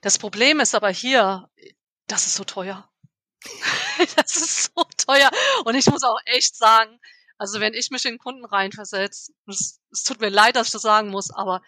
Das 0.00 0.18
Problem 0.18 0.60
ist 0.60 0.74
aber 0.74 0.90
hier, 0.90 1.48
das 2.06 2.26
ist 2.26 2.34
so 2.34 2.44
teuer. 2.44 2.88
das 4.16 4.36
ist 4.36 4.70
so 4.74 4.84
teuer. 4.96 5.30
Und 5.64 5.74
ich 5.74 5.86
muss 5.86 6.02
auch 6.02 6.18
echt 6.24 6.56
sagen, 6.56 6.98
also 7.40 7.58
wenn 7.58 7.72
ich 7.72 7.90
mich 7.90 8.04
in 8.04 8.18
Kunden 8.18 8.44
reinversetze, 8.44 9.32
es, 9.46 9.80
es 9.90 10.02
tut 10.02 10.20
mir 10.20 10.28
leid, 10.28 10.56
dass 10.56 10.68
ich 10.68 10.72
das 10.74 10.82
sagen 10.82 11.08
muss, 11.08 11.30
aber 11.30 11.62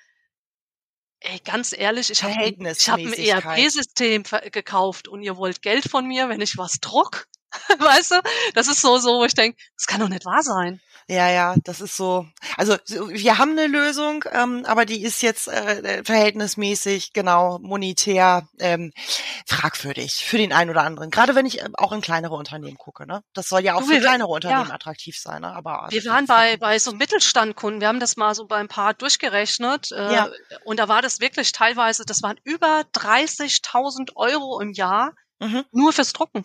ey, 1.20 1.38
ganz 1.38 1.72
ehrlich, 1.72 2.10
ich 2.10 2.22
habe 2.22 2.34
hab 2.34 2.98
ein 2.98 3.12
ERP-System 3.14 4.24
gekauft 4.52 5.08
und 5.08 5.22
ihr 5.22 5.38
wollt 5.38 5.62
Geld 5.62 5.88
von 5.88 6.06
mir, 6.06 6.28
wenn 6.28 6.42
ich 6.42 6.58
was 6.58 6.78
druck? 6.80 7.26
weißt 7.78 8.10
du? 8.10 8.22
Das 8.52 8.68
ist 8.68 8.82
so, 8.82 8.98
so, 8.98 9.20
wo 9.20 9.24
ich 9.24 9.32
denke, 9.32 9.56
das 9.76 9.86
kann 9.86 10.00
doch 10.00 10.10
nicht 10.10 10.26
wahr 10.26 10.42
sein. 10.42 10.82
Ja, 11.08 11.30
ja, 11.30 11.54
das 11.64 11.80
ist 11.80 11.96
so. 11.96 12.26
Also 12.56 12.76
wir 12.86 13.38
haben 13.38 13.52
eine 13.52 13.66
Lösung, 13.66 14.24
ähm, 14.32 14.64
aber 14.66 14.84
die 14.84 15.02
ist 15.02 15.22
jetzt 15.22 15.48
äh, 15.48 16.02
verhältnismäßig 16.04 17.12
genau 17.12 17.58
monetär 17.60 18.48
ähm, 18.58 18.92
fragwürdig 19.46 20.24
für 20.24 20.38
den 20.38 20.52
einen 20.52 20.70
oder 20.70 20.82
anderen. 20.82 21.10
Gerade 21.10 21.34
wenn 21.34 21.46
ich 21.46 21.60
äh, 21.60 21.68
auch 21.74 21.92
in 21.92 22.00
kleinere 22.00 22.34
Unternehmen 22.34 22.78
gucke. 22.78 23.06
Ne, 23.06 23.22
das 23.34 23.48
soll 23.48 23.60
ja 23.60 23.74
auch 23.74 23.80
du, 23.80 23.88
für 23.88 24.00
kleinere 24.00 24.28
Unternehmen 24.28 24.68
ja. 24.68 24.74
attraktiv 24.74 25.18
sein. 25.18 25.42
Ne? 25.42 25.54
Aber 25.54 25.88
wir 25.90 26.04
waren 26.04 26.26
bei 26.26 26.56
bei 26.56 26.78
so 26.78 26.92
Mittelstandkunden. 26.92 27.80
Wir 27.80 27.88
haben 27.88 28.00
das 28.00 28.16
mal 28.16 28.34
so 28.34 28.46
bei 28.46 28.56
ein 28.56 28.68
paar 28.68 28.94
durchgerechnet 28.94 29.92
äh, 29.92 30.14
ja. 30.14 30.28
und 30.64 30.78
da 30.78 30.88
war 30.88 31.02
das 31.02 31.20
wirklich 31.20 31.52
teilweise. 31.52 32.04
Das 32.04 32.22
waren 32.22 32.38
über 32.44 32.84
30.000 32.94 34.16
Euro 34.16 34.60
im 34.60 34.72
Jahr 34.72 35.12
mhm. 35.40 35.64
nur 35.72 35.92
fürs 35.92 36.12
Drucken. 36.12 36.44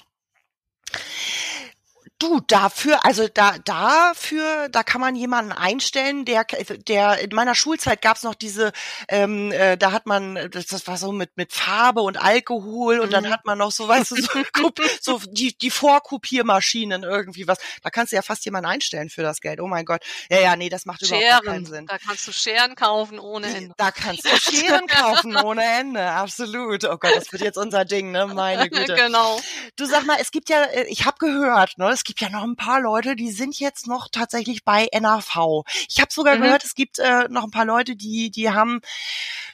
Du, 2.19 2.39
dafür, 2.47 3.05
also 3.05 3.27
da, 3.27 3.57
dafür, 3.63 4.69
da 4.69 4.81
kann 4.81 4.99
man 5.01 5.15
jemanden 5.15 5.51
einstellen, 5.51 6.25
der, 6.25 6.45
der 6.87 7.19
in 7.19 7.29
meiner 7.35 7.53
Schulzeit 7.53 8.01
gab's 8.01 8.23
noch 8.23 8.33
diese, 8.33 8.71
ähm, 9.07 9.51
äh, 9.51 9.77
da 9.77 9.91
hat 9.91 10.07
man, 10.07 10.49
das, 10.49 10.65
das 10.65 10.87
war 10.87 10.97
so 10.97 11.11
mit 11.11 11.37
mit 11.37 11.53
Farbe 11.53 12.01
und 12.01 12.17
Alkohol 12.17 12.99
und 12.99 13.09
mhm. 13.09 13.11
dann 13.11 13.29
hat 13.29 13.45
man 13.45 13.59
noch 13.59 13.71
so, 13.71 13.87
weißt 13.87 14.11
du, 14.11 14.15
so, 14.15 14.71
so 15.01 15.21
die 15.29 15.55
die 15.55 15.69
Vorkopiermaschinen 15.69 17.03
irgendwie 17.03 17.47
was. 17.47 17.59
Da 17.83 17.91
kannst 17.91 18.11
du 18.11 18.15
ja 18.15 18.23
fast 18.23 18.43
jemanden 18.45 18.69
einstellen 18.69 19.09
für 19.09 19.21
das 19.21 19.39
Geld. 19.39 19.59
Oh 19.59 19.67
mein 19.67 19.85
Gott, 19.85 20.01
ja 20.31 20.39
ja, 20.39 20.55
nee, 20.55 20.69
das 20.69 20.87
macht 20.87 21.05
Scheren. 21.05 21.21
überhaupt 21.21 21.45
keinen 21.45 21.65
Sinn. 21.67 21.85
Da 21.85 21.99
kannst 21.99 22.27
du 22.27 22.31
Scheren 22.31 22.75
kaufen 22.75 23.19
ohne 23.19 23.45
Ende. 23.45 23.75
Da 23.77 23.91
kannst 23.91 24.25
du 24.25 24.29
Scheren 24.39 24.87
kaufen 24.87 25.37
ohne 25.37 25.63
Ende, 25.63 26.03
absolut. 26.03 26.83
Oh 26.85 26.97
Gott, 26.97 27.15
das 27.15 27.31
wird 27.31 27.43
jetzt 27.43 27.57
unser 27.57 27.85
Ding, 27.85 28.09
ne? 28.09 28.25
Meine 28.25 28.69
Güte. 28.71 28.95
Genau. 28.95 29.39
Du 29.75 29.85
sag 29.85 30.05
mal, 30.07 30.17
es 30.19 30.31
gibt 30.31 30.49
ja, 30.49 30.63
äh, 30.63 30.87
ich 30.87 31.05
habe 31.05 31.17
gehört, 31.19 31.77
ne? 31.77 31.91
Es 31.91 32.06
gibt 32.07 32.21
ja 32.21 32.29
noch 32.29 32.43
ein 32.43 32.55
paar 32.55 32.81
Leute, 32.81 33.15
die 33.15 33.31
sind 33.31 33.59
jetzt 33.59 33.85
noch 33.85 34.07
tatsächlich 34.09 34.63
bei 34.63 34.87
NAV. 34.97 35.63
Ich 35.89 35.99
habe 35.99 36.11
sogar 36.11 36.37
mhm. 36.37 36.41
gehört, 36.41 36.63
es 36.63 36.73
gibt 36.73 36.97
äh, 36.97 37.27
noch 37.29 37.43
ein 37.43 37.51
paar 37.51 37.65
Leute, 37.65 37.95
die 37.95 38.31
die 38.31 38.49
haben 38.49 38.81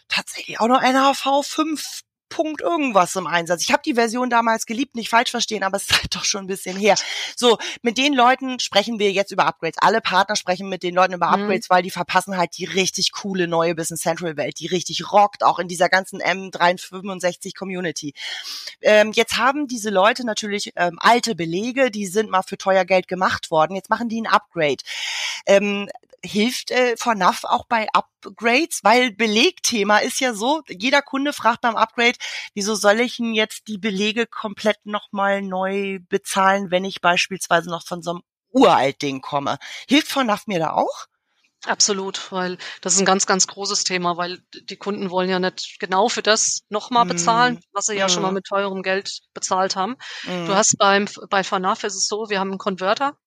tatsächlich 0.07 0.59
auch 0.59 0.67
noch 0.67 0.81
NAV 0.81 1.45
5 1.45 2.01
Punkt 2.33 2.61
irgendwas 2.61 3.15
im 3.15 3.27
Einsatz. 3.27 3.61
Ich 3.61 3.71
habe 3.71 3.83
die 3.85 3.93
Version 3.93 4.31
damals 4.31 4.65
geliebt, 4.65 4.95
nicht 4.95 5.09
falsch 5.09 5.29
verstehen, 5.29 5.61
aber 5.61 5.77
es 5.77 5.83
ist 5.83 6.01
halt 6.01 6.15
doch 6.15 6.25
schon 6.25 6.45
ein 6.45 6.47
bisschen 6.47 6.75
her. 6.75 6.95
So, 7.35 7.59
mit 7.83 7.99
den 7.99 8.13
Leuten 8.13 8.59
sprechen 8.59 8.97
wir 8.97 9.11
jetzt 9.11 9.31
über 9.31 9.45
Upgrades. 9.45 9.77
Alle 9.79 10.01
Partner 10.01 10.35
sprechen 10.35 10.67
mit 10.67 10.81
den 10.81 10.95
Leuten 10.95 11.13
über 11.13 11.27
mhm. 11.27 11.43
Upgrades, 11.43 11.69
mhm. 11.69 11.73
weil 11.75 11.83
die 11.83 11.91
verpassen 11.91 12.35
halt 12.35 12.57
die 12.57 12.65
richtig 12.65 13.11
coole 13.11 13.47
neue 13.47 13.75
Business 13.75 14.01
Central 14.01 14.35
Welt, 14.35 14.59
die 14.59 14.65
richtig 14.65 15.11
rockt, 15.11 15.43
auch 15.43 15.59
in 15.59 15.67
dieser 15.67 15.89
ganzen 15.89 16.21
M365 16.23 17.55
Community. 17.55 18.15
Ähm, 18.81 19.11
jetzt 19.11 19.37
haben 19.37 19.67
diese 19.67 19.91
Leute 19.91 20.25
natürlich 20.25 20.73
ähm, 20.75 20.97
alte 20.99 21.35
Belege, 21.35 21.91
die 21.91 22.07
sind 22.07 22.31
mal 22.31 22.41
für 22.41 22.57
teuer 22.57 22.83
Geld 22.83 23.07
gemacht 23.07 23.51
worden. 23.51 23.75
Jetzt 23.75 23.91
machen 23.91 24.09
die 24.09 24.19
ein 24.19 24.27
Upgrade. 24.27 24.83
Ähm, 25.45 25.87
hilft 26.23 26.71
äh, 26.71 26.95
VNAV 26.97 27.43
auch 27.43 27.65
bei 27.67 27.87
Upgrades? 27.93 28.79
Weil 28.83 29.11
Belegthema 29.11 29.99
ist 29.99 30.19
ja 30.19 30.33
so, 30.33 30.63
jeder 30.67 31.01
Kunde 31.01 31.33
fragt 31.33 31.61
beim 31.61 31.75
Upgrade, 31.75 32.17
wieso 32.53 32.75
soll 32.75 32.99
ich 32.99 33.17
denn 33.17 33.33
jetzt 33.33 33.67
die 33.67 33.77
Belege 33.77 34.25
komplett 34.25 34.85
nochmal 34.85 35.41
neu 35.41 35.99
bezahlen, 36.09 36.71
wenn 36.71 36.85
ich 36.85 37.01
beispielsweise 37.01 37.69
noch 37.69 37.85
von 37.85 38.01
so 38.01 38.11
einem 38.11 38.21
uralt 38.51 39.01
Ding 39.01 39.21
komme? 39.21 39.57
Hilft 39.87 40.09
VNAV 40.09 40.47
mir 40.47 40.59
da 40.59 40.71
auch? 40.73 41.07
Absolut, 41.65 42.31
weil 42.31 42.57
das 42.81 42.93
ist 42.93 42.99
ein 42.99 43.05
ganz, 43.05 43.25
ganz 43.25 43.47
großes 43.47 43.85
Thema, 43.85 44.17
weil 44.17 44.39
die 44.69 44.75
Kunden 44.75 45.09
wollen 45.09 45.29
ja 45.29 45.39
nicht 45.39 45.77
genau 45.79 46.09
für 46.09 46.21
das 46.21 46.63
nochmal 46.67 47.05
bezahlen, 47.05 47.55
mm. 47.55 47.59
was 47.71 47.85
sie 47.85 47.95
mm. 47.95 47.99
ja 47.99 48.09
schon 48.09 48.21
mal 48.21 48.29
mhm. 48.29 48.35
mit 48.35 48.45
teurem 48.45 48.83
Geld 48.83 49.21
bezahlt 49.33 49.77
haben. 49.77 49.95
Mm. 50.23 50.45
Du 50.45 50.55
hast 50.55 50.75
beim, 50.77 51.07
bei 51.29 51.41
FNAF 51.41 51.85
ist 51.85 51.95
es 51.95 52.07
so, 52.07 52.25
wir 52.27 52.41
haben 52.41 52.49
einen 52.49 52.57
Konverter, 52.57 53.17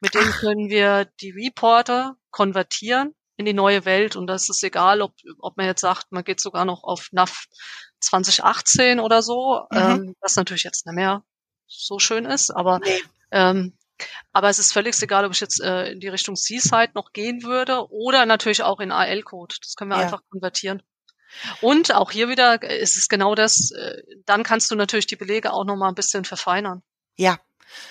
mit 0.00 0.14
dem 0.14 0.30
können 0.30 0.68
wir 0.68 1.06
die 1.20 1.30
Reporter 1.30 2.16
konvertieren 2.30 3.14
in 3.36 3.44
die 3.44 3.52
neue 3.52 3.84
Welt 3.84 4.16
und 4.16 4.26
das 4.26 4.48
ist 4.48 4.62
egal, 4.62 5.02
ob, 5.02 5.12
ob 5.40 5.56
man 5.56 5.66
jetzt 5.66 5.80
sagt, 5.80 6.10
man 6.10 6.24
geht 6.24 6.40
sogar 6.40 6.64
noch 6.64 6.84
auf 6.84 7.08
NAV 7.12 7.46
2018 8.00 9.00
oder 9.00 9.22
so, 9.22 9.66
mhm. 9.70 9.78
ähm, 9.78 10.14
was 10.20 10.36
natürlich 10.36 10.64
jetzt 10.64 10.86
nicht 10.86 10.94
mehr 10.94 11.22
so 11.66 11.98
schön 11.98 12.24
ist, 12.24 12.50
aber 12.50 12.78
nee. 12.78 13.02
ähm, 13.30 13.76
aber 14.32 14.48
es 14.48 14.58
ist 14.58 14.72
völlig 14.72 15.00
egal, 15.02 15.24
ob 15.24 15.32
ich 15.32 15.40
jetzt 15.40 15.60
äh, 15.60 15.92
in 15.92 16.00
die 16.00 16.08
Richtung 16.08 16.36
Seaside 16.36 16.92
noch 16.94 17.12
gehen 17.12 17.42
würde 17.42 17.90
oder 17.90 18.26
natürlich 18.26 18.62
auch 18.62 18.80
in 18.80 18.92
AL-Code. 18.92 19.56
Das 19.62 19.74
können 19.74 19.90
wir 19.90 19.96
ja. 19.96 20.04
einfach 20.04 20.20
konvertieren. 20.30 20.82
Und 21.60 21.94
auch 21.94 22.10
hier 22.10 22.28
wieder 22.28 22.62
ist 22.62 22.96
es 22.96 23.08
genau 23.08 23.34
das, 23.34 23.70
äh, 23.72 24.02
dann 24.24 24.42
kannst 24.42 24.70
du 24.70 24.74
natürlich 24.74 25.06
die 25.06 25.16
Belege 25.16 25.52
auch 25.52 25.64
noch 25.64 25.76
mal 25.76 25.88
ein 25.88 25.94
bisschen 25.94 26.24
verfeinern. 26.24 26.82
Ja? 27.16 27.38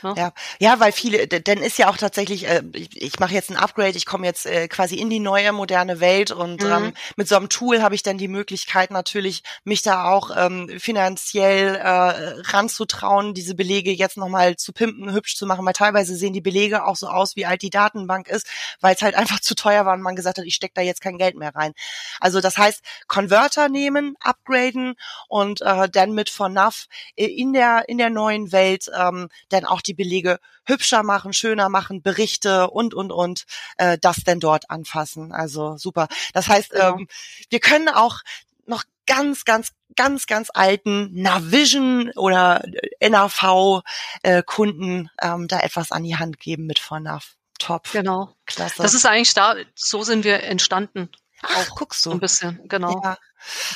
Ja, 0.03 0.33
ja, 0.59 0.79
weil 0.79 0.91
viele, 0.91 1.27
denn 1.27 1.59
ist 1.59 1.77
ja 1.77 1.89
auch 1.89 1.97
tatsächlich, 1.97 2.47
äh, 2.47 2.63
ich, 2.73 3.01
ich 3.01 3.19
mache 3.19 3.33
jetzt 3.33 3.49
ein 3.49 3.57
Upgrade, 3.57 3.97
ich 3.97 4.05
komme 4.05 4.25
jetzt 4.25 4.45
äh, 4.45 4.67
quasi 4.67 4.95
in 4.95 5.09
die 5.09 5.19
neue 5.19 5.51
moderne 5.51 5.99
Welt 5.99 6.31
und 6.31 6.63
mhm. 6.63 6.71
ähm, 6.71 6.93
mit 7.15 7.27
so 7.27 7.35
einem 7.35 7.49
Tool 7.49 7.81
habe 7.81 7.95
ich 7.95 8.03
dann 8.03 8.17
die 8.17 8.27
Möglichkeit 8.27 8.91
natürlich, 8.91 9.43
mich 9.63 9.81
da 9.81 10.05
auch 10.05 10.31
ähm, 10.35 10.69
finanziell 10.79 11.75
äh, 11.75 12.41
ranzutrauen, 12.51 13.33
diese 13.33 13.55
Belege 13.55 13.91
jetzt 13.91 14.17
nochmal 14.17 14.55
zu 14.55 14.73
pimpen, 14.73 15.13
hübsch 15.13 15.35
zu 15.35 15.45
machen, 15.45 15.65
weil 15.65 15.73
teilweise 15.73 16.15
sehen 16.15 16.33
die 16.33 16.41
Belege 16.41 16.85
auch 16.85 16.95
so 16.95 17.07
aus, 17.07 17.35
wie 17.35 17.45
alt 17.45 17.61
die 17.61 17.69
Datenbank 17.69 18.27
ist, 18.27 18.47
weil 18.81 18.95
es 18.95 19.01
halt 19.01 19.15
einfach 19.15 19.39
zu 19.39 19.55
teuer 19.55 19.85
war 19.85 19.93
und 19.93 20.01
man 20.01 20.15
gesagt 20.15 20.37
hat, 20.37 20.45
ich 20.45 20.55
stecke 20.55 20.73
da 20.75 20.81
jetzt 20.81 21.01
kein 21.01 21.17
Geld 21.17 21.35
mehr 21.35 21.55
rein. 21.55 21.73
Also 22.19 22.41
das 22.41 22.57
heißt, 22.57 22.81
Converter 23.07 23.69
nehmen, 23.69 24.15
upgraden 24.19 24.95
und 25.27 25.61
äh, 25.61 25.89
dann 25.89 26.13
mit 26.13 26.29
von 26.29 26.53
NAV 26.53 26.85
in 27.15 27.53
der 27.53 27.87
in 27.87 27.97
der 27.97 28.09
neuen 28.09 28.51
Welt 28.51 28.89
ähm, 28.97 29.29
dann 29.49 29.64
auch 29.65 29.81
die 29.81 29.93
Belege 29.93 30.39
hübscher 30.65 31.03
machen, 31.03 31.33
schöner 31.33 31.69
machen, 31.69 32.01
Berichte 32.01 32.69
und, 32.69 32.93
und, 32.93 33.11
und, 33.11 33.45
äh, 33.77 33.97
das 33.99 34.17
denn 34.17 34.39
dort 34.39 34.69
anfassen. 34.69 35.31
Also 35.31 35.77
super. 35.77 36.07
Das 36.33 36.47
heißt, 36.47 36.71
genau. 36.71 36.97
ähm, 36.97 37.07
wir 37.49 37.59
können 37.59 37.89
auch 37.89 38.21
noch 38.65 38.83
ganz, 39.05 39.45
ganz, 39.45 39.71
ganz, 39.95 40.27
ganz 40.27 40.49
alten 40.53 41.13
Navision 41.13 42.11
oder 42.15 42.63
NAV-Kunden 42.99 45.09
äh, 45.17 45.27
ähm, 45.27 45.47
da 45.47 45.59
etwas 45.59 45.91
an 45.91 46.03
die 46.03 46.17
Hand 46.17 46.39
geben 46.39 46.65
mit 46.65 46.79
von 46.79 47.03
NAV. 47.03 47.35
Top. 47.59 47.91
Genau. 47.91 48.33
Klasse. 48.45 48.81
Das 48.81 48.93
ist 48.93 49.05
eigentlich 49.05 49.33
da, 49.33 49.55
so 49.75 50.03
sind 50.03 50.25
wir 50.25 50.43
entstanden. 50.43 51.09
Ach, 51.41 51.57
auch 51.57 51.75
guckst 51.75 52.05
du. 52.05 52.11
Ein 52.11 52.19
bisschen, 52.19 52.61
genau. 52.67 53.01
Ja. 53.03 53.17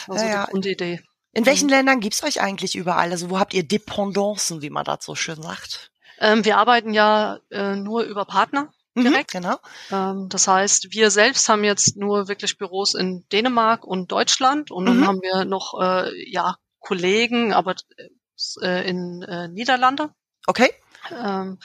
Also 0.07 0.25
ja, 0.25 0.31
ja. 0.31 0.45
die 0.45 0.51
Grundidee. 0.51 1.01
In 1.31 1.45
welchen 1.45 1.65
mhm. 1.65 1.73
Ländern 1.73 1.99
gibt's 1.99 2.23
euch 2.23 2.41
eigentlich 2.41 2.75
überall? 2.75 3.11
Also 3.11 3.29
wo 3.29 3.39
habt 3.39 3.53
ihr 3.53 3.67
Dependancen, 3.67 4.61
wie 4.61 4.69
man 4.69 4.85
das 4.85 5.05
so 5.05 5.15
schön 5.15 5.41
sagt? 5.41 5.91
Ähm, 6.19 6.43
wir 6.43 6.57
arbeiten 6.57 6.93
ja 6.93 7.39
äh, 7.49 7.75
nur 7.75 8.03
über 8.03 8.25
Partner 8.25 8.71
mhm, 8.95 9.03
direkt. 9.03 9.33
Mhm, 9.33 9.41
genau. 9.41 9.57
Ähm, 9.91 10.29
das 10.29 10.47
heißt, 10.47 10.91
wir 10.91 11.11
selbst 11.11 11.47
haben 11.47 11.63
jetzt 11.63 11.95
nur 11.95 12.27
wirklich 12.27 12.57
Büros 12.57 12.93
in 12.93 13.25
Dänemark 13.31 13.85
und 13.85 14.11
Deutschland 14.11 14.71
und 14.71 14.83
mhm. 14.83 14.87
dann 14.87 15.07
haben 15.07 15.21
wir 15.21 15.45
noch 15.45 15.79
äh, 15.79 16.31
ja 16.31 16.55
Kollegen, 16.79 17.53
aber 17.53 17.75
äh, 18.61 18.89
in 18.89 19.21
äh, 19.23 19.47
Niederlande. 19.47 20.09
Okay. 20.47 20.71
Ähm, 21.11 21.59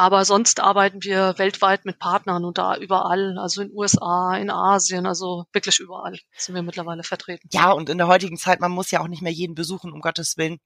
aber 0.00 0.24
sonst 0.24 0.60
arbeiten 0.60 1.02
wir 1.02 1.34
weltweit 1.36 1.84
mit 1.84 1.98
Partnern 1.98 2.46
und 2.46 2.56
da 2.56 2.74
überall, 2.74 3.36
also 3.38 3.60
in 3.60 3.70
USA, 3.70 4.34
in 4.34 4.50
Asien, 4.50 5.04
also 5.04 5.44
wirklich 5.52 5.78
überall 5.78 6.18
sind 6.38 6.54
wir 6.54 6.62
mittlerweile 6.62 7.02
vertreten. 7.02 7.50
Ja, 7.52 7.72
und 7.72 7.90
in 7.90 7.98
der 7.98 8.06
heutigen 8.06 8.38
Zeit, 8.38 8.60
man 8.60 8.72
muss 8.72 8.90
ja 8.90 9.00
auch 9.00 9.08
nicht 9.08 9.20
mehr 9.20 9.30
jeden 9.30 9.54
besuchen, 9.54 9.92
um 9.92 10.00
Gottes 10.00 10.38
Willen. 10.38 10.58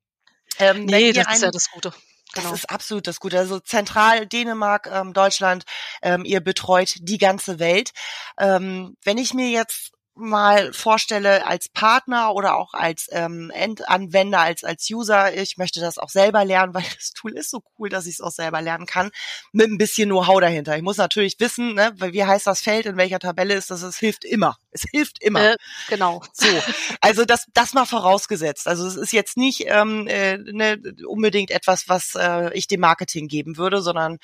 Ähm, 0.60 0.84
nee, 0.84 1.12
das 1.12 1.34
ist 1.34 1.42
ja 1.42 1.50
das 1.50 1.68
Gute. 1.68 1.92
Genau. 2.32 2.50
Das 2.50 2.60
ist 2.60 2.70
absolut 2.70 3.08
das 3.08 3.18
Gute. 3.18 3.36
Also 3.36 3.58
zentral 3.58 4.24
Dänemark, 4.24 4.88
ähm, 4.92 5.12
Deutschland, 5.12 5.64
ähm, 6.00 6.24
ihr 6.24 6.40
betreut 6.40 6.94
die 7.00 7.18
ganze 7.18 7.58
Welt. 7.58 7.90
Ähm, 8.38 8.96
wenn 9.02 9.18
ich 9.18 9.34
mir 9.34 9.48
jetzt 9.48 9.93
mal 10.16 10.72
vorstelle 10.72 11.46
als 11.46 11.68
Partner 11.68 12.34
oder 12.34 12.56
auch 12.56 12.74
als 12.74 13.08
ähm, 13.10 13.50
Endanwender, 13.50 14.40
als 14.40 14.62
als 14.64 14.88
User, 14.90 15.34
ich 15.34 15.56
möchte 15.56 15.80
das 15.80 15.98
auch 15.98 16.08
selber 16.08 16.44
lernen, 16.44 16.74
weil 16.74 16.84
das 16.96 17.12
Tool 17.12 17.32
ist 17.32 17.50
so 17.50 17.62
cool, 17.78 17.88
dass 17.88 18.06
ich 18.06 18.14
es 18.14 18.20
auch 18.20 18.30
selber 18.30 18.62
lernen 18.62 18.86
kann, 18.86 19.10
mit 19.52 19.70
ein 19.70 19.78
bisschen 19.78 20.08
Know-how 20.08 20.40
dahinter. 20.40 20.76
Ich 20.76 20.82
muss 20.82 20.96
natürlich 20.96 21.38
wissen, 21.40 21.74
ne, 21.74 21.92
wie 21.98 22.24
heißt 22.24 22.46
das 22.46 22.60
Feld, 22.60 22.86
in 22.86 22.96
welcher 22.96 23.18
Tabelle 23.18 23.54
ist 23.54 23.70
das, 23.70 23.82
es 23.82 23.96
hilft 23.96 24.24
immer. 24.24 24.56
Es 24.70 24.84
hilft 24.90 25.22
immer. 25.22 25.52
Äh, 25.52 25.56
genau. 25.88 26.22
So, 26.32 26.48
also 27.00 27.24
das 27.24 27.46
das 27.54 27.74
mal 27.74 27.86
vorausgesetzt. 27.86 28.66
Also 28.66 28.86
es 28.86 28.96
ist 28.96 29.12
jetzt 29.12 29.36
nicht 29.36 29.64
ähm, 29.66 30.06
äh, 30.06 30.38
ne, 30.38 30.80
unbedingt 31.06 31.50
etwas, 31.50 31.88
was 31.88 32.14
äh, 32.16 32.52
ich 32.54 32.66
dem 32.66 32.80
Marketing 32.80 33.28
geben 33.28 33.56
würde, 33.56 33.82
sondern 33.82 34.18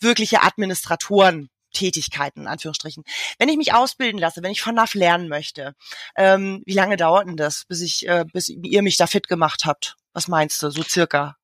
wirkliche 0.00 0.42
Administratoren 0.42 1.50
Tätigkeiten, 1.74 2.42
in 2.42 2.46
Anführungsstrichen. 2.46 3.04
Wenn 3.38 3.50
ich 3.50 3.56
mich 3.56 3.74
ausbilden 3.74 4.18
lasse, 4.18 4.42
wenn 4.42 4.52
ich 4.52 4.62
von 4.62 4.74
NAV 4.74 4.94
lernen 4.94 5.28
möchte, 5.28 5.74
ähm, 6.16 6.62
wie 6.64 6.74
lange 6.74 6.96
dauert 6.96 7.26
denn 7.26 7.36
das, 7.36 7.64
bis 7.68 7.82
ich, 7.82 8.08
äh, 8.08 8.24
bis 8.32 8.48
ihr 8.48 8.82
mich 8.82 8.96
da 8.96 9.06
fit 9.06 9.28
gemacht 9.28 9.64
habt? 9.66 9.96
Was 10.14 10.28
meinst 10.28 10.62
du, 10.62 10.70
so 10.70 10.82
circa? 10.82 11.36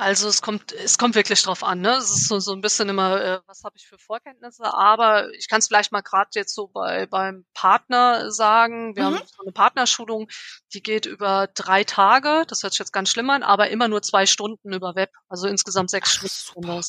Also 0.00 0.28
es 0.28 0.42
kommt, 0.42 0.70
es 0.70 0.96
kommt 0.96 1.16
wirklich 1.16 1.42
drauf 1.42 1.64
an. 1.64 1.80
Ne? 1.80 1.90
Es 1.94 2.10
ist 2.10 2.28
so, 2.28 2.38
so 2.38 2.52
ein 2.52 2.60
bisschen 2.60 2.88
immer, 2.88 3.20
äh, 3.20 3.40
was 3.46 3.64
habe 3.64 3.76
ich 3.76 3.88
für 3.88 3.98
Vorkenntnisse. 3.98 4.72
Aber 4.72 5.28
ich 5.34 5.48
kann 5.48 5.58
es 5.58 5.66
vielleicht 5.66 5.90
mal 5.90 6.02
gerade 6.02 6.30
jetzt 6.34 6.54
so 6.54 6.68
bei 6.68 7.06
beim 7.06 7.44
Partner 7.52 8.30
sagen. 8.30 8.94
Wir 8.94 9.02
mhm. 9.02 9.16
haben 9.16 9.26
so 9.26 9.42
eine 9.42 9.50
Partnerschulung, 9.50 10.28
die 10.72 10.84
geht 10.84 11.04
über 11.04 11.48
drei 11.52 11.82
Tage. 11.82 12.44
Das 12.46 12.62
hört 12.62 12.74
sich 12.74 12.78
jetzt 12.78 12.92
ganz 12.92 13.10
schlimm 13.10 13.28
an, 13.28 13.42
aber 13.42 13.70
immer 13.70 13.88
nur 13.88 14.00
zwei 14.00 14.26
Stunden 14.26 14.72
über 14.72 14.94
Web. 14.94 15.10
Also 15.28 15.48
insgesamt 15.48 15.90
sechs 15.90 16.12
Stunden. 16.12 16.68
Ne? 16.68 16.80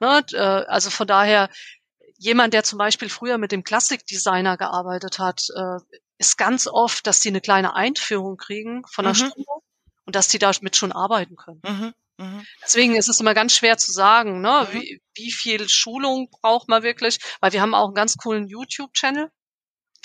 Äh, 0.00 0.36
also 0.36 0.90
von 0.90 1.06
daher, 1.06 1.50
jemand, 2.18 2.54
der 2.54 2.64
zum 2.64 2.78
Beispiel 2.78 3.08
früher 3.08 3.38
mit 3.38 3.52
dem 3.52 3.64
Klassikdesigner 3.64 4.56
gearbeitet 4.56 5.18
hat, 5.18 5.42
äh, 5.54 5.78
ist 6.18 6.38
ganz 6.38 6.66
oft, 6.66 7.06
dass 7.06 7.20
die 7.20 7.28
eine 7.28 7.40
kleine 7.40 7.74
Einführung 7.74 8.36
kriegen 8.36 8.84
von 8.86 9.04
einer 9.04 9.14
mhm. 9.14 9.18
Stunde 9.18 9.50
und 10.06 10.14
dass 10.16 10.28
die 10.28 10.38
damit 10.38 10.76
schon 10.76 10.92
arbeiten 10.92 11.36
können. 11.36 11.60
Mhm. 11.66 11.94
Mhm. 12.18 12.46
Deswegen 12.62 12.94
ist 12.94 13.08
es 13.08 13.20
immer 13.20 13.34
ganz 13.34 13.56
schwer 13.56 13.76
zu 13.76 13.92
sagen, 13.92 14.40
ne, 14.40 14.68
mhm. 14.68 14.74
wie, 14.74 15.02
wie 15.14 15.32
viel 15.32 15.68
Schulung 15.68 16.28
braucht 16.30 16.68
man 16.68 16.82
wirklich, 16.82 17.18
weil 17.40 17.52
wir 17.52 17.60
haben 17.60 17.74
auch 17.74 17.86
einen 17.86 17.94
ganz 17.94 18.16
coolen 18.16 18.46
YouTube-Channel. 18.46 19.30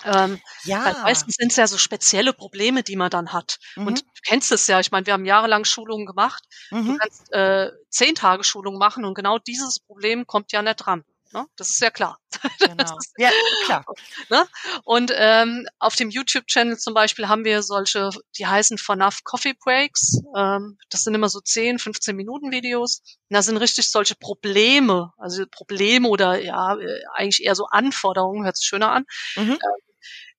Ähm, 0.05 0.39
ja. 0.63 0.95
meistens 1.03 1.35
sind 1.35 1.51
es 1.51 1.57
ja 1.57 1.67
so 1.67 1.77
spezielle 1.77 2.33
Probleme, 2.33 2.83
die 2.83 2.95
man 2.95 3.09
dann 3.09 3.33
hat. 3.33 3.59
Mhm. 3.75 3.87
Und 3.87 3.99
du 4.01 4.21
kennst 4.25 4.51
es 4.51 4.67
ja, 4.67 4.79
ich 4.79 4.91
meine, 4.91 5.05
wir 5.05 5.13
haben 5.13 5.25
jahrelang 5.25 5.65
Schulungen 5.65 6.05
gemacht. 6.05 6.43
Mhm. 6.71 6.85
Du 6.85 6.97
kannst 6.97 7.33
äh, 7.33 7.71
zehn 7.89 8.15
Tage 8.15 8.43
Schulung 8.43 8.77
machen 8.77 9.05
und 9.05 9.13
genau 9.13 9.39
dieses 9.39 9.79
Problem 9.79 10.27
kommt 10.27 10.51
ja 10.51 10.61
nicht 10.61 10.77
dran. 10.77 11.03
Ne? 11.31 11.45
Das 11.57 11.69
ist 11.69 11.81
ja 11.81 11.91
klar. 11.91 12.17
Genau. 12.59 12.97
ist, 12.97 13.13
ja, 13.17 13.31
klar. 13.65 13.85
Ne? 14.29 14.47
Und 14.83 15.11
ähm, 15.15 15.67
auf 15.79 15.95
dem 15.95 16.09
YouTube-Channel 16.09 16.77
zum 16.77 16.93
Beispiel 16.93 17.27
haben 17.27 17.45
wir 17.45 17.61
solche, 17.61 18.09
die 18.37 18.47
heißen 18.47 18.77
FNAF 18.77 19.23
Coffee 19.23 19.53
Breaks. 19.53 20.21
Ähm, 20.35 20.77
das 20.89 21.03
sind 21.03 21.13
immer 21.13 21.29
so 21.29 21.39
10, 21.39 21.79
15 21.79 22.15
Minuten 22.15 22.51
Videos. 22.51 23.01
Und 23.29 23.35
da 23.35 23.41
sind 23.41 23.57
richtig 23.57 23.91
solche 23.91 24.15
Probleme, 24.15 25.13
also 25.17 25.45
Probleme 25.49 26.07
oder 26.07 26.41
ja, 26.41 26.75
äh, 26.75 27.01
eigentlich 27.13 27.43
eher 27.43 27.55
so 27.55 27.65
Anforderungen, 27.65 28.45
hört 28.45 28.57
sich 28.57 28.67
schöner 28.67 28.91
an, 28.91 29.05
mhm. 29.35 29.51
ähm, 29.51 29.88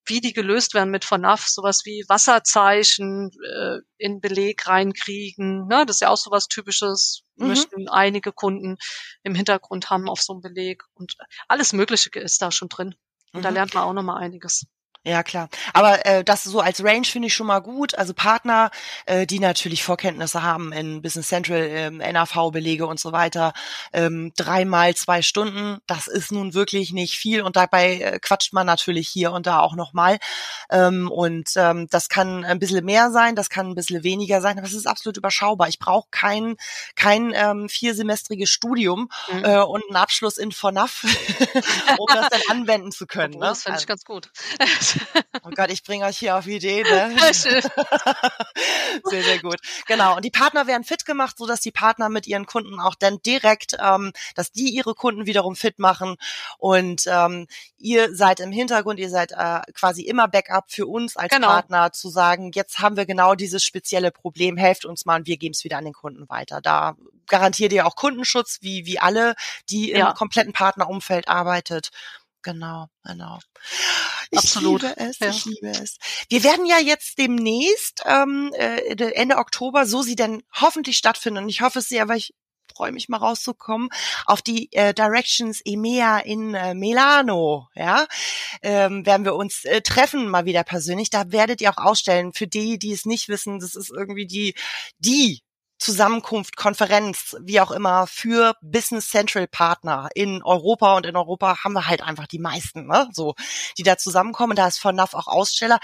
wie 0.06 0.20
die 0.20 0.32
gelöst 0.32 0.74
werden 0.74 0.90
mit 0.90 1.04
FNAF, 1.04 1.46
sowas 1.46 1.82
wie 1.84 2.04
Wasserzeichen 2.08 3.30
äh, 3.44 3.78
in 3.98 4.20
Beleg 4.20 4.66
reinkriegen. 4.66 5.66
Ne? 5.66 5.84
Das 5.86 5.96
ist 5.96 6.00
ja 6.00 6.08
auch 6.08 6.16
sowas 6.16 6.48
Typisches, 6.48 7.22
mhm. 7.36 7.48
möchten 7.48 7.88
einige 7.88 8.32
Kunden 8.32 8.76
im 9.22 9.34
Hintergrund 9.34 9.90
haben 9.90 10.08
auf 10.08 10.20
so 10.20 10.32
einem 10.32 10.42
Beleg. 10.42 10.82
Und 10.94 11.16
alles 11.48 11.72
Mögliche 11.72 12.10
ist 12.18 12.42
da 12.42 12.50
schon 12.50 12.68
drin. 12.68 12.94
Und 13.32 13.40
mhm. 13.40 13.44
da 13.44 13.48
lernt 13.50 13.74
man 13.74 13.84
auch 13.84 13.92
nochmal 13.92 14.22
einiges. 14.22 14.66
Ja, 15.02 15.22
klar. 15.22 15.48
Aber 15.72 16.04
äh, 16.04 16.22
das 16.22 16.44
so 16.44 16.60
als 16.60 16.84
Range 16.84 17.06
finde 17.06 17.28
ich 17.28 17.34
schon 17.34 17.46
mal 17.46 17.60
gut. 17.60 17.94
Also 17.94 18.12
Partner, 18.12 18.70
äh, 19.06 19.26
die 19.26 19.38
natürlich 19.38 19.82
Vorkenntnisse 19.82 20.42
haben 20.42 20.74
in 20.74 21.00
Business 21.00 21.28
Central, 21.28 21.62
ähm, 21.70 21.96
NAV-Belege 21.98 22.86
und 22.86 23.00
so 23.00 23.10
weiter, 23.10 23.54
ähm, 23.94 24.30
dreimal 24.36 24.94
zwei 24.94 25.22
Stunden, 25.22 25.78
das 25.86 26.06
ist 26.06 26.32
nun 26.32 26.52
wirklich 26.52 26.92
nicht 26.92 27.16
viel. 27.16 27.40
Und 27.40 27.56
dabei 27.56 27.94
äh, 27.94 28.18
quatscht 28.18 28.52
man 28.52 28.66
natürlich 28.66 29.08
hier 29.08 29.32
und 29.32 29.46
da 29.46 29.60
auch 29.60 29.74
nochmal. 29.74 30.18
Ähm, 30.70 31.10
und 31.10 31.48
ähm, 31.56 31.86
das 31.90 32.10
kann 32.10 32.44
ein 32.44 32.58
bisschen 32.58 32.84
mehr 32.84 33.10
sein, 33.10 33.34
das 33.34 33.48
kann 33.48 33.68
ein 33.68 33.74
bisschen 33.74 34.04
weniger 34.04 34.42
sein, 34.42 34.58
aber 34.58 34.66
es 34.66 34.74
ist 34.74 34.86
absolut 34.86 35.16
überschaubar. 35.16 35.68
Ich 35.68 35.78
brauche 35.78 36.08
kein, 36.10 36.56
kein 36.94 37.32
ähm, 37.34 37.70
viersemestriges 37.70 38.50
Studium 38.50 39.08
mhm. 39.32 39.44
äh, 39.46 39.62
und 39.62 39.82
einen 39.88 39.96
Abschluss 39.96 40.36
in 40.36 40.52
FONAF, 40.52 41.04
um 41.98 42.06
das 42.06 42.28
dann 42.28 42.42
anwenden 42.50 42.92
zu 42.92 43.06
können. 43.06 43.36
Oh, 43.36 43.40
ne? 43.40 43.46
Das 43.46 43.62
finde 43.62 43.78
ich 43.78 43.84
also, 43.84 43.86
ganz 43.86 44.04
gut. 44.04 44.30
Oh 45.42 45.50
Gott, 45.54 45.70
ich 45.70 45.82
bringe 45.82 46.04
euch 46.04 46.18
hier 46.18 46.36
auf 46.36 46.46
Ideen. 46.46 46.86
Ne? 46.86 47.16
sehr, 47.32 47.62
sehr 49.22 49.38
gut. 49.40 49.56
Genau. 49.86 50.16
Und 50.16 50.24
die 50.24 50.30
Partner 50.30 50.66
werden 50.66 50.84
fit 50.84 51.06
gemacht, 51.06 51.38
so 51.38 51.46
dass 51.46 51.60
die 51.60 51.70
Partner 51.70 52.08
mit 52.08 52.26
ihren 52.26 52.44
Kunden 52.44 52.78
auch 52.78 52.94
dann 52.94 53.22
direkt, 53.22 53.74
ähm, 53.80 54.12
dass 54.34 54.52
die 54.52 54.68
ihre 54.68 54.94
Kunden 54.94 55.26
wiederum 55.26 55.56
fit 55.56 55.78
machen. 55.78 56.16
Und 56.58 57.04
ähm, 57.06 57.46
ihr 57.78 58.14
seid 58.14 58.40
im 58.40 58.52
Hintergrund, 58.52 59.00
ihr 59.00 59.08
seid 59.08 59.32
äh, 59.32 59.60
quasi 59.72 60.02
immer 60.02 60.28
Backup 60.28 60.70
für 60.70 60.86
uns 60.86 61.16
als 61.16 61.32
genau. 61.32 61.48
Partner 61.48 61.92
zu 61.92 62.10
sagen, 62.10 62.50
jetzt 62.54 62.80
haben 62.80 62.96
wir 62.96 63.06
genau 63.06 63.34
dieses 63.34 63.64
spezielle 63.64 64.10
Problem, 64.10 64.56
helft 64.56 64.84
uns 64.84 65.06
mal 65.06 65.20
und 65.20 65.26
wir 65.26 65.38
geben 65.38 65.54
es 65.54 65.64
wieder 65.64 65.78
an 65.78 65.84
den 65.84 65.94
Kunden 65.94 66.28
weiter. 66.28 66.60
Da 66.60 66.96
garantiert 67.26 67.72
ihr 67.72 67.86
auch 67.86 67.96
Kundenschutz, 67.96 68.58
wie, 68.60 68.84
wie 68.84 68.98
alle, 68.98 69.34
die 69.70 69.92
im 69.92 70.06
kompletten 70.14 70.52
Partnerumfeld 70.52 71.28
arbeitet. 71.28 71.90
Genau, 72.42 72.86
genau. 73.04 73.38
Ich 74.30 74.38
Absolut. 74.38 74.82
liebe 74.82 74.96
es, 74.96 75.18
ja. 75.18 75.30
ich 75.30 75.44
liebe 75.44 75.68
es. 75.68 75.96
Wir 76.28 76.44
werden 76.44 76.64
ja 76.64 76.78
jetzt 76.78 77.18
demnächst, 77.18 78.02
ähm, 78.06 78.52
äh, 78.54 78.94
Ende 79.12 79.36
Oktober, 79.36 79.86
so 79.86 80.02
sie 80.02 80.16
denn 80.16 80.42
hoffentlich 80.52 80.96
stattfinden, 80.96 81.44
und 81.44 81.48
ich 81.48 81.62
hoffe 81.62 81.80
es 81.80 81.88
sehr, 81.88 82.08
weil 82.08 82.18
ich 82.18 82.34
freue 82.74 82.92
mich 82.92 83.08
mal 83.08 83.18
rauszukommen 83.18 83.88
auf 84.26 84.42
die 84.42 84.72
äh, 84.72 84.94
Directions 84.94 85.60
EMEA 85.64 86.20
in 86.20 86.54
äh, 86.54 86.74
Milano. 86.74 87.68
Ja, 87.74 88.06
ähm, 88.62 89.04
werden 89.04 89.24
wir 89.24 89.34
uns 89.34 89.64
äh, 89.64 89.82
treffen 89.82 90.28
mal 90.28 90.44
wieder 90.44 90.64
persönlich. 90.64 91.10
Da 91.10 91.32
werdet 91.32 91.60
ihr 91.60 91.70
auch 91.70 91.84
ausstellen. 91.84 92.32
Für 92.32 92.46
die, 92.46 92.78
die 92.78 92.92
es 92.92 93.04
nicht 93.04 93.28
wissen, 93.28 93.58
das 93.58 93.74
ist 93.74 93.90
irgendwie 93.90 94.26
die 94.26 94.54
die 94.98 95.42
Zusammenkunft, 95.80 96.56
Konferenz, 96.56 97.36
wie 97.40 97.60
auch 97.60 97.70
immer, 97.70 98.06
für 98.06 98.54
Business 98.60 99.08
Central 99.08 99.48
Partner 99.48 100.10
in 100.14 100.42
Europa 100.42 100.94
und 100.96 101.06
in 101.06 101.16
Europa 101.16 101.64
haben 101.64 101.72
wir 101.72 101.86
halt 101.86 102.02
einfach 102.02 102.26
die 102.26 102.38
meisten, 102.38 102.86
ne? 102.86 103.08
so, 103.12 103.34
die 103.78 103.82
da 103.82 103.96
zusammenkommen. 103.96 104.54
Da 104.54 104.68
ist 104.68 104.78
von 104.78 104.94
NAV 104.94 105.14
auch 105.14 105.26
Aussteller. 105.26 105.80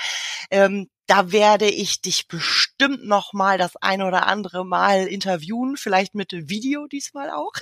Ähm, 0.50 0.90
da 1.06 1.32
werde 1.32 1.68
ich 1.68 2.02
dich 2.02 2.28
bestimmt 2.28 3.06
noch 3.06 3.32
mal 3.32 3.56
das 3.58 3.76
eine 3.76 4.06
oder 4.06 4.26
andere 4.26 4.66
Mal 4.66 5.06
interviewen, 5.06 5.76
vielleicht 5.76 6.14
mit 6.14 6.32
Video 6.32 6.86
diesmal 6.86 7.30
auch. 7.30 7.52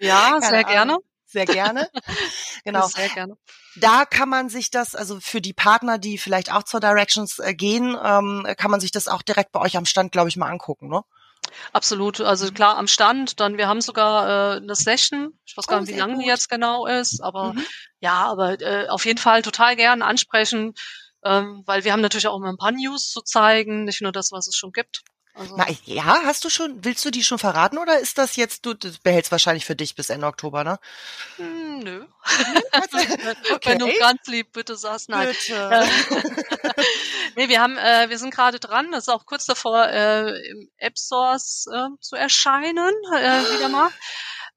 Ja, 0.00 0.38
sehr 0.40 0.64
gerne. 0.64 0.98
Sehr 1.26 1.46
gerne. 1.46 1.90
Genau. 2.64 2.86
Sehr 2.86 3.10
gerne. 3.10 3.36
Da 3.76 4.06
kann 4.06 4.30
man 4.30 4.48
sich 4.48 4.70
das, 4.70 4.94
also 4.94 5.20
für 5.20 5.42
die 5.42 5.52
Partner, 5.52 5.98
die 5.98 6.16
vielleicht 6.16 6.50
auch 6.50 6.62
zur 6.62 6.80
Directions 6.80 7.40
äh, 7.40 7.52
gehen, 7.52 7.94
ähm, 8.02 8.46
kann 8.56 8.70
man 8.70 8.80
sich 8.80 8.90
das 8.90 9.06
auch 9.06 9.20
direkt 9.20 9.52
bei 9.52 9.60
euch 9.60 9.76
am 9.76 9.84
Stand, 9.84 10.12
glaube 10.12 10.30
ich, 10.30 10.38
mal 10.38 10.48
angucken, 10.48 10.88
ne? 10.88 11.02
Absolut. 11.72 12.20
Also 12.20 12.46
mhm. 12.46 12.54
klar 12.54 12.76
am 12.76 12.86
Stand. 12.86 13.40
Dann 13.40 13.56
wir 13.56 13.68
haben 13.68 13.80
sogar 13.80 14.54
äh, 14.54 14.56
eine 14.56 14.74
Session. 14.74 15.38
Ich 15.44 15.56
weiß 15.56 15.66
gar 15.66 15.78
oh, 15.78 15.80
nicht, 15.82 15.94
wie 15.94 15.98
lange 15.98 16.18
die 16.18 16.26
jetzt 16.26 16.48
genau 16.48 16.86
ist, 16.86 17.20
aber 17.20 17.54
mhm. 17.54 17.64
ja, 18.00 18.26
aber 18.26 18.60
äh, 18.60 18.88
auf 18.88 19.04
jeden 19.04 19.18
Fall 19.18 19.42
total 19.42 19.76
gern 19.76 20.02
ansprechen, 20.02 20.74
ähm, 21.24 21.62
weil 21.66 21.84
wir 21.84 21.92
haben 21.92 22.00
natürlich 22.00 22.26
auch 22.26 22.36
immer 22.36 22.50
ein 22.50 22.58
paar 22.58 22.72
News 22.72 23.10
zu 23.10 23.22
zeigen, 23.22 23.84
nicht 23.84 24.02
nur 24.02 24.12
das, 24.12 24.32
was 24.32 24.46
es 24.46 24.56
schon 24.56 24.72
gibt. 24.72 25.02
Also. 25.36 25.56
Na, 25.56 25.66
ja, 25.84 26.22
hast 26.24 26.44
du 26.44 26.48
schon, 26.48 26.84
willst 26.84 27.04
du 27.04 27.10
die 27.10 27.24
schon 27.24 27.40
verraten 27.40 27.76
oder 27.78 27.98
ist 27.98 28.18
das 28.18 28.36
jetzt, 28.36 28.64
du 28.66 28.72
das 28.72 28.98
behältst 28.98 29.32
wahrscheinlich 29.32 29.64
für 29.64 29.74
dich 29.74 29.96
bis 29.96 30.08
Ende 30.08 30.28
Oktober, 30.28 30.62
ne? 30.62 30.78
Hm, 31.36 31.80
nö. 31.80 32.06
okay. 33.52 33.70
Wenn 33.70 33.78
du 33.80 33.98
ganz 33.98 34.24
lieb 34.26 34.52
bitte 34.52 34.76
sagst, 34.76 35.08
nein. 35.08 35.26
Bitte. 35.26 35.88
nee, 37.36 37.48
wir 37.48 37.60
haben, 37.60 37.76
äh, 37.76 38.08
wir 38.10 38.18
sind 38.18 38.32
gerade 38.32 38.60
dran, 38.60 38.92
das 38.92 39.04
ist 39.04 39.08
auch 39.08 39.26
kurz 39.26 39.44
davor, 39.44 39.88
äh, 39.88 40.38
im 40.50 40.70
App 40.76 40.96
Source 40.96 41.66
äh, 41.66 41.88
zu 42.00 42.14
erscheinen, 42.14 42.94
äh, 43.16 43.56
wieder 43.56 43.68
mal. 43.68 43.90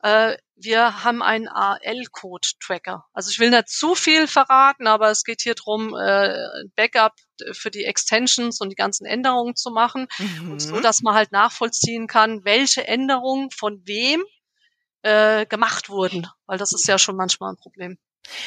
Äh, 0.01 0.37
wir 0.55 1.03
haben 1.03 1.21
einen 1.21 1.47
AL-Code-Tracker. 1.47 3.05
Also 3.13 3.29
ich 3.29 3.39
will 3.39 3.51
nicht 3.51 3.69
zu 3.69 3.95
viel 3.95 4.27
verraten, 4.27 4.87
aber 4.87 5.09
es 5.09 5.23
geht 5.23 5.41
hier 5.41 5.55
drum, 5.55 5.95
äh, 5.95 6.35
Backup 6.75 7.13
für 7.51 7.69
die 7.69 7.85
Extensions 7.85 8.59
und 8.59 8.69
die 8.69 8.75
ganzen 8.75 9.05
Änderungen 9.05 9.55
zu 9.55 9.69
machen, 9.69 10.07
mhm. 10.17 10.59
so 10.59 10.79
dass 10.79 11.01
man 11.01 11.13
halt 11.13 11.31
nachvollziehen 11.31 12.07
kann, 12.07 12.43
welche 12.43 12.87
Änderungen 12.87 13.51
von 13.51 13.81
wem 13.85 14.23
äh, 15.03 15.45
gemacht 15.45 15.89
wurden, 15.89 16.27
weil 16.47 16.57
das 16.57 16.73
ist 16.73 16.87
ja 16.87 16.97
schon 16.97 17.15
manchmal 17.15 17.53
ein 17.53 17.57
Problem 17.57 17.97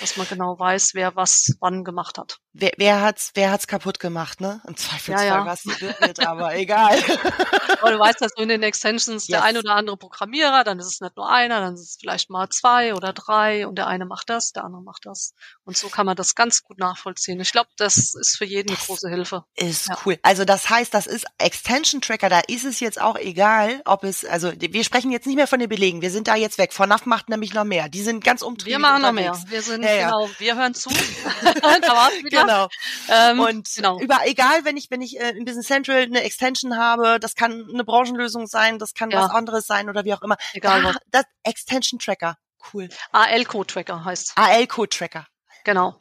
dass 0.01 0.16
man 0.16 0.26
genau 0.28 0.59
weiß, 0.59 0.95
wer 0.95 1.16
was 1.16 1.57
wann 1.61 1.85
gemacht 1.85 2.18
hat. 2.18 2.39
Wer, 2.53 2.72
wer 2.76 3.01
hat's, 3.01 3.31
wer 3.35 3.51
hat's 3.51 3.66
kaputt 3.66 4.01
gemacht, 4.01 4.41
ne? 4.41 4.61
Im 4.66 4.76
Zweifelsfall 4.76 5.26
ja, 5.26 5.39
ja. 5.39 5.47
was 5.47 5.64
wird, 5.66 6.26
aber 6.26 6.57
egal. 6.57 6.99
Aber 7.81 7.93
du 7.93 7.99
weißt, 7.99 8.20
dass 8.20 8.35
du 8.35 8.43
in 8.43 8.49
den 8.49 8.62
Extensions 8.62 9.26
yes. 9.26 9.39
der 9.39 9.45
ein 9.45 9.57
oder 9.57 9.74
andere 9.74 9.97
Programmierer, 9.97 10.64
dann 10.64 10.78
ist 10.78 10.87
es 10.87 11.01
nicht 11.01 11.16
nur 11.16 11.31
einer, 11.31 11.61
dann 11.61 11.74
ist 11.74 11.81
es 11.81 11.97
vielleicht 11.99 12.28
mal 12.28 12.49
zwei 12.51 12.95
oder 12.95 13.12
drei 13.12 13.66
und 13.66 13.76
der 13.76 13.87
eine 13.87 14.05
macht 14.05 14.28
das, 14.28 14.53
der 14.53 14.64
andere 14.64 14.83
macht 14.83 15.07
das. 15.07 15.35
Und 15.64 15.76
so 15.76 15.89
kann 15.89 16.05
man 16.07 16.16
das 16.16 16.35
ganz 16.35 16.62
gut 16.62 16.78
nachvollziehen. 16.78 17.41
Ich 17.41 17.53
glaube, 17.53 17.70
das 17.76 18.14
ist 18.14 18.37
für 18.37 18.45
jeden 18.45 18.70
eine 18.70 18.78
große 18.78 19.09
Hilfe. 19.09 19.45
Ist 19.55 19.89
ja. 19.89 19.97
cool. 20.05 20.18
Also 20.22 20.45
das 20.45 20.68
heißt, 20.68 20.93
das 20.93 21.07
ist 21.07 21.24
Extension 21.39 22.01
Tracker, 22.01 22.28
da 22.28 22.41
ist 22.47 22.64
es 22.64 22.81
jetzt 22.81 23.01
auch 23.01 23.16
egal, 23.16 23.81
ob 23.85 24.05
es, 24.05 24.24
also 24.24 24.53
wir 24.59 24.85
sprechen 24.85 25.11
jetzt 25.11 25.26
nicht 25.26 25.37
mehr 25.37 25.47
von 25.47 25.61
den 25.61 25.68
Belegen, 25.68 26.03
wir 26.03 26.11
sind 26.11 26.28
da 26.28 26.35
jetzt 26.35 26.59
weg. 26.59 26.72
Von 26.72 26.89
NAF 26.89 27.07
macht 27.07 27.28
nämlich 27.28 27.55
noch 27.55 27.64
mehr. 27.64 27.89
Die 27.89 28.03
sind 28.03 28.22
ganz 28.24 28.43
umtriebig. 28.43 28.72
Wir 28.72 28.78
machen 28.78 29.05
unterwegs. 29.05 29.39
noch 29.39 29.49
mehr. 29.49 29.57
Wir 29.71 29.77
sind, 29.77 29.85
ja, 29.85 29.95
ja. 29.95 30.07
genau, 30.07 30.31
wir 30.39 30.57
hören 30.57 30.75
zu. 30.75 30.91
genau. 32.31 32.68
Ähm, 33.09 33.41
und 33.41 33.73
genau. 33.75 34.01
über, 34.01 34.21
egal, 34.25 34.64
wenn 34.64 34.77
ich, 34.77 34.91
wenn 34.91 35.01
ich 35.01 35.21
äh, 35.21 35.31
in 35.31 35.45
Business 35.45 35.66
Central 35.66 36.03
eine 36.03 36.23
Extension 36.23 36.77
habe, 36.77 37.18
das 37.21 37.35
kann 37.35 37.68
eine 37.73 37.85
Branchenlösung 37.85 38.47
sein, 38.47 38.79
das 38.79 38.95
kann 38.95 39.11
ja. 39.11 39.23
was 39.23 39.31
anderes 39.31 39.66
sein 39.66 39.89
oder 39.89 40.05
wie 40.05 40.14
auch 40.14 40.23
immer. 40.23 40.37
Egal 40.53 40.83
da, 40.83 40.89
was. 40.89 40.97
Das 41.11 41.25
Extension 41.45 41.99
Tracker. 41.99 42.37
Cool. 42.73 42.89
AL-Code 43.12 43.73
Tracker 43.73 44.05
heißt. 44.05 44.33
AL-Code 44.37 44.89
Tracker. 44.91 45.27
Genau. 45.64 46.01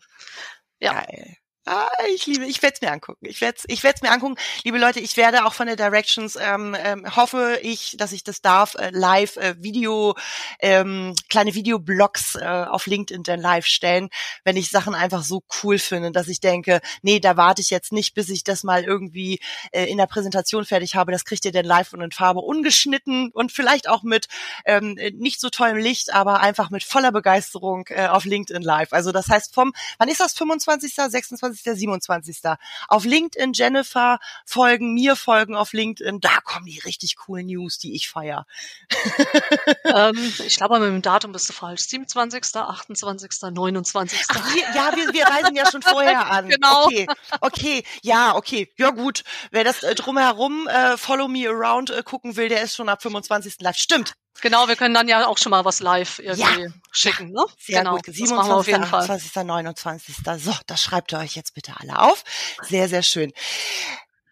Ja. 0.80 0.94
Geil. 0.94 1.38
Ah, 1.66 1.88
ich 2.16 2.26
liebe, 2.26 2.46
ich 2.46 2.62
werde 2.64 2.76
es 2.76 2.82
mir 2.82 2.92
angucken. 2.92 3.26
Ich 3.28 3.42
werde 3.42 3.58
es 3.60 3.66
ich 3.68 3.84
werd's 3.84 4.02
mir 4.02 4.12
angucken. 4.12 4.38
Liebe 4.64 4.80
Leute, 4.80 5.00
ich 5.02 5.18
werde 5.18 5.46
auch 5.46 5.54
von 5.54 5.68
der 5.68 5.76
Directions, 5.76 6.36
ähm, 6.42 6.76
ähm, 6.80 7.16
hoffe 7.16 7.60
ich, 7.62 7.96
dass 7.98 8.12
ich 8.12 8.24
das 8.24 8.42
darf, 8.42 8.74
äh, 8.76 8.90
live 8.92 9.36
äh, 9.38 9.56
Video, 9.60 10.16
ähm, 10.62 11.14
kleine 11.30 11.54
Videoblogs 11.54 12.36
äh, 12.36 12.46
auf 12.46 12.88
LinkedIn 12.88 13.24
dann 13.24 13.40
live 13.40 13.68
stellen, 13.68 14.10
wenn 14.44 14.58
ich 14.58 14.70
Sachen 14.70 14.96
einfach 14.96 15.22
so 15.22 15.44
cool 15.62 15.78
finde, 15.78 16.12
dass 16.12 16.28
ich 16.28 16.40
denke, 16.40 16.82
nee, 17.04 17.20
da 17.20 17.38
warte 17.38 17.62
ich 17.62 17.70
jetzt 17.70 17.92
nicht, 17.92 18.16
bis 18.16 18.30
ich 18.30 18.44
das 18.44 18.64
mal 18.64 18.84
irgendwie 18.84 19.40
äh, 19.72 19.86
in 19.86 19.98
der 19.98 20.08
Präsentation 20.08 20.66
fertig 20.66 20.96
habe. 20.96 21.12
Das 21.12 21.26
kriegt 21.26 21.46
ihr 21.46 21.52
dann 21.52 21.66
live 21.66 21.94
und 21.94 22.02
in 22.02 22.12
Farbe 22.12 22.40
ungeschnitten 22.40 23.30
und 23.32 23.52
vielleicht 23.52 23.88
auch 23.88 24.02
mit 24.02 24.28
ähm, 24.66 24.98
nicht 25.14 25.40
so 25.40 25.50
tollem 25.50 25.78
Licht, 25.78 26.14
aber 26.14 26.40
einfach 26.40 26.72
mit 26.72 26.84
voller 26.84 27.12
Begeisterung 27.12 27.86
äh, 27.90 28.08
auf 28.08 28.26
LinkedIn 28.26 28.64
live. 28.64 28.92
Also 28.92 29.12
das 29.12 29.28
heißt 29.28 29.54
vom, 29.54 29.74
wann 30.00 30.10
ist 30.10 30.20
das? 30.20 30.34
25., 30.34 30.94
26., 30.96 31.49
27. 31.54 32.40
Auf 32.88 33.06
LinkedIn 33.06 33.54
Jennifer 33.54 34.20
folgen, 34.46 34.94
mir 34.94 35.16
folgen 35.16 35.56
auf 35.56 35.74
LinkedIn. 35.74 36.20
Da 36.20 36.40
kommen 36.44 36.66
die 36.66 36.80
richtig 36.80 37.16
coolen 37.18 37.48
News, 37.48 37.78
die 37.78 37.96
ich 37.96 38.10
feier. 38.10 38.46
ähm, 39.86 40.34
ich 40.46 40.58
glaube, 40.58 40.80
mit 40.80 40.90
dem 40.90 41.02
Datum 41.02 41.32
bist 41.32 41.50
du 41.50 41.54
falsch. 41.54 41.82
27., 41.82 42.56
28., 42.56 43.30
29. 43.52 44.20
Ach, 44.30 44.56
wir, 44.56 44.64
ja, 44.76 44.96
wir, 44.96 45.14
wir 45.14 45.26
reisen 45.26 45.56
ja 45.56 45.70
schon 45.70 45.82
vorher 45.82 46.32
an. 46.32 46.50
Genau. 46.50 46.86
Okay, 46.86 47.08
okay, 47.42 47.84
ja, 48.02 48.36
okay. 48.36 48.72
Ja 48.78 48.92
gut, 48.92 49.24
wer 49.52 49.64
das 49.64 49.84
äh, 49.84 49.96
drumherum 49.96 50.68
äh, 50.68 50.98
Follow 50.98 51.28
Me 51.28 51.48
Around 51.48 51.90
äh, 51.90 52.04
gucken 52.04 52.36
will, 52.36 52.50
der 52.50 52.62
ist 52.62 52.76
schon 52.76 52.90
ab 52.90 53.02
25. 53.02 53.56
live. 53.60 53.78
Stimmt, 53.78 54.14
Genau, 54.42 54.68
wir 54.68 54.76
können 54.76 54.94
dann 54.94 55.08
ja 55.08 55.28
auch 55.28 55.38
schon 55.38 55.50
mal 55.50 55.66
was 55.66 55.80
live 55.82 56.20
irgendwie 56.20 56.64
ja, 56.64 56.70
schicken. 56.92 57.32
Ne? 57.32 57.46
Sehr 57.60 57.80
genau, 57.80 57.96
gut. 57.98 58.06
27. 58.06 58.76
28. 58.76 59.36
29. 59.36 60.16
So, 60.38 60.56
das 60.66 60.82
schreibt 60.82 61.12
ihr 61.12 61.20
euch 61.20 61.36
jetzt 61.36 61.54
bitte 61.54 61.74
alle 61.78 62.00
auf. 62.00 62.24
Sehr, 62.62 62.88
sehr 62.88 63.04
schön. 63.04 63.34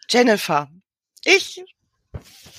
Jennifer, 0.10 0.70
ich 1.26 1.64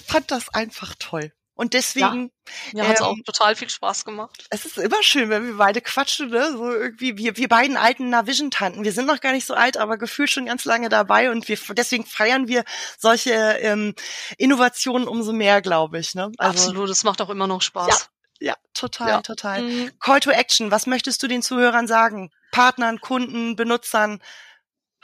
fand 0.07 0.31
das 0.31 0.53
einfach 0.53 0.95
toll. 0.99 1.33
Und 1.59 1.75
deswegen. 1.75 2.31
Ja, 2.73 2.73
mir 2.73 2.83
ähm, 2.85 2.89
hat's 2.89 3.03
auch 3.03 3.17
total 3.27 3.57
viel 3.57 3.69
Spaß 3.69 4.05
gemacht. 4.05 4.47
Es 4.49 4.65
ist 4.65 4.79
immer 4.79 5.03
schön, 5.03 5.29
wenn 5.29 5.45
wir 5.45 5.57
beide 5.57 5.81
quatschen, 5.81 6.31
ne? 6.31 6.53
So 6.53 6.71
irgendwie, 6.71 7.17
wir, 7.19 7.37
wir 7.37 7.49
beiden 7.49 7.77
alten 7.77 8.11
Navision-Tanten. 8.11 8.85
Wir 8.85 8.93
sind 8.93 9.07
noch 9.07 9.19
gar 9.19 9.33
nicht 9.33 9.45
so 9.45 9.55
alt, 9.55 9.77
aber 9.77 9.99
gefühlt 9.99 10.31
schon 10.31 10.47
ganz 10.47 10.65
lange 10.65 10.89
dabei 10.89 11.33
und 11.33 11.49
wir 11.49 11.59
deswegen 11.71 12.07
feiern 12.07 12.47
wir 12.47 12.63
solche 12.97 13.33
ähm, 13.33 13.97
Innovationen 14.37 15.09
umso 15.09 15.33
mehr, 15.33 15.61
glaube 15.61 15.99
ich. 15.99 16.15
Ne? 16.15 16.31
Also, 16.39 16.69
Absolut, 16.69 16.91
es 16.91 17.03
macht 17.03 17.21
auch 17.21 17.29
immer 17.29 17.49
noch 17.49 17.61
Spaß. 17.61 18.09
Ja, 18.39 18.51
ja 18.51 18.57
total, 18.73 19.09
ja. 19.09 19.21
total. 19.23 19.63
Mhm. 19.63 19.91
Call 19.99 20.21
to 20.21 20.31
Action, 20.31 20.71
was 20.71 20.87
möchtest 20.87 21.21
du 21.25 21.27
den 21.27 21.43
Zuhörern 21.43 21.89
sagen? 21.89 22.31
Partnern, 22.53 23.01
Kunden, 23.01 23.57
Benutzern, 23.57 24.23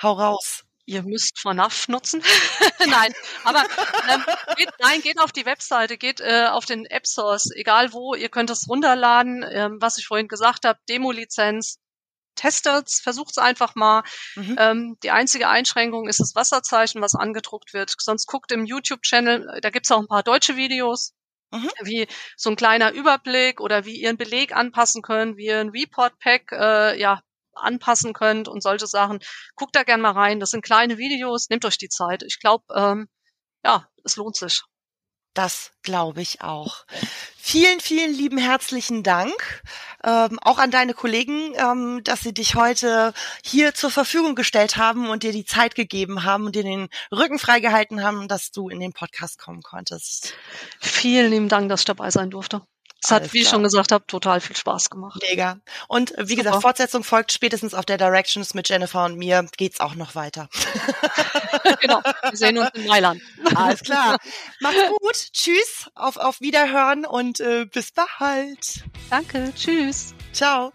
hau 0.00 0.12
raus 0.12 0.64
ihr 0.86 1.02
müsst 1.02 1.38
FNAF 1.38 1.88
nutzen. 1.88 2.22
nein, 2.86 3.12
aber 3.44 3.64
ähm, 4.10 4.24
geht, 4.56 4.70
nein, 4.80 5.00
geht 5.00 5.18
auf 5.18 5.32
die 5.32 5.46
Webseite, 5.46 5.96
geht 5.96 6.20
äh, 6.20 6.46
auf 6.50 6.64
den 6.64 6.84
App 6.86 7.06
Source, 7.06 7.50
egal 7.54 7.92
wo, 7.92 8.14
ihr 8.14 8.28
könnt 8.28 8.50
es 8.50 8.68
runterladen, 8.68 9.44
ähm, 9.50 9.78
was 9.80 9.98
ich 9.98 10.06
vorhin 10.06 10.28
gesagt 10.28 10.64
habe, 10.64 10.78
Demo-Lizenz, 10.88 11.78
testet's, 12.34 13.00
versucht's 13.00 13.38
einfach 13.38 13.74
mal. 13.74 14.02
Mhm. 14.34 14.56
Ähm, 14.58 14.96
die 15.02 15.10
einzige 15.10 15.48
Einschränkung 15.48 16.08
ist 16.08 16.20
das 16.20 16.34
Wasserzeichen, 16.34 17.00
was 17.00 17.14
angedruckt 17.14 17.72
wird. 17.74 17.92
Sonst 17.98 18.26
guckt 18.26 18.52
im 18.52 18.66
YouTube-Channel, 18.66 19.60
da 19.62 19.70
gibt's 19.70 19.90
auch 19.90 20.00
ein 20.00 20.08
paar 20.08 20.22
deutsche 20.22 20.56
Videos, 20.56 21.14
mhm. 21.52 21.70
wie 21.82 22.06
so 22.36 22.50
ein 22.50 22.56
kleiner 22.56 22.92
Überblick 22.92 23.60
oder 23.60 23.84
wie 23.84 24.00
ihr 24.00 24.08
einen 24.08 24.18
Beleg 24.18 24.54
anpassen 24.54 25.02
könnt, 25.02 25.36
wie 25.36 25.46
ihr 25.46 25.60
ein 25.60 25.70
Report-Pack 25.70 26.52
äh, 26.52 27.00
ja, 27.00 27.20
anpassen 27.56 28.12
könnt 28.12 28.48
und 28.48 28.62
solche 28.62 28.86
Sachen. 28.86 29.20
Guckt 29.56 29.76
da 29.76 29.82
gern 29.82 30.00
mal 30.00 30.12
rein. 30.12 30.40
Das 30.40 30.50
sind 30.50 30.64
kleine 30.64 30.98
Videos. 30.98 31.48
Nehmt 31.50 31.64
euch 31.64 31.78
die 31.78 31.88
Zeit. 31.88 32.22
Ich 32.22 32.40
glaube, 32.40 32.64
ähm, 32.74 33.08
ja, 33.64 33.88
es 34.04 34.16
lohnt 34.16 34.36
sich. 34.36 34.62
Das 35.34 35.72
glaube 35.82 36.22
ich 36.22 36.42
auch. 36.42 36.86
Vielen, 37.36 37.80
vielen 37.80 38.14
lieben 38.14 38.38
herzlichen 38.38 39.02
Dank. 39.02 39.62
Ähm, 40.04 40.38
auch 40.40 40.58
an 40.58 40.70
deine 40.70 40.94
Kollegen, 40.94 41.52
ähm, 41.56 42.02
dass 42.04 42.20
sie 42.20 42.32
dich 42.32 42.54
heute 42.54 43.12
hier 43.44 43.74
zur 43.74 43.90
Verfügung 43.90 44.36
gestellt 44.36 44.76
haben 44.76 45.08
und 45.08 45.24
dir 45.24 45.32
die 45.32 45.44
Zeit 45.44 45.74
gegeben 45.74 46.22
haben 46.22 46.46
und 46.46 46.54
dir 46.54 46.62
den 46.62 46.88
Rücken 47.10 47.40
freigehalten 47.40 48.04
haben, 48.04 48.28
dass 48.28 48.52
du 48.52 48.68
in 48.68 48.78
den 48.78 48.92
Podcast 48.92 49.38
kommen 49.38 49.62
konntest. 49.62 50.34
Vielen 50.80 51.30
lieben 51.30 51.48
Dank, 51.48 51.68
dass 51.68 51.80
ich 51.80 51.86
dabei 51.86 52.10
sein 52.10 52.30
durfte. 52.30 52.62
Es 53.04 53.10
hat, 53.10 53.32
wie 53.34 53.42
ich 53.42 53.48
schon 53.48 53.62
gesagt 53.62 53.92
habe, 53.92 54.06
total 54.06 54.40
viel 54.40 54.56
Spaß 54.56 54.88
gemacht. 54.88 55.22
Mega. 55.28 55.58
Und 55.88 56.14
wie 56.16 56.32
Super. 56.32 56.42
gesagt, 56.42 56.62
Fortsetzung 56.62 57.04
folgt 57.04 57.32
spätestens 57.32 57.74
auf 57.74 57.84
der 57.84 57.98
Directions 57.98 58.54
mit 58.54 58.68
Jennifer 58.68 59.04
und 59.04 59.16
mir. 59.16 59.46
Geht's 59.56 59.80
auch 59.80 59.94
noch 59.94 60.14
weiter. 60.14 60.48
genau. 61.80 62.00
Wir 62.02 62.36
sehen 62.36 62.58
uns 62.58 62.70
in 62.74 62.86
Mailand. 62.86 63.20
Alles 63.54 63.82
klar. 63.82 64.16
Macht's 64.60 64.88
gut. 64.88 65.32
Tschüss. 65.32 65.90
Auf, 65.94 66.16
auf 66.16 66.40
Wiederhören 66.40 67.04
und 67.04 67.40
äh, 67.40 67.66
bis 67.66 67.92
bald. 67.92 68.84
Danke. 69.10 69.52
Tschüss. 69.54 70.14
Ciao. 70.32 70.72